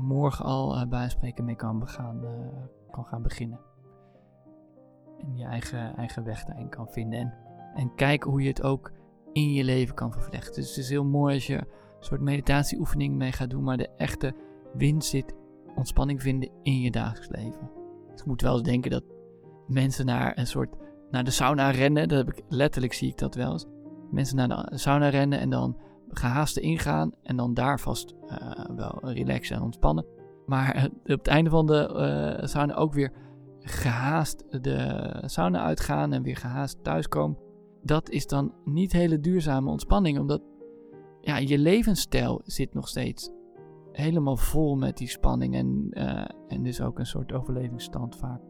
morgen 0.00 0.44
al 0.44 0.88
bij 0.88 1.08
spreken 1.08 1.44
mee 1.44 1.56
kan, 1.56 1.78
begaan, 1.78 2.20
kan 2.90 3.04
gaan 3.04 3.22
beginnen. 3.22 3.60
En 5.18 5.36
je 5.36 5.44
eigen, 5.44 5.96
eigen 5.96 6.24
weg 6.24 6.44
daarin 6.44 6.68
kan 6.68 6.88
vinden. 6.88 7.18
En 7.74 7.92
en 7.96 8.22
hoe 8.22 8.42
je 8.42 8.48
het 8.48 8.62
ook 8.62 8.92
in 9.32 9.52
je 9.52 9.64
leven 9.64 9.94
kan 9.94 10.12
vervlechten. 10.12 10.54
Dus 10.54 10.68
het 10.68 10.78
is 10.78 10.88
heel 10.88 11.04
mooi 11.04 11.34
als 11.34 11.46
je 11.46 11.56
een 11.56 11.66
soort 11.98 12.20
meditatieoefening 12.20 13.14
mee 13.14 13.32
gaat 13.32 13.50
doen, 13.50 13.62
maar 13.62 13.76
de 13.76 13.90
echte 13.96 14.34
winst 14.74 15.08
zit 15.08 15.34
ontspanning 15.76 16.22
vinden 16.22 16.50
in 16.62 16.80
je 16.80 16.90
dagelijks 16.90 17.28
leven. 17.28 17.70
Dus 18.10 18.20
ik 18.20 18.26
moet 18.26 18.42
wel 18.42 18.52
eens 18.52 18.62
denken 18.62 18.90
dat 18.90 19.04
mensen 19.66 20.06
naar 20.06 20.38
een 20.38 20.46
soort 20.46 20.74
naar 21.10 21.24
de 21.24 21.30
sauna 21.30 21.70
rennen. 21.70 22.08
Dat 22.08 22.26
heb 22.26 22.36
ik 22.36 22.44
letterlijk 22.48 22.92
zie 22.92 23.08
ik 23.08 23.18
dat 23.18 23.34
wel 23.34 23.52
eens. 23.52 23.66
Mensen 24.10 24.36
naar 24.36 24.48
de 24.48 24.78
sauna 24.78 25.08
rennen 25.08 25.40
en 25.40 25.50
dan 25.50 25.76
gehaast 26.08 26.56
ingaan 26.56 27.12
en 27.22 27.36
dan 27.36 27.54
daar 27.54 27.80
vast 27.80 28.14
uh, 28.24 28.64
wel 28.76 28.98
relaxen 29.02 29.56
en 29.56 29.62
ontspannen. 29.62 30.06
Maar 30.46 30.76
uh, 30.76 30.84
op 30.84 31.18
het 31.18 31.26
einde 31.26 31.50
van 31.50 31.66
de 31.66 31.88
uh, 32.40 32.46
sauna 32.46 32.74
ook 32.74 32.92
weer 32.92 33.12
gehaast 33.60 34.44
de 34.62 35.22
sauna 35.26 35.62
uitgaan 35.62 36.12
en 36.12 36.22
weer 36.22 36.36
gehaast 36.36 36.84
thuiskomen 36.84 37.38
dat 37.82 38.10
is 38.10 38.26
dan 38.26 38.52
niet 38.64 38.92
hele 38.92 39.20
duurzame 39.20 39.70
ontspanning, 39.70 40.18
omdat 40.18 40.42
ja, 41.20 41.36
je 41.36 41.58
levensstijl 41.58 42.40
zit 42.44 42.74
nog 42.74 42.88
steeds 42.88 43.30
helemaal 43.92 44.36
vol 44.36 44.76
met 44.76 44.96
die 44.96 45.08
spanning 45.08 45.54
en, 45.54 45.90
en 46.48 46.62
dus 46.62 46.80
ook 46.80 46.98
een 46.98 47.06
soort 47.06 47.32
overlevingsstand 47.32 48.16
vaak 48.16 48.40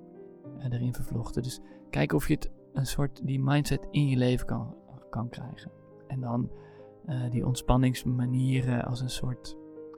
erin 0.59 0.95
vervlochten. 0.95 1.43
Dus 1.43 1.61
kijk 1.91 2.13
of 2.13 2.29
je 2.29 2.35
het 2.35 2.51
een 2.73 2.87
soort 2.87 3.27
die 3.27 3.41
mindset 3.41 3.87
in 3.91 4.09
je 4.09 4.17
leven 4.17 4.47
kan, 4.47 4.75
kan 5.11 5.29
krijgen. 5.29 5.71
En 6.07 6.21
dan 6.21 6.51
uh, 7.07 7.31
die 7.31 7.47
ontspanningsmanieren 7.47 8.85
als 8.85 9.01
een 9.01 9.11
soort 9.11 9.57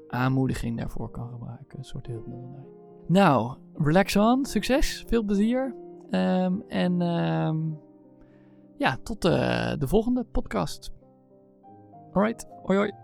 aanmoediging 0.09 0.79
daarvoor 0.79 1.11
kan 1.11 1.29
gebruiken. 1.29 1.79
Een 1.79 1.85
soort 1.85 2.07
hulpmiddel. 2.07 2.81
Nou, 3.07 3.57
relax 3.75 4.17
on, 4.17 4.45
succes, 4.45 5.05
veel 5.07 5.23
plezier. 5.23 5.75
Um, 6.11 6.63
en 6.69 7.01
um, 7.01 7.79
ja, 8.77 8.97
tot 9.03 9.25
uh, 9.25 9.73
de 9.79 9.89
volgende 9.89 10.25
podcast. 10.25 10.93
Alright, 12.13 12.47
hoi 12.63 12.79
hoi. 12.79 13.01